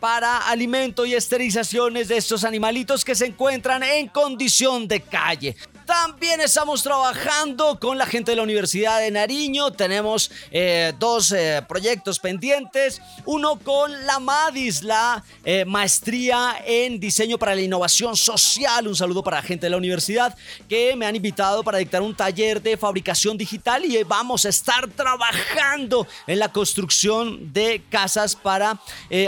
para 0.00 0.48
alimento 0.48 1.06
y 1.06 1.14
esterilizaciones 1.14 2.08
de 2.08 2.16
estos 2.16 2.42
animalitos 2.42 3.04
que 3.04 3.14
se 3.14 3.26
encuentran 3.26 3.82
en 3.82 4.08
condición 4.08 4.88
de 4.88 5.00
calle. 5.00 5.56
También 5.88 6.42
estamos 6.42 6.82
trabajando 6.82 7.80
con 7.80 7.96
la 7.96 8.04
gente 8.04 8.32
de 8.32 8.36
la 8.36 8.42
Universidad 8.42 9.00
de 9.00 9.10
Nariño. 9.10 9.70
Tenemos 9.70 10.30
eh, 10.50 10.92
dos 10.98 11.32
eh, 11.32 11.62
proyectos 11.66 12.18
pendientes. 12.18 13.00
Uno 13.24 13.58
con 13.58 13.90
la 14.04 14.18
MADIS, 14.18 14.82
la 14.82 15.24
eh, 15.46 15.64
maestría 15.64 16.56
en 16.66 17.00
diseño 17.00 17.38
para 17.38 17.54
la 17.54 17.62
innovación 17.62 18.18
social. 18.18 18.86
Un 18.86 18.96
saludo 18.96 19.24
para 19.24 19.38
la 19.38 19.42
gente 19.42 19.64
de 19.64 19.70
la 19.70 19.78
universidad 19.78 20.36
que 20.68 20.94
me 20.94 21.06
han 21.06 21.16
invitado 21.16 21.64
para 21.64 21.78
dictar 21.78 22.02
un 22.02 22.14
taller 22.14 22.60
de 22.60 22.76
fabricación 22.76 23.38
digital 23.38 23.82
y 23.86 24.02
vamos 24.02 24.44
a 24.44 24.50
estar 24.50 24.86
trabajando 24.88 26.06
en 26.26 26.38
la 26.38 26.52
construcción 26.52 27.50
de 27.54 27.82
casas 27.88 28.36
para 28.36 28.78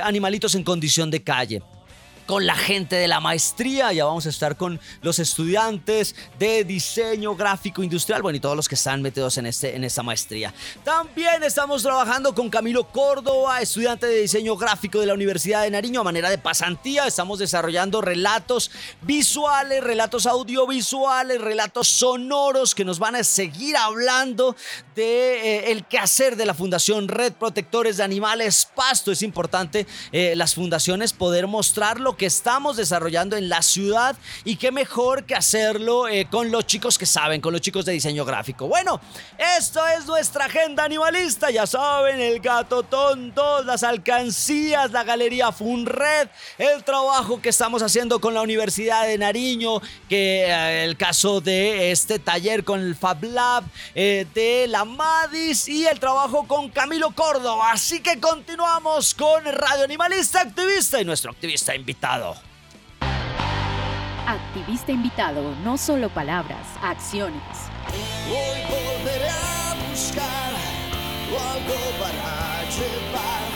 animalitos 0.02 0.54
en 0.54 0.62
condición 0.62 1.10
de 1.10 1.22
calle 1.22 1.62
con 2.30 2.46
la 2.46 2.54
gente 2.54 2.94
de 2.94 3.08
la 3.08 3.18
maestría, 3.18 3.92
ya 3.92 4.04
vamos 4.04 4.24
a 4.24 4.28
estar 4.28 4.56
con 4.56 4.78
los 5.02 5.18
estudiantes 5.18 6.14
de 6.38 6.62
diseño 6.62 7.34
gráfico 7.34 7.82
industrial, 7.82 8.22
bueno, 8.22 8.36
y 8.36 8.40
todos 8.40 8.54
los 8.54 8.68
que 8.68 8.76
están 8.76 9.02
metidos 9.02 9.36
en, 9.38 9.46
este, 9.46 9.74
en 9.74 9.82
esta 9.82 10.04
maestría. 10.04 10.54
También 10.84 11.42
estamos 11.42 11.82
trabajando 11.82 12.32
con 12.32 12.48
Camilo 12.48 12.84
Córdoba, 12.84 13.60
estudiante 13.60 14.06
de 14.06 14.20
diseño 14.20 14.56
gráfico 14.56 15.00
de 15.00 15.06
la 15.06 15.14
Universidad 15.14 15.64
de 15.64 15.72
Nariño, 15.72 16.02
a 16.02 16.04
manera 16.04 16.30
de 16.30 16.38
pasantía. 16.38 17.04
Estamos 17.04 17.40
desarrollando 17.40 18.00
relatos 18.00 18.70
visuales, 19.02 19.82
relatos 19.82 20.24
audiovisuales, 20.26 21.40
relatos 21.40 21.88
sonoros 21.88 22.76
que 22.76 22.84
nos 22.84 23.00
van 23.00 23.16
a 23.16 23.24
seguir 23.24 23.76
hablando 23.76 24.54
de 25.00 25.56
eh, 25.56 25.72
el 25.72 25.86
quehacer 25.86 26.36
de 26.36 26.44
la 26.44 26.52
Fundación 26.52 27.08
Red 27.08 27.32
Protectores 27.32 27.96
de 27.96 28.04
Animales 28.04 28.68
Pasto. 28.74 29.10
Es 29.10 29.22
importante 29.22 29.86
eh, 30.12 30.34
las 30.36 30.54
fundaciones 30.54 31.14
poder 31.14 31.46
mostrar 31.46 31.98
lo 31.98 32.18
que 32.18 32.26
estamos 32.26 32.76
desarrollando 32.76 33.38
en 33.38 33.48
la 33.48 33.62
ciudad 33.62 34.14
y 34.44 34.56
qué 34.56 34.70
mejor 34.70 35.24
que 35.24 35.34
hacerlo 35.34 36.06
eh, 36.06 36.26
con 36.30 36.50
los 36.50 36.66
chicos 36.66 36.98
que 36.98 37.06
saben, 37.06 37.40
con 37.40 37.54
los 37.54 37.62
chicos 37.62 37.86
de 37.86 37.92
diseño 37.92 38.26
gráfico. 38.26 38.68
Bueno, 38.68 39.00
esto 39.56 39.80
es 39.86 40.04
nuestra 40.04 40.44
agenda 40.44 40.84
animalista, 40.84 41.50
ya 41.50 41.66
saben, 41.66 42.20
el 42.20 42.38
gato 42.40 42.82
tonto, 42.82 43.62
las 43.62 43.82
alcancías, 43.82 44.90
la 44.90 45.02
galería 45.02 45.50
Funred, 45.50 46.28
el 46.58 46.84
trabajo 46.84 47.40
que 47.40 47.48
estamos 47.48 47.82
haciendo 47.82 48.20
con 48.20 48.34
la 48.34 48.42
Universidad 48.42 49.06
de 49.06 49.16
Nariño, 49.16 49.80
que 50.10 50.44
eh, 50.44 50.84
el 50.84 50.98
caso 50.98 51.40
de 51.40 51.90
este 51.90 52.18
taller 52.18 52.64
con 52.64 52.80
el 52.80 52.94
Fab 52.94 53.24
Lab, 53.24 53.64
de 53.94 54.66
la 54.68 54.89
Madis 54.90 55.68
y 55.68 55.86
el 55.86 55.98
trabajo 55.98 56.46
con 56.46 56.68
Camilo 56.68 57.10
Córdoba. 57.12 57.72
Así 57.72 58.00
que 58.00 58.20
continuamos 58.20 59.14
con 59.14 59.44
Radio 59.44 59.84
Animalista 59.84 60.40
Activista 60.40 61.00
y 61.00 61.04
nuestro 61.04 61.30
activista 61.30 61.74
invitado 61.74 62.36
Activista 64.26 64.92
invitado, 64.92 65.54
no 65.64 65.76
solo 65.76 66.08
palabras, 66.08 66.66
acciones. 66.82 67.42
Hoy 68.28 68.60
volveré 68.68 69.28
a 69.28 69.74
buscar 69.88 70.52
algo 71.38 71.74
para 71.98 72.62
llevar 72.70 73.50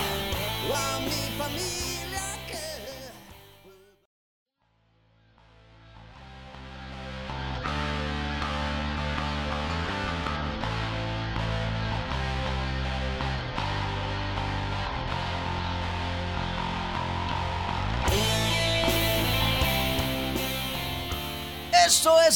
a 0.74 1.00
mi 1.00 1.38
familia. 1.38 1.73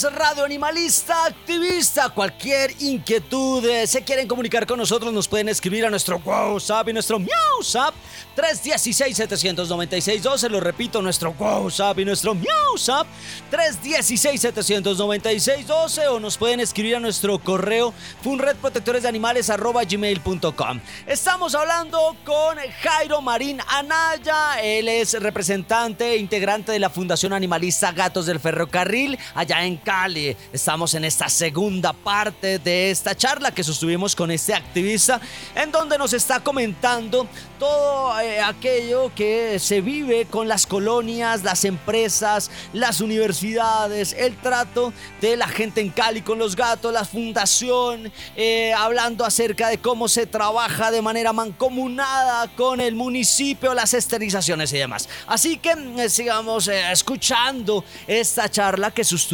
Radio 0.05 0.45
Animalista 0.45 1.27
Activista. 1.27 2.09
Cualquier 2.11 2.71
inquietud, 2.79 3.65
se 3.85 4.05
quieren 4.05 4.29
comunicar 4.29 4.65
con 4.65 4.79
nosotros, 4.79 5.13
nos 5.13 5.27
pueden 5.27 5.49
escribir 5.49 5.85
a 5.85 5.91
nuestro 5.91 6.23
WhatsApp 6.25 6.89
y 6.89 6.93
nuestro 6.93 7.19
MiauSap 7.19 7.93
316-796-12. 8.37 10.51
Lo 10.51 10.61
repito, 10.61 11.03
nuestro 11.03 11.35
WhatsApp 11.37 11.99
y 11.99 12.05
nuestro 12.05 12.37
MiauSap 12.37 13.09
316-796-12. 13.51 16.07
O 16.11 16.21
nos 16.21 16.39
pueden 16.39 16.61
escribir 16.61 16.95
a 16.97 17.01
nuestro 17.01 17.41
correo 17.41 17.93
funredprotectoresdeanimales.com. 18.23 20.81
Estamos 21.09 21.57
hablando 21.57 22.15
con 22.25 22.57
Jairo 22.83 23.21
Marín 23.21 23.59
Anaya. 23.67 24.61
Él 24.63 24.87
es 24.89 25.21
representante 25.21 26.13
e 26.13 26.19
integrante 26.19 26.71
de 26.71 26.79
la 26.79 26.91
Fundación 26.91 27.33
Animalista 27.33 27.91
Gatos 27.91 28.27
del 28.27 28.39
Ferrocarril 28.39 29.19
allá 29.35 29.65
en 29.65 29.77
Cali. 29.89 30.37
Estamos 30.53 30.93
en 30.93 31.07
esta 31.07 31.31
segunda 31.31 31.95
parte 31.95 32.59
de 32.59 32.91
esta 32.91 33.17
charla 33.17 33.53
que 33.53 33.65
sostuvimos 33.65 34.15
con 34.15 34.31
este 34.31 34.53
activista, 34.53 35.19
en 35.55 35.73
donde 35.73 35.97
nos 35.97 36.13
está 36.13 36.41
comentando 36.41 37.27
todo 37.59 38.21
eh, 38.21 38.39
aquello 38.39 39.11
que 39.15 39.59
se 39.59 39.81
vive 39.81 40.27
con 40.27 40.47
las 40.47 40.67
colonias, 40.67 41.43
las 41.43 41.65
empresas, 41.65 42.51
las 42.75 43.01
universidades, 43.01 44.13
el 44.13 44.37
trato 44.37 44.93
de 45.23 45.39
la 45.39 45.49
gente 45.49 45.81
en 45.81 45.89
Cali 45.89 46.21
con 46.21 46.39
los 46.39 46.55
gatos, 46.55 46.93
la 46.93 47.07
fundación, 47.07 48.13
eh, 48.37 48.75
hablando 48.75 49.25
acerca 49.25 49.71
de 49.71 49.79
cómo 49.79 50.07
se 50.07 50.27
trabaja 50.27 50.91
de 50.91 51.01
manera 51.01 51.33
mancomunada 51.33 52.47
con 52.57 52.83
el 52.83 52.95
municipio, 52.95 53.73
las 53.73 53.95
esterilizaciones 53.95 54.71
y 54.75 54.77
demás. 54.77 55.09
Así 55.27 55.57
que 55.57 55.71
eh, 55.71 56.11
sigamos 56.11 56.69
escuchando 56.69 57.87
esta 58.07 58.51
charla 58.51 58.91
que 58.91 59.03
sus 59.03 59.27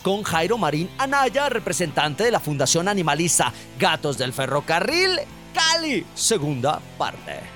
con 0.00 0.22
Jairo 0.22 0.58
Marín 0.58 0.90
Anaya, 0.98 1.48
representante 1.48 2.24
de 2.24 2.30
la 2.30 2.40
Fundación 2.40 2.88
Animalista 2.88 3.52
Gatos 3.78 4.18
del 4.18 4.32
Ferrocarril, 4.32 5.20
Cali, 5.52 6.04
segunda 6.14 6.80
parte. 6.98 7.53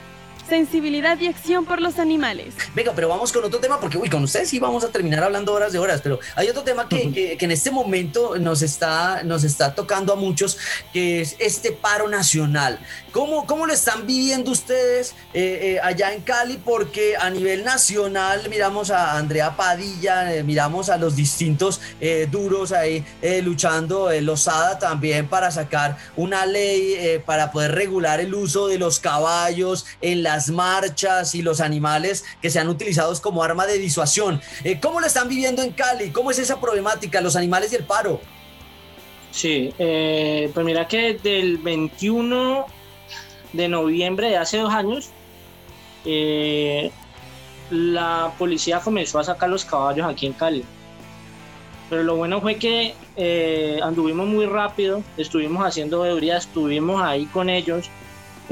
Sensibilidad 0.49 1.19
y 1.21 1.27
acción 1.27 1.65
por 1.65 1.81
los 1.81 1.99
animales. 1.99 2.55
Venga, 2.75 2.93
pero 2.95 3.09
vamos 3.09 3.33
con 3.33 3.45
otro 3.45 3.61
tema, 3.61 3.81
porque 3.81 3.99
con 4.11 4.25
ustedes 4.25 4.49
sí 4.49 4.59
vamos 4.59 4.85
a 4.85 4.89
terminar 4.89 5.23
hablando 5.23 5.53
horas 5.53 5.73
de 5.73 5.79
horas, 5.79 6.01
pero 6.03 6.19
hay 6.35 6.49
otro 6.49 6.63
tema 6.63 6.89
que, 6.89 7.13
que, 7.13 7.37
que 7.37 7.45
en 7.45 7.51
este 7.51 7.71
momento 7.71 8.39
nos 8.39 8.63
está, 8.63 9.23
nos 9.23 9.45
está 9.45 9.75
tocando 9.75 10.13
a 10.13 10.17
muchos, 10.17 10.59
que 10.93 11.21
es 11.21 11.37
este 11.39 11.73
paro 11.73 12.09
nacional. 12.09 12.79
¿Cómo, 13.13 13.47
cómo 13.47 13.67
lo 13.67 13.73
están 13.73 14.07
viviendo 14.07 14.51
ustedes 14.51 15.15
eh, 15.33 15.59
eh, 15.63 15.81
allá 15.83 16.13
en 16.13 16.21
Cali? 16.21 16.59
Porque 16.63 17.17
a 17.17 17.31
nivel 17.31 17.65
nacional 17.65 18.49
miramos 18.51 18.91
a 18.91 19.17
Andrea 19.17 19.57
Padilla, 19.57 20.35
eh, 20.35 20.45
miramos 20.45 20.89
a 20.89 20.99
los 20.99 21.17
distintos 21.17 21.81
duros 22.31 22.73
ahí 22.73 23.05
luchando, 23.43 24.11
Lozada 24.21 24.79
también 24.79 25.29
para 25.29 25.51
sacar 25.51 25.97
una 26.17 26.47
ley 26.47 27.21
para 27.25 27.51
poder 27.51 27.73
regular 27.73 28.21
el 28.21 28.35
uso 28.35 28.69
de 28.69 28.79
los 28.79 29.01
caballos 29.01 29.87
en 30.01 30.23
las 30.39 30.51
marchas 30.51 31.34
y 31.34 31.43
los 31.43 31.61
animales 31.61 32.24
que 32.41 32.49
sean 32.49 32.68
utilizados 32.68 33.20
como 33.20 33.43
arma 33.43 33.66
de 33.66 33.76
disuasión. 33.76 34.41
Eh, 34.62 34.78
¿Cómo 34.80 35.01
lo 35.01 35.07
están 35.09 35.28
viviendo 35.28 35.62
en 35.62 35.72
Cali? 35.72 36.11
¿Cómo 36.11 36.30
es 36.30 36.39
esa 36.39 36.61
problemática, 36.61 37.20
los 37.20 37.34
animales 37.34 37.72
y 37.72 37.76
el 37.76 37.82
paro? 37.82 38.20
Sí, 39.32 39.74
eh, 39.80 40.49
pues 40.55 40.64
mira 40.64 40.86
que 40.86 41.14
del 41.14 41.59
21 41.59 42.66
de 43.53 43.68
noviembre 43.68 44.28
de 44.28 44.36
hace 44.36 44.59
dos 44.59 44.72
años, 44.72 45.11
eh, 46.05 46.93
la 47.70 48.32
policía 48.39 48.78
comenzó 48.78 49.18
a 49.18 49.24
sacar 49.24 49.49
los 49.49 49.64
caballos 49.64 50.07
aquí 50.07 50.26
en 50.26 50.34
Cali. 50.34 50.64
Pero 51.91 52.05
lo 52.05 52.14
bueno 52.14 52.41
fue 52.41 52.55
que 52.57 52.95
eh, 53.16 53.80
anduvimos 53.82 54.28
muy 54.28 54.47
rápido, 54.47 55.03
estuvimos 55.16 55.66
haciendo 55.66 56.03
veeduría, 56.03 56.36
estuvimos 56.36 57.03
ahí 57.03 57.26
con 57.26 57.51
ellos, 57.51 57.91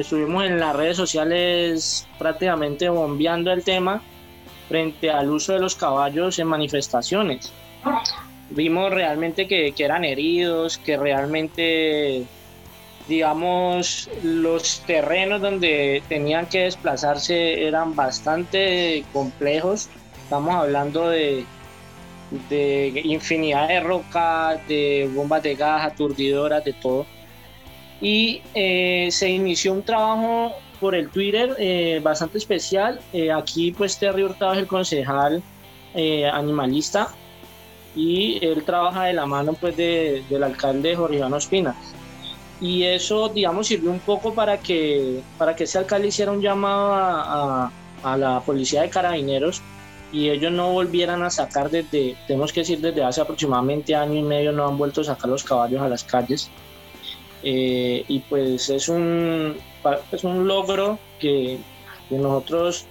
estuvimos 0.02 0.44
en 0.44 0.60
las 0.60 0.74
redes 0.76 0.96
sociales 0.96 2.06
prácticamente 2.18 2.88
bombeando 2.88 3.52
el 3.52 3.64
tema 3.64 4.02
frente 4.68 5.10
al 5.10 5.30
uso 5.30 5.52
de 5.52 5.60
los 5.60 5.74
caballos 5.74 6.38
en 6.38 6.48
manifestaciones. 6.48 7.52
Vimos 8.50 8.92
realmente 8.92 9.48
que, 9.48 9.72
que 9.72 9.84
eran 9.84 10.04
heridos, 10.04 10.78
que 10.78 10.96
realmente, 10.96 12.24
digamos, 13.08 14.08
los 14.22 14.80
terrenos 14.86 15.40
donde 15.40 16.02
tenían 16.08 16.46
que 16.46 16.60
desplazarse 16.60 17.66
eran 17.66 17.94
bastante 17.96 19.04
complejos. 19.12 19.88
Estamos 20.22 20.54
hablando 20.54 21.08
de, 21.08 21.44
de 22.48 23.00
infinidad 23.04 23.68
de 23.68 23.80
rocas, 23.80 24.66
de 24.68 25.10
bombas 25.14 25.42
de 25.42 25.54
gas, 25.54 25.92
aturdidoras, 25.92 26.64
de 26.64 26.72
todo. 26.72 27.06
Y 28.00 28.42
eh, 28.54 29.08
se 29.10 29.30
inició 29.30 29.72
un 29.72 29.82
trabajo 29.82 30.52
por 30.80 30.94
el 30.94 31.08
Twitter 31.08 31.54
eh, 31.58 32.00
bastante 32.02 32.38
especial. 32.38 33.00
Eh, 33.12 33.32
aquí 33.32 33.72
pues 33.72 33.98
Terry 33.98 34.22
Hurtado 34.22 34.52
es 34.52 34.58
el 34.58 34.66
concejal 34.66 35.42
eh, 35.94 36.26
animalista 36.26 37.08
y 37.94 38.44
él 38.44 38.62
trabaja 38.64 39.04
de 39.04 39.14
la 39.14 39.26
mano 39.26 39.54
pues 39.54 39.76
de, 39.76 40.22
del 40.28 40.42
alcalde 40.42 40.94
Jorge 40.94 41.16
Iván 41.16 41.32
Ospina. 41.32 41.74
Y 42.60 42.84
eso, 42.84 43.28
digamos, 43.28 43.66
sirvió 43.66 43.90
un 43.90 44.00
poco 44.00 44.32
para 44.32 44.58
que, 44.58 45.20
para 45.36 45.54
que 45.54 45.64
ese 45.64 45.78
alcalde 45.78 46.08
hiciera 46.08 46.32
un 46.32 46.40
llamado 46.40 46.94
a, 46.94 47.64
a, 47.64 47.72
a 48.02 48.16
la 48.16 48.40
policía 48.40 48.82
de 48.82 48.88
carabineros 48.88 49.62
y 50.10 50.30
ellos 50.30 50.52
no 50.52 50.72
volvieran 50.72 51.22
a 51.22 51.28
sacar 51.28 51.68
desde, 51.70 52.16
tenemos 52.26 52.52
que 52.52 52.60
decir, 52.60 52.80
desde 52.80 53.02
hace 53.04 53.20
aproximadamente 53.20 53.94
año 53.94 54.14
y 54.14 54.22
medio 54.22 54.52
no 54.52 54.66
han 54.66 54.78
vuelto 54.78 55.02
a 55.02 55.04
sacar 55.04 55.28
los 55.28 55.44
caballos 55.44 55.82
a 55.82 55.88
las 55.88 56.04
calles. 56.04 56.50
Eh, 57.48 58.04
y 58.08 58.18
pues 58.28 58.68
es 58.70 58.88
un, 58.88 59.56
es 60.10 60.24
un 60.24 60.48
logro 60.48 60.98
que, 61.20 61.58
que 62.08 62.16
nosotros 62.16 62.86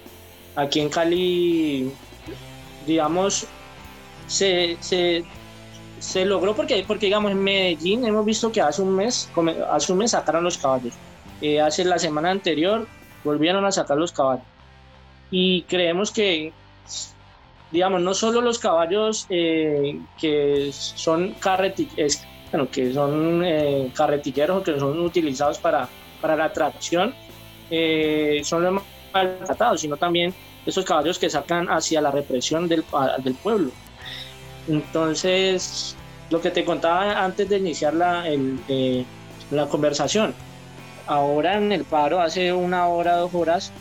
aquí 0.54 0.80
en 0.80 0.88
Cali, 0.88 1.92
digamos, 2.86 3.46
se, 4.26 4.78
se, 4.80 5.24
se 5.98 6.24
logró 6.24 6.56
porque, 6.56 6.82
porque, 6.88 7.04
digamos, 7.04 7.32
en 7.32 7.44
Medellín 7.44 8.06
hemos 8.06 8.24
visto 8.24 8.50
que 8.50 8.62
hace 8.62 8.80
un 8.80 8.96
mes, 8.96 9.30
hace 9.70 9.92
un 9.92 9.98
mes 9.98 10.12
sacaron 10.12 10.42
los 10.44 10.56
caballos. 10.56 10.94
Eh, 11.42 11.60
hace 11.60 11.84
la 11.84 11.98
semana 11.98 12.30
anterior 12.30 12.88
volvieron 13.24 13.66
a 13.66 13.72
sacar 13.72 13.98
los 13.98 14.10
caballos. 14.10 14.46
Y 15.30 15.64
creemos 15.64 16.10
que, 16.10 16.54
digamos, 17.72 18.00
no 18.00 18.14
solo 18.14 18.40
los 18.40 18.58
caballos 18.58 19.26
eh, 19.28 20.00
que 20.18 20.70
son 20.72 21.34
carretilleros, 21.34 22.22
bueno, 22.50 22.68
que 22.70 22.92
son 22.92 23.42
eh, 23.44 23.90
carretilleros 23.94 24.62
que 24.62 24.78
son 24.78 25.00
utilizados 25.00 25.58
para, 25.58 25.88
para 26.20 26.36
la 26.36 26.52
tracción, 26.52 27.14
eh, 27.70 28.40
son 28.44 28.62
los 28.62 28.82
maltratados, 29.12 29.80
sino 29.80 29.96
también 29.96 30.34
esos 30.64 30.84
caballos 30.84 31.18
que 31.18 31.30
sacan 31.30 31.68
hacia 31.68 32.00
la 32.00 32.10
represión 32.10 32.68
del, 32.68 32.84
del 33.22 33.34
pueblo. 33.34 33.70
Entonces, 34.68 35.96
lo 36.30 36.40
que 36.40 36.50
te 36.50 36.64
contaba 36.64 37.24
antes 37.24 37.48
de 37.48 37.58
iniciar 37.58 37.94
la, 37.94 38.28
el, 38.28 38.58
eh, 38.68 39.04
la 39.50 39.66
conversación, 39.66 40.34
ahora 41.06 41.56
en 41.56 41.72
el 41.72 41.84
paro, 41.84 42.20
hace 42.20 42.52
una 42.52 42.88
hora, 42.88 43.16
dos 43.16 43.34
horas, 43.34 43.72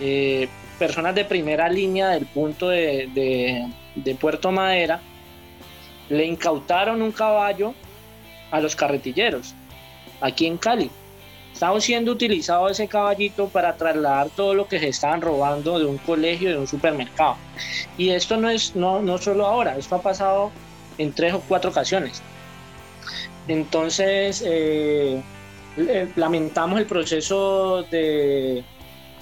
eh, 0.00 0.48
personas 0.78 1.14
de 1.14 1.24
primera 1.24 1.68
línea 1.68 2.10
del 2.10 2.26
punto 2.26 2.68
de, 2.68 3.08
de, 3.14 3.72
de, 3.94 4.14
Puerto 4.16 4.50
Madera 4.50 5.00
le 6.08 6.26
incautaron 6.26 7.00
un 7.00 7.12
caballo 7.12 7.74
a 8.54 8.60
los 8.60 8.76
carretilleros 8.76 9.54
aquí 10.20 10.46
en 10.46 10.56
Cali. 10.56 10.90
Estaba 11.52 11.80
siendo 11.80 12.12
utilizado 12.12 12.68
ese 12.68 12.88
caballito 12.88 13.48
para 13.48 13.76
trasladar 13.76 14.28
todo 14.30 14.54
lo 14.54 14.66
que 14.66 14.78
se 14.78 14.88
estaban 14.88 15.20
robando 15.20 15.78
de 15.78 15.86
un 15.86 15.98
colegio, 15.98 16.50
de 16.50 16.58
un 16.58 16.66
supermercado. 16.66 17.36
Y 17.98 18.10
esto 18.10 18.36
no 18.36 18.48
es 18.48 18.74
no, 18.74 19.02
no 19.02 19.18
solo 19.18 19.46
ahora, 19.46 19.76
esto 19.76 19.96
ha 19.96 20.02
pasado 20.02 20.52
en 20.98 21.12
tres 21.12 21.34
o 21.34 21.40
cuatro 21.40 21.70
ocasiones. 21.70 22.22
Entonces, 23.48 24.42
eh, 24.46 25.22
lamentamos 26.16 26.78
el 26.78 26.86
proceso 26.86 27.82
de 27.90 28.64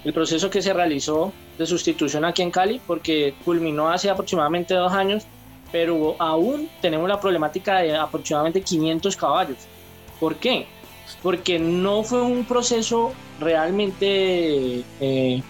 el 0.05 0.13
proceso 0.13 0.51
que 0.51 0.61
se 0.61 0.73
realizó 0.73 1.33
de 1.59 1.65
sustitución 1.65 2.25
aquí 2.25 2.43
en 2.43 2.51
Cali 2.51 2.81
porque 2.87 3.35
culminó 3.45 3.89
hace 3.89 4.11
aproximadamente 4.11 4.75
dos 4.75 4.93
años, 4.93 5.27
pero 5.73 6.15
aún 6.19 6.69
tenemos 6.81 7.09
la 7.09 7.19
problemática 7.19 7.79
de 7.79 7.97
aproximadamente 7.97 8.61
500 8.61 9.17
caballos. 9.17 9.57
¿Por 10.21 10.37
qué? 10.37 10.67
Porque 11.23 11.59
no 11.59 12.05
fue 12.05 12.23
un 12.23 12.45
proceso 12.45 13.13
realmente 13.41 14.85
eh, 15.01 15.43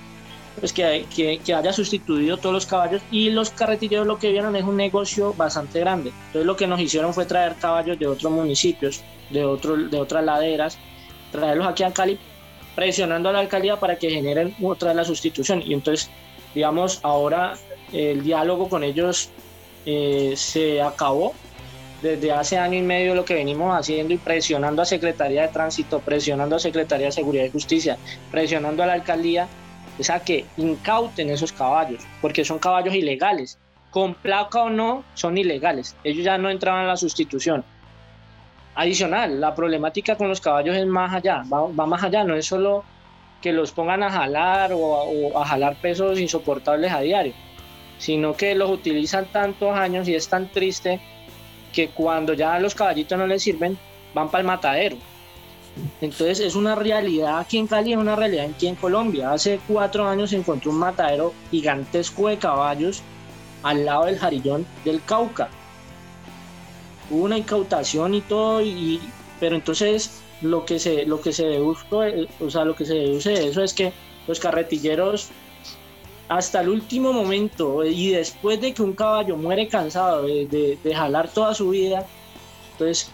pues 0.58 0.72
que, 0.72 1.40
haya 1.54 1.72
sustituido 1.72 2.36
todos 2.36 2.54
los 2.54 2.66
caballos 2.66 3.02
y 3.10 3.30
los 3.30 3.50
carretilleros 3.50 4.06
lo 4.06 4.18
que 4.18 4.30
vieron 4.30 4.54
es 4.54 4.64
un 4.64 4.76
negocio 4.76 5.34
bastante 5.34 5.80
grande. 5.80 6.10
Entonces 6.26 6.46
lo 6.46 6.56
que 6.56 6.66
nos 6.66 6.80
hicieron 6.80 7.12
fue 7.12 7.26
traer 7.26 7.56
caballos 7.56 7.98
de 7.98 8.06
otros 8.06 8.30
municipios, 8.32 9.02
de, 9.30 9.44
otro, 9.44 9.76
de 9.76 9.98
otras 9.98 10.24
laderas, 10.24 10.78
traerlos 11.32 11.66
aquí 11.66 11.82
a 11.82 11.92
Cali 11.92 12.18
presionando 12.74 13.28
a 13.28 13.32
la 13.32 13.40
alcaldía 13.40 13.78
para 13.78 13.96
que 13.96 14.10
generen 14.10 14.54
otra 14.62 14.88
vez 14.88 14.96
la 14.96 15.04
sustitución. 15.04 15.62
Y 15.66 15.74
entonces, 15.74 16.10
digamos, 16.54 17.00
ahora 17.02 17.54
el 17.92 18.22
diálogo 18.22 18.68
con 18.68 18.84
ellos 18.84 19.30
eh, 19.86 20.34
se 20.36 20.82
acabó. 20.82 21.34
Desde 22.02 22.32
hace 22.32 22.58
año 22.58 22.76
y 22.76 22.82
medio 22.82 23.14
lo 23.14 23.24
que 23.24 23.34
venimos 23.34 23.78
haciendo 23.78 24.12
y 24.12 24.16
presionando 24.16 24.82
a 24.82 24.84
Secretaría 24.84 25.42
de 25.42 25.48
Tránsito, 25.48 26.00
presionando 26.00 26.56
a 26.56 26.58
Secretaría 26.58 27.06
de 27.06 27.12
Seguridad 27.12 27.44
y 27.44 27.50
Justicia, 27.50 27.96
presionando 28.32 28.82
a 28.82 28.86
la 28.86 28.94
alcaldía, 28.94 29.46
es 29.98 30.10
a 30.10 30.18
que 30.18 30.44
incauten 30.56 31.30
esos 31.30 31.52
caballos, 31.52 32.02
porque 32.20 32.44
son 32.44 32.58
caballos 32.58 32.94
ilegales. 32.94 33.58
Con 33.90 34.14
placa 34.14 34.62
o 34.62 34.70
no, 34.70 35.04
son 35.14 35.38
ilegales. 35.38 35.94
Ellos 36.02 36.24
ya 36.24 36.38
no 36.38 36.50
entraban 36.50 36.86
a 36.86 36.88
la 36.88 36.96
sustitución. 36.96 37.62
Adicional, 38.74 39.38
la 39.38 39.54
problemática 39.54 40.16
con 40.16 40.28
los 40.28 40.40
caballos 40.40 40.76
es 40.76 40.86
más 40.86 41.12
allá, 41.12 41.42
va, 41.52 41.68
más 41.68 42.02
allá, 42.02 42.24
no 42.24 42.34
es 42.34 42.46
solo 42.46 42.84
que 43.42 43.52
los 43.52 43.70
pongan 43.70 44.02
a 44.02 44.10
jalar 44.10 44.72
o, 44.72 45.38
a 45.38 45.44
jalar 45.44 45.76
pesos 45.76 46.18
insoportables 46.18 46.90
a 46.90 47.00
diario, 47.00 47.34
sino 48.02 48.34
que 48.34 48.54
los 48.56 48.68
utilizan 48.70 49.26
tantos 49.26 49.76
años 49.76 50.08
y 50.08 50.14
es 50.14 50.26
tan 50.28 50.50
triste 50.50 51.00
que 51.72 51.88
cuando 51.88 52.34
ya 52.34 52.58
los 52.58 52.74
caballitos 52.74 53.16
no 53.16 53.26
les 53.26 53.42
sirven, 53.42 53.78
van 54.12 54.28
para 54.28 54.40
el 54.40 54.46
matadero. 54.46 54.96
Entonces 56.00 56.40
es 56.40 56.56
una 56.56 56.74
realidad 56.74 57.38
aquí 57.38 57.58
en 57.58 57.66
Cali, 57.66 57.92
es 57.92 57.98
una 57.98 58.16
realidad 58.16 58.50
aquí 58.54 58.66
en 58.66 58.74
Colombia. 58.74 59.32
Hace 59.32 59.60
cuatro 59.68 60.06
años 60.06 60.30
se 60.30 60.36
encontró 60.36 60.72
un 60.72 60.78
matadero 60.78 61.32
gigantesco 61.50 62.28
de 62.28 62.38
caballos 62.38 63.02
al 63.62 63.84
lado 63.84 64.06
del 64.06 64.18
jarillón 64.18 64.66
del 64.84 65.00
Cauca 65.04 65.48
hubo 67.12 67.24
una 67.24 67.38
incautación 67.38 68.14
y 68.14 68.20
todo, 68.22 68.62
y, 68.62 69.00
pero 69.38 69.54
entonces 69.54 70.22
lo 70.40 70.64
que 70.64 70.78
se, 70.78 71.04
lo 71.06 71.20
que 71.20 71.32
se 71.32 71.44
deduce, 71.44 72.28
o 72.40 72.50
sea, 72.50 72.64
lo 72.64 72.74
que 72.74 72.86
se 72.86 72.94
deduce 72.94 73.30
de 73.30 73.48
eso 73.48 73.62
es 73.62 73.74
que 73.74 73.92
los 74.26 74.40
carretilleros 74.40 75.28
hasta 76.28 76.60
el 76.60 76.68
último 76.68 77.12
momento 77.12 77.84
y 77.84 78.10
después 78.10 78.60
de 78.60 78.72
que 78.72 78.82
un 78.82 78.94
caballo 78.94 79.36
muere 79.36 79.68
cansado 79.68 80.22
de, 80.22 80.78
de, 80.82 80.94
jalar 80.94 81.28
toda 81.28 81.54
su 81.54 81.70
vida, 81.70 82.06
entonces 82.72 83.10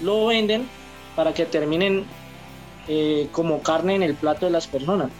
lo 0.00 0.26
venden 0.26 0.68
para 1.14 1.32
que 1.32 1.46
terminen 1.46 2.04
eh, 2.88 3.28
como 3.32 3.62
carne 3.62 3.94
en 3.94 4.02
el 4.02 4.14
plato 4.14 4.46
de 4.46 4.52
las 4.52 4.66
personas. 4.66 5.10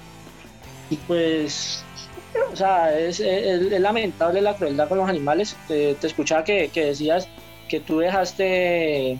y 0.91 0.97
pues, 0.97 1.84
o 2.53 2.57
sea, 2.57 2.97
es, 2.99 3.20
lamentable 3.80 4.41
la 4.41 4.55
crueldad 4.55 4.89
con 4.89 4.99
los 4.99 5.09
animales. 5.09 5.57
Te, 5.68 5.95
te 5.95 6.07
escuchaba 6.07 6.45
que, 6.45 6.68
que, 6.68 6.87
decías 6.87 7.28
que 7.68 7.80
tú 7.80 7.99
dejaste, 7.99 9.18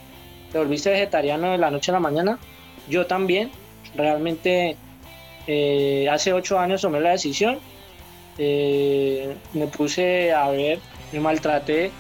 te 0.53 0.59
volviste 0.59 0.91
vegetariano 0.91 1.53
de 1.53 1.59
la 1.59 1.71
noche 1.71 1.91
a 1.91 1.95
la 1.95 2.01
mañana. 2.01 2.39
Yo 2.89 3.07
también, 3.07 3.51
realmente 3.95 4.77
eh, 5.47 6.09
hace 6.11 6.33
ocho 6.33 6.59
años 6.59 6.83
tomé 6.83 7.01
la 7.01 7.11
decisión. 7.11 7.59
Eh, 8.39 9.35
me 9.55 9.67
puse 9.67 10.33
a 10.33 10.49
ver, 10.51 10.79
me 11.13 11.21
maltraté 11.21 11.91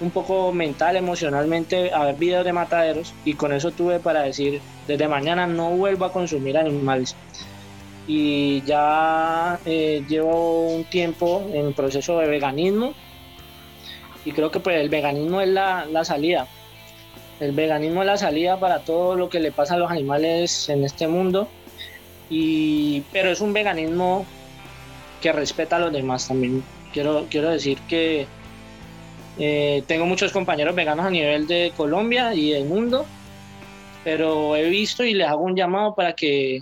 un 0.00 0.10
poco 0.10 0.52
mental, 0.52 0.96
emocionalmente, 0.96 1.92
a 1.92 2.04
ver 2.04 2.16
videos 2.16 2.44
de 2.44 2.52
mataderos 2.52 3.14
y 3.24 3.34
con 3.34 3.52
eso 3.52 3.70
tuve 3.70 3.98
para 3.98 4.22
decir, 4.22 4.60
desde 4.86 5.08
mañana 5.08 5.46
no 5.46 5.70
vuelvo 5.70 6.04
a 6.04 6.12
consumir 6.12 6.56
animales. 6.56 7.16
Y 8.06 8.62
ya 8.62 9.58
eh, 9.66 10.02
llevo 10.08 10.68
un 10.68 10.84
tiempo 10.84 11.46
en 11.52 11.74
proceso 11.74 12.18
de 12.18 12.28
veganismo 12.28 12.94
y 14.24 14.32
creo 14.32 14.50
que 14.50 14.60
pues 14.60 14.76
el 14.80 14.88
veganismo 14.88 15.40
es 15.40 15.48
la, 15.48 15.86
la 15.86 16.04
salida. 16.04 16.46
El 17.40 17.52
veganismo 17.52 18.02
es 18.02 18.06
la 18.06 18.16
salida 18.16 18.58
para 18.58 18.80
todo 18.80 19.14
lo 19.14 19.28
que 19.28 19.40
le 19.40 19.52
pasa 19.52 19.74
a 19.74 19.78
los 19.78 19.90
animales 19.90 20.68
en 20.68 20.84
este 20.84 21.06
mundo. 21.06 21.48
Y, 22.30 23.02
pero 23.12 23.30
es 23.30 23.40
un 23.40 23.52
veganismo 23.52 24.26
que 25.20 25.32
respeta 25.32 25.76
a 25.76 25.80
los 25.80 25.92
demás 25.92 26.28
también. 26.28 26.62
Quiero, 26.92 27.26
quiero 27.30 27.50
decir 27.50 27.78
que 27.88 28.26
eh, 29.38 29.82
tengo 29.86 30.06
muchos 30.06 30.32
compañeros 30.32 30.74
veganos 30.74 31.06
a 31.06 31.10
nivel 31.10 31.46
de 31.46 31.72
Colombia 31.76 32.34
y 32.34 32.50
del 32.50 32.64
mundo, 32.64 33.06
pero 34.04 34.56
he 34.56 34.68
visto 34.68 35.04
y 35.04 35.14
les 35.14 35.28
hago 35.28 35.44
un 35.44 35.56
llamado 35.56 35.94
para 35.94 36.14
que 36.14 36.60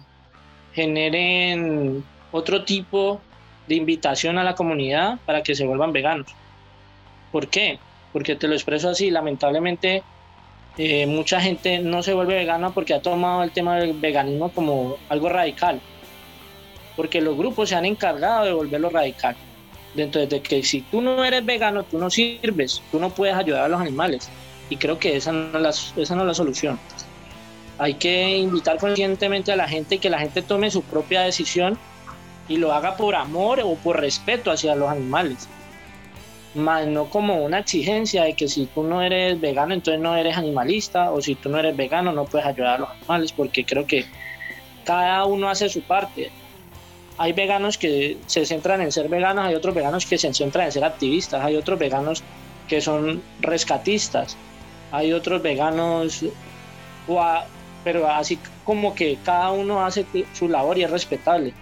generen 0.72 2.04
otro 2.30 2.64
tipo 2.64 3.20
de 3.66 3.76
invitación 3.76 4.38
a 4.38 4.44
la 4.44 4.54
comunidad 4.54 5.18
para 5.24 5.42
que 5.42 5.54
se 5.54 5.66
vuelvan 5.66 5.92
veganos. 5.92 6.36
¿Por 7.30 7.48
qué? 7.48 7.78
Porque 8.12 8.36
te 8.36 8.46
lo 8.46 8.54
expreso 8.54 8.90
así, 8.90 9.10
lamentablemente 9.10 10.04
eh, 10.78 11.06
mucha 11.06 11.40
gente 11.40 11.78
no 11.78 12.02
se 12.02 12.12
vuelve 12.12 12.34
vegana 12.34 12.72
porque 12.72 12.92
ha 12.92 13.00
tomado 13.00 13.42
el 13.42 13.52
tema 13.52 13.78
del 13.78 13.94
veganismo 13.98 14.52
como 14.52 14.98
algo 15.08 15.30
radical, 15.30 15.82
porque 16.96 17.20
los 17.20 17.36
grupos 17.36 17.68
se 17.68 17.74
han 17.74 17.84
encargado 17.84 18.44
de 18.44 18.52
volverlo 18.52 18.90
radical 18.90 19.36
dentro 19.94 20.26
de 20.26 20.40
que 20.40 20.62
si 20.62 20.82
tú 20.82 21.00
no 21.00 21.24
eres 21.24 21.44
vegano, 21.44 21.84
tú 21.84 21.98
no 21.98 22.10
sirves, 22.10 22.82
tú 22.90 22.98
no 22.98 23.10
puedes 23.10 23.34
ayudar 23.34 23.64
a 23.64 23.68
los 23.68 23.80
animales. 23.80 24.28
Y 24.68 24.76
creo 24.76 24.98
que 24.98 25.16
esa 25.16 25.32
no 25.32 25.56
es 25.56 25.62
la, 25.62 26.02
esa 26.02 26.14
no 26.14 26.22
es 26.22 26.26
la 26.26 26.34
solución. 26.34 26.78
Hay 27.78 27.94
que 27.94 28.36
invitar 28.36 28.78
conscientemente 28.78 29.52
a 29.52 29.56
la 29.56 29.68
gente 29.68 29.96
y 29.96 29.98
que 29.98 30.10
la 30.10 30.18
gente 30.18 30.42
tome 30.42 30.70
su 30.70 30.82
propia 30.82 31.22
decisión 31.22 31.78
y 32.48 32.56
lo 32.56 32.72
haga 32.72 32.96
por 32.96 33.14
amor 33.14 33.60
o 33.62 33.74
por 33.74 34.00
respeto 34.00 34.50
hacia 34.50 34.74
los 34.74 34.88
animales. 34.88 35.48
Más 36.54 36.86
no 36.86 37.10
como 37.10 37.44
una 37.44 37.58
exigencia 37.58 38.24
de 38.24 38.34
que 38.34 38.48
si 38.48 38.66
tú 38.66 38.82
no 38.82 39.02
eres 39.02 39.40
vegano, 39.40 39.74
entonces 39.74 40.00
no 40.00 40.16
eres 40.16 40.36
animalista, 40.38 41.10
o 41.10 41.20
si 41.20 41.34
tú 41.34 41.50
no 41.50 41.58
eres 41.58 41.76
vegano, 41.76 42.12
no 42.12 42.24
puedes 42.24 42.46
ayudar 42.46 42.76
a 42.76 42.78
los 42.78 42.90
animales, 42.90 43.32
porque 43.32 43.64
creo 43.64 43.86
que 43.86 44.06
cada 44.84 45.24
uno 45.26 45.50
hace 45.50 45.68
su 45.68 45.82
parte 45.82 46.30
hay 47.18 47.32
veganos 47.32 47.78
que 47.78 48.18
se 48.26 48.44
centran 48.44 48.80
en 48.80 48.92
ser 48.92 49.08
veganos, 49.08 49.46
hay 49.46 49.54
otros 49.54 49.74
veganos 49.74 50.06
que 50.06 50.18
se 50.18 50.32
centran 50.32 50.66
en 50.66 50.72
ser 50.72 50.84
activistas, 50.84 51.42
hay 51.42 51.56
otros 51.56 51.78
veganos 51.78 52.22
que 52.68 52.80
son 52.80 53.22
rescatistas, 53.40 54.36
hay 54.92 55.12
otros 55.12 55.42
veganos, 55.42 56.24
pero 57.84 58.08
así 58.08 58.38
como 58.64 58.94
que 58.94 59.18
cada 59.24 59.50
uno 59.50 59.84
hace 59.84 60.04
su 60.34 60.48
labor 60.48 60.78
y 60.78 60.84
es 60.84 60.90
respetable. 60.90 61.54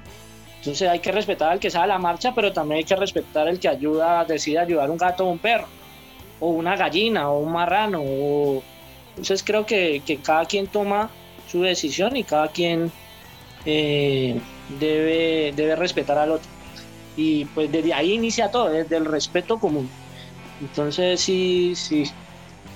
Entonces 0.58 0.88
hay 0.88 1.00
que 1.00 1.12
respetar 1.12 1.52
al 1.52 1.60
que 1.60 1.70
sale 1.70 1.84
a 1.84 1.86
la 1.88 1.98
marcha, 1.98 2.34
pero 2.34 2.52
también 2.52 2.78
hay 2.78 2.84
que 2.84 2.96
respetar 2.96 3.46
al 3.46 3.60
que 3.60 3.68
ayuda, 3.68 4.24
decide 4.24 4.58
ayudar 4.58 4.88
a 4.88 4.92
un 4.92 4.98
gato 4.98 5.26
o 5.26 5.30
un 5.30 5.38
perro, 5.38 5.66
o 6.40 6.48
una 6.48 6.74
gallina, 6.74 7.30
o 7.30 7.40
un 7.40 7.52
marrano. 7.52 8.02
Entonces 9.10 9.42
creo 9.44 9.66
que, 9.66 10.02
que 10.04 10.16
cada 10.16 10.46
quien 10.46 10.66
toma 10.66 11.10
su 11.46 11.60
decisión 11.60 12.16
y 12.16 12.24
cada 12.24 12.48
quien 12.48 12.90
eh, 13.66 14.40
debe, 14.68 15.52
debe 15.54 15.76
respetar 15.76 16.18
al 16.18 16.32
otro. 16.32 16.48
Y 17.16 17.44
pues 17.46 17.70
desde 17.70 17.94
ahí 17.94 18.12
inicia 18.12 18.50
todo, 18.50 18.70
desde 18.70 18.96
el 18.96 19.04
respeto 19.04 19.58
común. 19.58 19.88
Entonces 20.60 21.20
sí, 21.20 21.74
sí, 21.76 22.04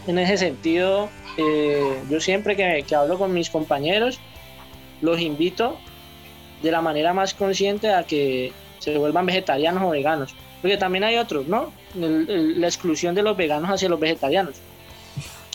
en 0.06 0.18
ese 0.18 0.36
sentido, 0.36 1.08
eh, 1.36 2.00
yo 2.08 2.20
siempre 2.20 2.56
que, 2.56 2.84
que, 2.86 2.94
hablo 2.94 3.18
con 3.18 3.32
mis 3.32 3.50
compañeros, 3.50 4.20
los 5.00 5.20
invito 5.20 5.78
de 6.62 6.70
la 6.70 6.80
manera 6.80 7.12
más 7.12 7.34
consciente 7.34 7.92
a 7.92 8.04
que 8.04 8.52
se 8.78 8.96
vuelvan 8.98 9.26
vegetarianos 9.26 9.82
o 9.82 9.90
veganos. 9.90 10.34
Porque 10.60 10.76
también 10.76 11.04
hay 11.04 11.16
otros, 11.16 11.46
¿no? 11.46 11.72
la 11.94 12.66
exclusión 12.66 13.14
de 13.14 13.22
los 13.22 13.36
veganos 13.36 13.70
hacia 13.70 13.88
los 13.88 13.98
vegetarianos 13.98 14.56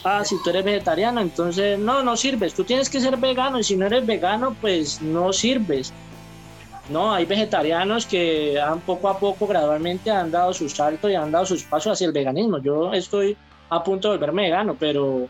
ah, 0.04 0.24
si 0.26 0.42
tú 0.44 0.50
eres 0.50 0.64
vegetariano, 0.64 1.22
entonces 1.22 1.80
no, 1.80 2.04
no 2.04 2.18
sirves, 2.18 2.54
tú 2.54 2.64
tienes 2.64 2.90
que 2.90 3.00
ser 3.00 3.18
vegano 3.18 3.60
y 3.60 3.64
si 3.64 3.76
no 3.76 3.86
eres 3.86 4.06
vegano, 4.06 4.56
pues 4.60 5.02
no 5.02 5.34
sirves. 5.34 5.94
No, 6.90 7.14
hay 7.14 7.26
vegetarianos 7.26 8.06
que 8.06 8.60
han 8.60 8.82
poco 8.82 9.08
a 9.08 9.18
poco, 9.18 9.48
gradualmente 9.48 10.12
han 10.12 10.32
dado 10.32 10.54
su 10.54 10.68
salto 10.68 11.10
y 11.10 11.16
han 11.16 11.32
dado 11.32 11.46
sus 11.46 11.64
pasos 11.64 11.94
hacia 11.94 12.08
el 12.08 12.14
veganismo. 12.14 12.58
Yo 12.58 12.92
estoy 12.94 13.38
a 13.70 13.84
punto 13.84 14.10
de 14.10 14.18
volverme 14.18 14.44
vegano, 14.44 14.76
pero, 14.78 15.28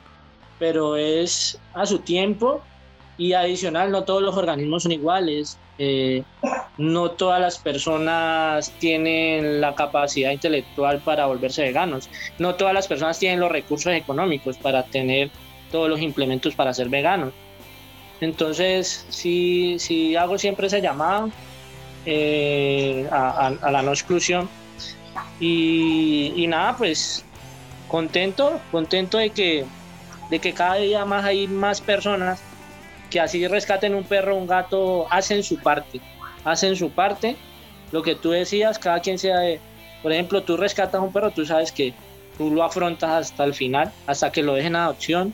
pero 0.57 0.95
es 0.95 1.59
a 1.73 1.85
su 1.85 1.99
tiempo 1.99 2.61
y 3.17 3.33
adicional, 3.33 3.91
no 3.91 4.03
todos 4.03 4.23
los 4.23 4.35
organismos 4.35 4.83
son 4.83 4.91
iguales. 4.91 5.57
Eh, 5.77 6.23
no 6.77 7.11
todas 7.11 7.39
las 7.39 7.57
personas 7.57 8.71
tienen 8.79 9.61
la 9.61 9.75
capacidad 9.75 10.31
intelectual 10.31 10.99
para 10.99 11.27
volverse 11.27 11.61
veganos. 11.61 12.09
No 12.39 12.55
todas 12.55 12.73
las 12.73 12.87
personas 12.87 13.19
tienen 13.19 13.39
los 13.39 13.51
recursos 13.51 13.93
económicos 13.93 14.57
para 14.57 14.83
tener 14.83 15.29
todos 15.71 15.89
los 15.89 16.01
implementos 16.01 16.55
para 16.55 16.73
ser 16.73 16.89
veganos. 16.89 17.33
Entonces, 18.23 19.05
sí, 19.09 19.75
sí 19.79 20.15
hago 20.15 20.37
siempre 20.37 20.67
ese 20.67 20.79
llamado 20.79 21.29
eh, 22.05 23.05
a, 23.11 23.69
la 23.69 23.81
no 23.81 23.91
exclusión. 23.91 24.49
Y, 25.41 26.45
nada, 26.47 26.77
pues 26.77 27.25
contento, 27.89 28.61
contento 28.71 29.17
de 29.17 29.31
que, 29.31 29.65
de 30.29 30.39
que 30.39 30.53
cada 30.53 30.75
día 30.75 31.03
más 31.03 31.25
hay 31.25 31.47
más 31.49 31.81
personas 31.81 32.41
que 33.09 33.19
así 33.19 33.45
rescaten 33.45 33.93
un 33.93 34.05
perro 34.05 34.37
un 34.37 34.47
gato, 34.47 35.05
hacen 35.11 35.43
su 35.43 35.57
parte, 35.57 35.99
hacen 36.45 36.77
su 36.77 36.91
parte. 36.91 37.35
Lo 37.91 38.03
que 38.03 38.15
tú 38.15 38.31
decías, 38.31 38.79
cada 38.79 39.01
quien 39.01 39.19
sea 39.19 39.39
de, 39.39 39.59
por 40.01 40.13
ejemplo, 40.13 40.43
tú 40.43 40.55
rescatas 40.55 41.01
un 41.01 41.11
perro, 41.11 41.31
tú 41.31 41.45
sabes 41.45 41.73
que 41.73 41.93
tú 42.37 42.51
lo 42.51 42.63
afrontas 42.63 43.09
hasta 43.09 43.43
el 43.43 43.53
final, 43.53 43.91
hasta 44.07 44.31
que 44.31 44.43
lo 44.43 44.53
dejen 44.53 44.77
adopción. 44.77 45.33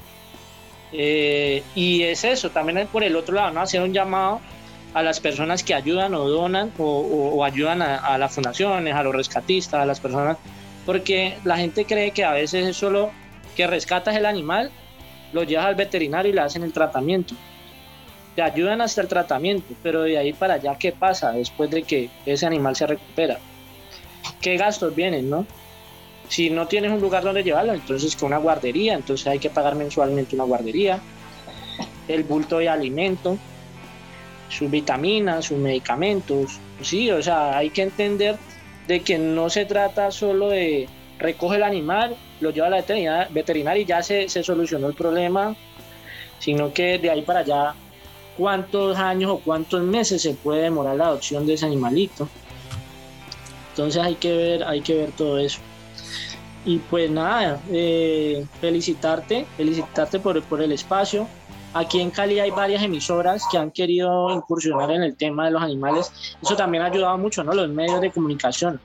Eh, 0.92 1.64
y 1.76 2.04
es 2.04 2.24
eso, 2.24 2.50
también 2.50 2.88
por 2.88 3.04
el 3.04 3.16
otro 3.16 3.36
lado, 3.36 3.52
¿no? 3.52 3.62
hacer 3.62 3.82
un 3.82 3.94
llamado 3.94 4.42
a 4.94 5.04
las 5.04 5.20
personas 5.20 5.64
que 5.64 5.76
ayudan 5.76 6.16
o 6.16 6.28
donan 6.28 6.72
o, 6.80 7.44
ayudan 7.44 7.82
a, 7.82 7.98
a, 7.98 8.18
las 8.18 8.34
fundaciones, 8.34 8.96
a 8.96 9.04
los 9.04 9.14
rescatistas, 9.14 9.82
a 9.82 9.86
las 9.86 10.00
personas, 10.00 10.38
porque 10.86 11.38
la 11.44 11.58
gente 11.58 11.86
cree 11.86 12.12
que 12.12 12.24
a 12.24 12.32
veces 12.32 12.68
es 12.68 12.78
solo 12.78 13.12
que 13.56 13.68
rescatas 13.68 14.16
el 14.16 14.26
animal, 14.26 14.72
lo 15.32 15.44
llevas 15.44 15.68
al 15.68 15.76
veterinario 15.76 16.32
y 16.32 16.36
le 16.36 16.42
hacen 16.42 16.64
el 16.64 16.74
tratamiento 16.74 17.36
te 18.40 18.44
ayudan 18.44 18.80
hasta 18.80 19.02
el 19.02 19.10
tratamiento, 19.10 19.74
pero 19.84 20.04
de 20.04 20.18
ahí 20.18 20.32
para 20.32 20.54
allá, 20.54 20.78
¿qué 20.80 20.94
pasa 20.94 21.34
después 21.34 21.70
de 21.70 21.84
que 21.84 22.10
ese 22.26 22.46
animal 22.46 22.74
se 22.74 22.88
recupera? 22.88 23.38
¿Qué 24.40 24.56
gastos 24.56 24.96
vienen, 24.96 25.30
no? 25.30 25.46
Si 26.30 26.50
no 26.50 26.68
tienes 26.68 26.92
un 26.92 27.02
lugar 27.02 27.24
donde 27.24 27.44
llevarlo, 27.44 27.74
entonces 27.74 28.16
con 28.16 28.28
una 28.28 28.38
guardería, 28.38 28.94
entonces 28.94 29.28
hay 29.28 29.40
que 29.40 29.50
pagar 29.50 29.76
mensualmente 29.76 30.36
una 30.36 30.46
guardería, 30.46 31.00
el 32.08 32.24
bulto 32.24 32.60
de 32.60 32.70
alimento, 32.70 33.38
sus 34.48 34.70
vitaminas, 34.70 35.46
sus 35.46 35.58
medicamentos, 35.58 36.60
sí, 36.82 37.12
o 37.12 37.22
sea, 37.22 37.58
hay 37.58 37.72
que 37.72 37.82
entender 37.82 38.38
de 38.88 39.02
que 39.02 39.18
no 39.18 39.50
se 39.50 39.66
trata 39.66 40.12
solo 40.12 40.50
de 40.50 40.88
recoge 41.18 41.58
el 41.58 41.64
animal, 41.64 42.16
lo 42.40 42.52
lleva 42.52 42.68
a 42.68 42.70
la 42.70 43.28
veterinaria, 43.30 43.84
y 43.84 43.86
ya 43.86 44.02
se, 44.02 44.30
se 44.30 44.44
solucionó 44.44 44.88
el 44.88 44.94
problema, 44.94 45.56
sino 46.40 46.74
que 46.74 46.98
de 46.98 47.10
ahí 47.10 47.22
para 47.22 47.40
allá 47.40 47.74
cuántos 48.38 48.98
años 48.98 49.32
o 49.32 49.40
cuántos 49.40 49.84
meses 49.84 50.22
se 50.22 50.34
puede 50.34 50.62
demorar 50.62 50.96
la 50.96 51.08
adopción 51.08 51.46
de 51.46 51.56
ese 51.56 51.66
animalito. 51.66 52.30
Entonces 53.72 54.02
hay 54.02 54.16
que 54.16 54.36
ver, 54.36 54.64
hay 54.64 54.82
que 54.82 54.96
ver 54.96 55.12
todo 55.12 55.38
eso. 55.38 55.60
Y 56.66 56.78
pues 56.80 57.10
nada, 57.10 57.60
eh, 57.72 58.46
felicitarte, 58.60 59.46
felicitarte 59.56 60.20
por, 60.20 60.42
por 60.44 60.62
el 60.62 60.72
espacio. 60.72 61.28
Aquí 61.74 62.02
en 62.02 62.10
Cali 62.10 62.40
hay 62.40 62.52
varias 62.52 62.82
emisoras 62.84 63.44
que 63.52 63.58
han 63.58 63.72
querido 63.72 64.32
incursionar 64.32 64.92
en 64.92 65.04
el 65.04 65.16
tema 65.16 65.46
de 65.46 65.52
los 65.52 65.62
animales. 65.62 66.12
Eso 66.42 66.56
también 66.56 66.84
ha 66.84 66.88
ayudado 66.88 67.18
mucho, 67.18 67.44
¿no? 67.44 67.54
Los 67.54 67.70
medios 67.70 68.02
de 68.02 68.12
comunicación. 68.12 68.80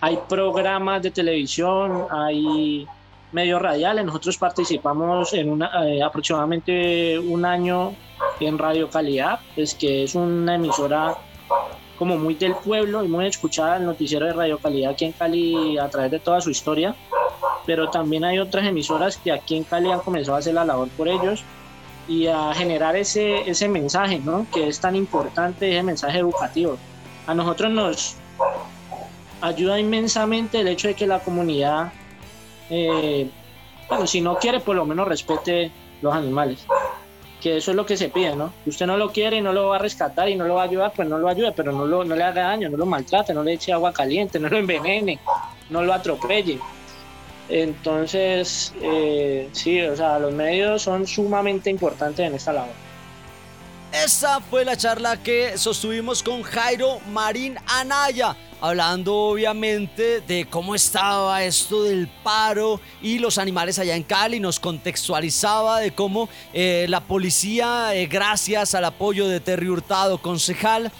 Hay 0.00 0.18
programas 0.28 1.02
de 1.02 1.10
televisión, 1.10 2.06
hay 2.10 2.86
medios 3.32 3.62
radiales. 3.62 4.04
Nosotros 4.04 4.36
participamos 4.36 5.32
en 5.32 5.50
una, 5.50 5.70
eh, 5.86 6.02
aproximadamente 6.02 7.18
un 7.18 7.44
año 7.44 7.94
en 8.40 8.58
Radio 8.58 8.88
Calidad, 8.90 9.40
pues 9.54 9.74
que 9.74 10.04
es 10.04 10.14
una 10.14 10.56
emisora 10.56 11.16
como 11.98 12.16
muy 12.16 12.34
del 12.34 12.54
pueblo 12.54 13.04
y 13.04 13.08
muy 13.08 13.26
escuchada 13.26 13.76
el 13.76 13.84
noticiero 13.84 14.26
de 14.26 14.32
Radio 14.32 14.58
Calidad 14.58 14.92
aquí 14.92 15.04
en 15.04 15.12
Cali 15.12 15.78
a 15.78 15.88
través 15.88 16.10
de 16.10 16.20
toda 16.20 16.40
su 16.40 16.50
historia, 16.50 16.94
pero 17.66 17.90
también 17.90 18.24
hay 18.24 18.38
otras 18.38 18.66
emisoras 18.66 19.16
que 19.16 19.32
aquí 19.32 19.56
en 19.56 19.64
Cali 19.64 19.90
han 19.90 20.00
comenzado 20.00 20.36
a 20.36 20.38
hacer 20.38 20.54
la 20.54 20.64
labor 20.64 20.88
por 20.90 21.08
ellos 21.08 21.42
y 22.06 22.26
a 22.26 22.54
generar 22.54 22.96
ese, 22.96 23.48
ese 23.50 23.68
mensaje, 23.68 24.20
¿no? 24.20 24.46
Que 24.52 24.68
es 24.68 24.80
tan 24.80 24.96
importante, 24.96 25.70
ese 25.70 25.82
mensaje 25.82 26.18
educativo. 26.18 26.78
A 27.26 27.34
nosotros 27.34 27.70
nos 27.70 28.16
ayuda 29.40 29.78
inmensamente 29.78 30.60
el 30.60 30.68
hecho 30.68 30.88
de 30.88 30.94
que 30.94 31.06
la 31.06 31.20
comunidad, 31.20 31.92
eh, 32.70 33.28
bueno, 33.88 34.06
si 34.06 34.20
no 34.20 34.36
quiere, 34.36 34.60
por 34.60 34.76
lo 34.76 34.86
menos 34.86 35.06
respete 35.06 35.70
los 36.00 36.14
animales. 36.14 36.66
Que 37.40 37.58
eso 37.58 37.70
es 37.70 37.76
lo 37.76 37.86
que 37.86 37.96
se 37.96 38.08
pide, 38.08 38.34
¿no? 38.34 38.52
Si 38.64 38.70
usted 38.70 38.86
no 38.86 38.96
lo 38.96 39.12
quiere 39.12 39.36
y 39.36 39.40
no 39.40 39.52
lo 39.52 39.68
va 39.68 39.76
a 39.76 39.78
rescatar 39.78 40.28
y 40.28 40.34
no 40.34 40.46
lo 40.46 40.54
va 40.54 40.62
a 40.62 40.64
ayudar, 40.64 40.92
pues 40.94 41.08
no 41.08 41.18
lo 41.18 41.28
ayude, 41.28 41.52
pero 41.52 41.72
no, 41.72 41.86
lo, 41.86 42.04
no 42.04 42.16
le 42.16 42.24
haga 42.24 42.42
daño, 42.42 42.68
no 42.68 42.76
lo 42.76 42.86
maltrate, 42.86 43.32
no 43.32 43.44
le 43.44 43.54
eche 43.54 43.72
agua 43.72 43.92
caliente, 43.92 44.40
no 44.40 44.48
lo 44.48 44.58
envenene, 44.58 45.20
no 45.68 45.82
lo 45.82 45.92
atropelle. 45.92 46.58
Entonces, 47.48 48.72
eh, 48.82 49.48
sí, 49.52 49.80
o 49.80 49.96
sea, 49.96 50.18
los 50.18 50.34
medios 50.34 50.82
son 50.82 51.06
sumamente 51.06 51.70
importantes 51.70 52.26
en 52.26 52.34
esta 52.34 52.52
labor. 52.52 52.74
Esa 53.92 54.40
fue 54.40 54.66
la 54.66 54.76
charla 54.76 55.16
que 55.16 55.56
sostuvimos 55.56 56.22
con 56.22 56.42
Jairo 56.42 57.00
Marín 57.10 57.56
Anaya, 57.66 58.36
hablando 58.60 59.14
obviamente 59.14 60.20
de 60.20 60.46
cómo 60.48 60.74
estaba 60.74 61.42
esto 61.42 61.84
del 61.84 62.06
paro 62.22 62.82
y 63.00 63.18
los 63.18 63.38
animales 63.38 63.78
allá 63.78 63.96
en 63.96 64.02
Cali, 64.02 64.40
nos 64.40 64.60
contextualizaba 64.60 65.80
de 65.80 65.92
cómo 65.92 66.28
eh, 66.52 66.84
la 66.90 67.00
policía, 67.00 67.94
eh, 67.94 68.06
gracias 68.06 68.74
al 68.74 68.84
apoyo 68.84 69.26
de 69.26 69.40
Terry 69.40 69.70
Hurtado, 69.70 70.18
concejal, 70.18 70.92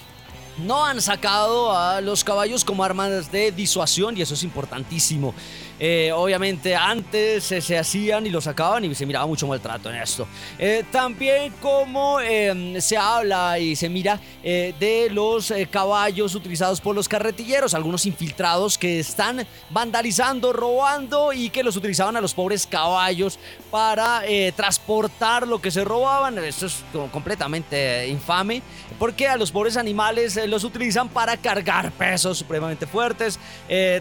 no 0.57 0.85
han 0.85 1.03
sacado 1.03 1.77
a 1.77 2.01
los 2.01 2.25
caballos 2.25 2.65
como 2.65 2.85
armas 2.85 3.31
de 3.31 3.53
disuasión 3.53 4.17
y 4.17 4.23
eso 4.23 4.33
es 4.33 4.43
importantísimo. 4.43 5.35
Eh, 5.81 6.11
obviamente 6.13 6.75
antes 6.75 7.45
se, 7.45 7.79
hacían 7.79 8.27
y 8.27 8.31
lo 8.31 8.41
sacaban 8.41 8.85
y 8.85 8.95
se 8.95 9.07
miraba 9.07 9.27
mucho 9.27 9.47
maltrato 9.47 9.91
en 9.91 9.97
esto. 9.97 10.27
Eh, 10.59 10.85
también 10.91 11.53
como 11.61 12.21
em, 12.21 12.81
se 12.81 12.97
habla 12.97 13.59
y 13.59 13.77
se 13.77 13.89
mira 13.89 14.21
eh, 14.43 14.75
de 14.79 15.09
los 15.11 15.53
caballos 15.71 16.35
utilizados 16.35 16.81
por 16.81 16.95
los 16.95 17.09
carretilleros, 17.09 17.75
algunos 17.75 18.07
infiltrados 18.07 18.77
que 18.77 18.99
están 18.99 19.47
vandalizando, 19.71 20.53
robando 20.53 21.33
y 21.33 21.51
que 21.51 21.63
los 21.63 21.77
utilizaban 21.77 22.17
a 22.17 22.21
los 22.21 22.35
pobres 22.35 22.67
caballos 22.67 23.39
para 23.71 24.23
transportar 24.57 25.47
lo 25.47 25.61
que 25.61 25.71
se 25.71 25.85
robaban. 25.85 26.39
Esto 26.39 26.67
es 26.67 26.85
completamente 27.13 28.09
infame 28.09 28.63
porque 28.99 29.29
a 29.29 29.37
los 29.37 29.53
pobres 29.53 29.77
animales 29.77 30.39
los 30.49 30.65
utilizan 30.65 31.09
para 31.09 31.37
cargar 31.37 31.93
pesos 31.93 32.39
supremamente 32.39 32.87
fuertes. 32.87 33.39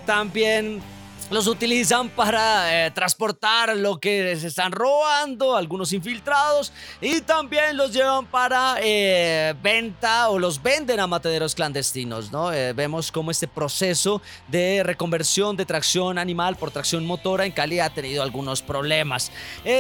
también 0.06 0.82
los 1.30 1.47
utilizan 1.47 2.09
para 2.09 2.86
eh, 2.86 2.91
transportar 2.91 3.76
lo 3.76 3.99
que 3.99 4.36
se 4.38 4.47
están 4.47 4.72
robando, 4.72 5.57
algunos 5.57 5.91
infiltrados, 5.91 6.72
y 7.01 7.22
también 7.22 7.76
los 7.76 7.91
llevan 7.91 8.26
para 8.26 8.78
eh, 8.82 9.53
venta 9.61 10.30
o 10.30 10.39
los 10.39 10.61
venden 10.61 10.99
a 10.99 11.07
materos 11.07 11.53
clandestinos, 11.53 12.32
¿no? 12.32 12.53
Eh, 12.53 12.72
vemos 12.74 13.11
cómo 13.11 13.32
este 13.32 13.47
proceso 13.47 14.22
de 14.47 14.84
reconversión 14.84 15.57
de 15.57 15.65
tracción 15.65 16.18
animal 16.18 16.55
por 16.55 16.72
tracción 16.72 17.05
motora 17.05 17.45
en 17.45 17.51
Cali 17.51 17.80
ha 17.80 17.89
tenido 17.89 18.24
algunos 18.24 18.61
problemas. 18.61 19.32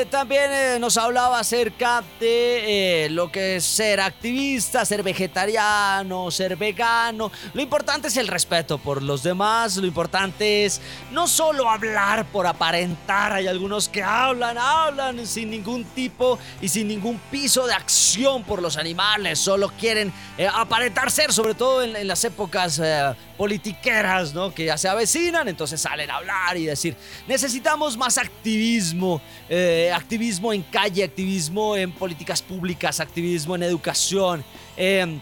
también 0.09 0.81
nos 0.81 0.97
hablaba 0.97 1.39
acerca 1.39 2.03
de 2.19 3.07
lo 3.11 3.31
que 3.31 3.57
es 3.57 3.65
ser 3.65 4.01
activista, 4.01 4.85
ser 4.85 5.03
vegetariano, 5.03 6.29
ser 6.31 6.55
vegano. 6.57 7.31
Lo 7.53 7.61
importante 7.61 8.09
es 8.09 8.17
el 8.17 8.27
respeto 8.27 8.77
por 8.77 9.01
los 9.01 9.23
demás, 9.23 9.77
lo 9.77 9.87
importante 9.87 10.65
es 10.65 10.81
no 11.11 11.26
solo 11.27 11.69
hablar 11.69 12.25
por 12.25 12.47
aparentar. 12.47 13.33
Hay 13.33 13.47
algunos 13.47 13.89
que 13.89 14.03
hablan, 14.03 14.57
hablan 14.57 15.25
sin 15.25 15.49
ningún 15.49 15.83
tipo 15.83 16.39
y 16.61 16.69
sin 16.69 16.87
ningún 16.87 17.19
piso 17.31 17.67
de 17.67 17.73
acción 17.73 18.43
por 18.43 18.61
los 18.61 18.77
animales. 18.77 19.39
Solo 19.39 19.69
quieren 19.79 20.11
eh, 20.37 20.47
aparentar 20.51 21.11
ser, 21.11 21.33
sobre 21.33 21.53
todo 21.53 21.83
en, 21.83 22.07
las 22.07 22.23
épocas 22.23 22.79
eh, 22.83 23.15
politiqueras, 23.37 24.33
¿no? 24.33 24.53
Que 24.53 24.65
ya 24.65 24.77
se 24.77 24.87
avecinan, 24.87 25.47
entonces 25.47 25.81
salen 25.81 26.09
a 26.09 26.17
hablar 26.17 26.57
y 26.57 26.65
decir, 26.65 26.95
necesitamos 27.27 27.97
más 27.97 28.17
activismo, 28.17 29.21
eh, 29.49 29.91
activismo 29.93 30.53
en 30.53 30.63
calle, 30.63 31.03
activismo 31.03 31.75
en 31.75 31.91
políticas 31.91 32.41
públicas, 32.41 32.99
activismo 32.99 33.55
en 33.55 33.63
educación. 33.63 34.43
Em, 34.75 35.19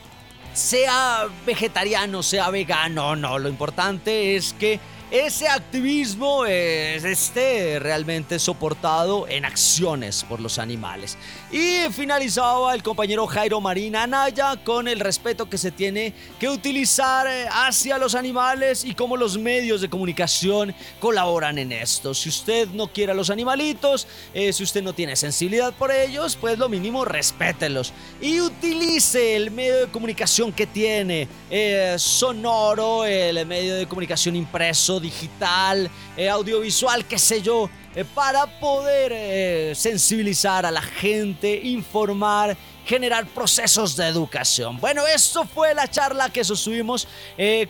sea 0.53 1.27
vegetariano, 1.45 2.23
sea 2.23 2.49
vegano, 2.49 3.15
no, 3.15 3.37
lo 3.37 3.49
importante 3.49 4.37
es 4.37 4.53
que 4.53 4.79
ese 5.19 5.47
activismo 5.47 6.45
es 6.45 7.05
esté 7.05 7.79
realmente 7.79 8.37
soportado 8.37 9.27
en 9.29 9.45
acciones 9.45 10.25
por 10.27 10.41
los 10.41 10.59
animales. 10.59 11.17
Y 11.51 11.89
finalizaba 11.91 12.73
el 12.73 12.83
compañero 12.83 13.25
Jairo 13.25 13.61
Marina 13.61 14.03
Anaya 14.03 14.57
con 14.63 14.89
el 14.89 14.99
respeto 14.99 15.49
que 15.49 15.57
se 15.57 15.71
tiene 15.71 16.13
que 16.37 16.49
utilizar 16.49 17.27
eh, 17.27 17.47
hacia 17.49 17.97
los 17.97 18.13
animales 18.13 18.83
y 18.83 18.93
cómo 18.93 19.15
los 19.15 19.37
medios 19.37 19.79
de 19.79 19.89
comunicación 19.89 20.75
colaboran 20.99 21.59
en 21.59 21.71
esto. 21.71 22.13
Si 22.13 22.27
usted 22.27 22.67
no 22.69 22.87
quiere 22.87 23.13
a 23.13 23.15
los 23.15 23.29
animalitos, 23.29 24.07
eh, 24.33 24.51
si 24.51 24.63
usted 24.63 24.83
no 24.83 24.91
tiene 24.91 25.15
sensibilidad 25.15 25.73
por 25.73 25.91
ellos, 25.91 26.35
pues 26.35 26.57
lo 26.57 26.67
mínimo 26.67 27.05
respételos 27.05 27.93
y 28.21 28.41
utilice 28.41 29.37
el 29.37 29.51
medio 29.51 29.77
de 29.77 29.87
comunicación 29.87 30.51
que 30.51 30.67
tiene, 30.67 31.29
eh, 31.49 31.95
sonoro, 31.97 33.05
el 33.05 33.45
medio 33.45 33.75
de 33.75 33.87
comunicación 33.87 34.35
impreso 34.35 34.99
digital, 35.05 35.89
eh, 36.17 36.29
audiovisual, 36.29 37.05
qué 37.05 37.19
sé 37.19 37.41
yo, 37.41 37.69
eh, 37.95 38.03
para 38.03 38.45
poder 38.59 39.11
eh, 39.13 39.73
sensibilizar 39.75 40.65
a 40.65 40.71
la 40.71 40.81
gente, 40.81 41.61
informar, 41.63 42.57
generar 42.85 43.25
procesos 43.27 43.95
de 43.95 44.07
educación. 44.07 44.79
Bueno, 44.79 45.05
esto 45.07 45.45
fue 45.45 45.73
la 45.73 45.87
charla 45.87 46.29
que 46.29 46.43
sostuvimos 46.43 47.07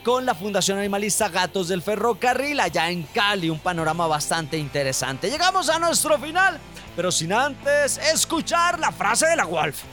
con 0.04 0.26
la 0.26 0.36
Fundación 0.36 0.78
Animalista 0.78 1.30
Gatos 1.30 1.70
del 1.70 1.82
Ferrocarril 1.82 2.60
allá 2.60 2.90
en 2.90 3.04
Cali, 3.04 3.50
un 3.50 3.60
panorama 3.60 4.08
bastante 4.08 4.58
interesante. 4.58 5.30
Llegamos 5.30 5.70
a 5.70 5.80
nuestro 5.80 6.20
final, 6.20 6.60
pero 6.98 7.14
sin 7.14 7.32
antes 7.32 7.98
escuchar 7.98 8.78
la 8.78 8.92
frase 8.92 9.26
de 9.28 9.38
la 9.38 9.46
Wolf. 9.46 9.84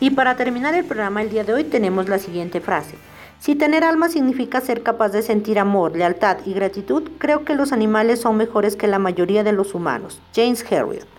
Y 0.00 0.10
para 0.10 0.36
terminar 0.36 0.74
el 0.74 0.84
programa 0.84 1.22
el 1.22 1.30
día 1.30 1.44
de 1.44 1.54
hoy 1.54 1.64
tenemos 1.64 2.10
la 2.10 2.18
siguiente 2.18 2.60
frase. 2.60 2.96
Si 3.38 3.54
tener 3.54 3.84
alma 3.84 4.08
significa 4.08 4.60
ser 4.60 4.82
capaz 4.82 5.10
de 5.10 5.22
sentir 5.22 5.58
amor, 5.58 5.96
lealtad 5.96 6.38
y 6.44 6.54
gratitud, 6.54 7.10
creo 7.18 7.44
que 7.44 7.54
los 7.54 7.72
animales 7.72 8.20
son 8.20 8.36
mejores 8.36 8.76
que 8.76 8.86
la 8.86 8.98
mayoría 8.98 9.44
de 9.44 9.52
los 9.52 9.74
humanos. 9.74 10.20
James 10.34 10.64
Herriot. 10.70 11.15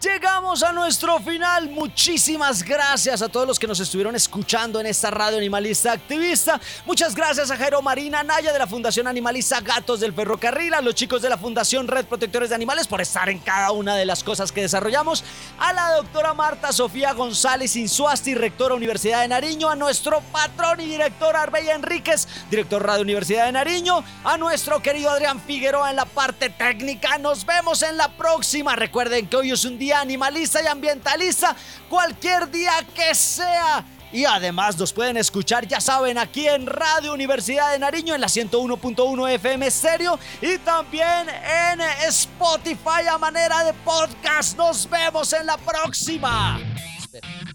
Llegamos 0.00 0.62
a 0.62 0.70
nuestro 0.70 1.18
final. 1.18 1.70
Muchísimas 1.70 2.62
gracias 2.62 3.20
a 3.20 3.28
todos 3.28 3.48
los 3.48 3.58
que 3.58 3.66
nos 3.66 3.80
estuvieron 3.80 4.14
escuchando 4.14 4.78
en 4.78 4.86
esta 4.86 5.10
radio 5.10 5.38
animalista 5.38 5.90
activista. 5.90 6.60
Muchas 6.86 7.16
gracias 7.16 7.50
a 7.50 7.56
Jairo 7.56 7.82
Marina 7.82 8.22
Naya 8.22 8.52
de 8.52 8.60
la 8.60 8.68
Fundación 8.68 9.08
Animalista 9.08 9.60
Gatos 9.60 9.98
del 9.98 10.12
Ferrocarril, 10.12 10.72
a 10.74 10.82
los 10.82 10.94
chicos 10.94 11.20
de 11.20 11.28
la 11.28 11.36
Fundación 11.36 11.88
Red 11.88 12.04
Protectores 12.04 12.50
de 12.50 12.54
Animales 12.54 12.86
por 12.86 13.00
estar 13.00 13.28
en 13.28 13.40
cada 13.40 13.72
una 13.72 13.96
de 13.96 14.06
las 14.06 14.22
cosas 14.22 14.52
que 14.52 14.60
desarrollamos, 14.60 15.24
a 15.58 15.72
la 15.72 15.96
doctora 15.96 16.32
Marta 16.32 16.70
Sofía 16.70 17.12
González 17.12 17.74
Insuasti, 17.74 18.36
rectora 18.36 18.76
Universidad 18.76 19.22
de 19.22 19.28
Nariño, 19.28 19.68
a 19.68 19.74
nuestro 19.74 20.20
patrón 20.30 20.78
y 20.80 20.86
director 20.86 21.34
Arbella 21.34 21.74
Enríquez, 21.74 22.28
director 22.52 22.86
Radio 22.86 23.02
Universidad 23.02 23.46
de 23.46 23.52
Nariño, 23.52 24.04
a 24.22 24.38
nuestro 24.38 24.80
querido 24.80 25.10
Adrián 25.10 25.40
Figueroa 25.40 25.90
en 25.90 25.96
la 25.96 26.04
parte 26.04 26.50
técnica. 26.50 27.18
Nos 27.18 27.44
vemos 27.44 27.82
en 27.82 27.96
la 27.96 28.12
próxima. 28.12 28.76
Recuerden 28.76 29.26
que 29.26 29.36
hoy 29.36 29.50
es 29.50 29.64
un 29.64 29.76
día 29.76 29.87
animalista 29.92 30.62
y 30.62 30.66
ambientalista, 30.66 31.54
cualquier 31.88 32.50
día 32.50 32.72
que 32.94 33.14
sea. 33.14 33.84
Y 34.10 34.24
además 34.24 34.78
nos 34.78 34.92
pueden 34.92 35.18
escuchar, 35.18 35.66
ya 35.66 35.80
saben, 35.80 36.16
aquí 36.16 36.48
en 36.48 36.66
Radio 36.66 37.12
Universidad 37.12 37.72
de 37.72 37.78
Nariño 37.78 38.14
en 38.14 38.22
la 38.22 38.28
101.1 38.28 39.30
FM 39.34 39.70
Stereo 39.70 40.18
y 40.40 40.56
también 40.58 41.28
en 41.28 41.80
Spotify 42.08 43.06
a 43.10 43.18
manera 43.18 43.64
de 43.64 43.74
podcast. 43.74 44.56
Nos 44.56 44.88
vemos 44.88 45.32
en 45.34 45.44
la 45.46 45.58
próxima. 45.58 46.58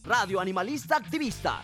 Radio 0.04 0.40
Animalista 0.40 0.98
Activista 0.98 1.64